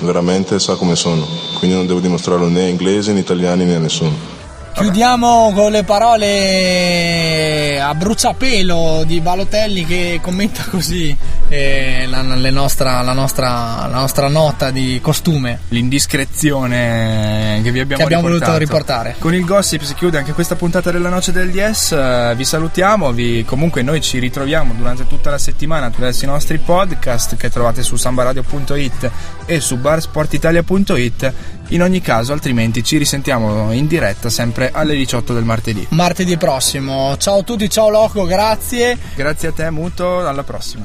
veramente 0.00 0.58
sa 0.58 0.74
come 0.74 0.94
sono. 0.94 1.26
Quindi 1.58 1.76
non 1.76 1.86
devo 1.86 2.00
dimostrarlo 2.00 2.48
né 2.48 2.64
a 2.64 2.68
inglesi, 2.68 3.12
né 3.12 3.20
italiani, 3.20 3.64
né 3.64 3.76
a 3.76 3.78
nessuno. 3.78 4.39
Chiudiamo 4.80 5.52
con 5.54 5.70
le 5.72 5.84
parole 5.84 7.78
a 7.80 7.94
bruciapelo 7.94 9.02
di 9.06 9.20
Balotelli 9.20 9.84
che 9.84 10.18
commenta 10.22 10.64
così 10.70 11.14
eh, 11.48 12.06
la, 12.08 12.22
le 12.22 12.50
nostra- 12.50 13.02
la 13.02 13.12
nostra, 13.12 13.86
la 13.90 13.98
nostra 13.98 14.28
nota 14.28 14.70
di 14.70 14.98
costume. 15.02 15.60
L'indiscrezione 15.68 17.60
che 17.62 17.70
vi 17.72 17.80
abbiamo, 17.80 17.96
Che 17.98 18.02
abbiamo 18.02 18.28
voluto 18.28 18.56
riportare. 18.56 19.16
Con 19.18 19.34
il 19.34 19.44
gossip 19.44 19.82
si 19.82 19.94
chiude 19.94 20.16
anche 20.18 20.32
questa 20.32 20.54
puntata 20.56 20.90
della 20.90 21.08
Noce 21.10 21.32
del 21.32 21.50
DS. 21.50 21.92
eh, 21.92 22.32
vi 22.36 22.44
salutiamo, 22.44 23.12
vi- 23.12 23.44
comunque 23.44 23.82
noi 23.82 24.00
ci 24.00 24.18
ritroviamo 24.18 24.72
durante 24.74 25.06
tutta 25.06 25.28
la 25.30 25.38
settimana 25.38 25.86
attraverso 25.86 26.24
i 26.24 26.28
nostri 26.28 26.58
podcast 26.58 27.36
che 27.36 27.50
trovate 27.50 27.82
su 27.82 27.96
sambaradio.it 27.96 29.10
e 29.46 29.60
su 29.60 29.76
barsportitalia.it. 29.76 31.32
In 31.72 31.82
ogni 31.82 32.00
caso, 32.00 32.32
altrimenti 32.32 32.82
ci 32.82 32.96
risentiamo 32.96 33.70
in 33.72 33.86
diretta 33.86 34.28
sempre 34.28 34.72
alle 34.72 34.96
18 34.96 35.32
del 35.32 35.44
martedì. 35.44 35.86
Martedì 35.90 36.36
prossimo. 36.36 37.16
Ciao 37.16 37.38
a 37.38 37.42
tutti, 37.42 37.70
ciao 37.70 37.88
Loco, 37.90 38.24
grazie. 38.24 38.98
Grazie 39.14 39.48
a 39.48 39.52
te, 39.52 39.70
Muto, 39.70 40.26
alla 40.26 40.42
prossima. 40.42 40.84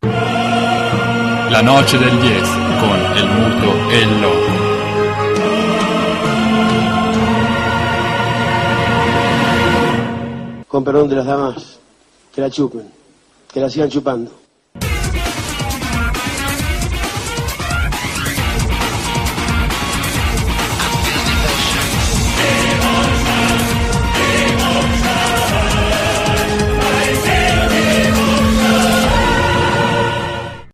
La 0.00 1.62
noce 1.62 1.98
del 1.98 2.18
10 2.18 2.40
con 2.80 3.16
El 3.16 3.28
Muto 3.28 3.90
e 3.90 3.98
il 3.98 4.20
Loco. 4.20 4.66
Con 10.66 10.84
perdón 10.84 11.08
de 11.08 11.14
las 11.14 11.26
damas, 11.26 11.78
que 12.34 12.40
la 12.40 12.50
chupen, 12.50 12.90
que 13.52 13.60
la 13.60 13.70
sigan 13.70 13.88
chupando. 13.88 14.37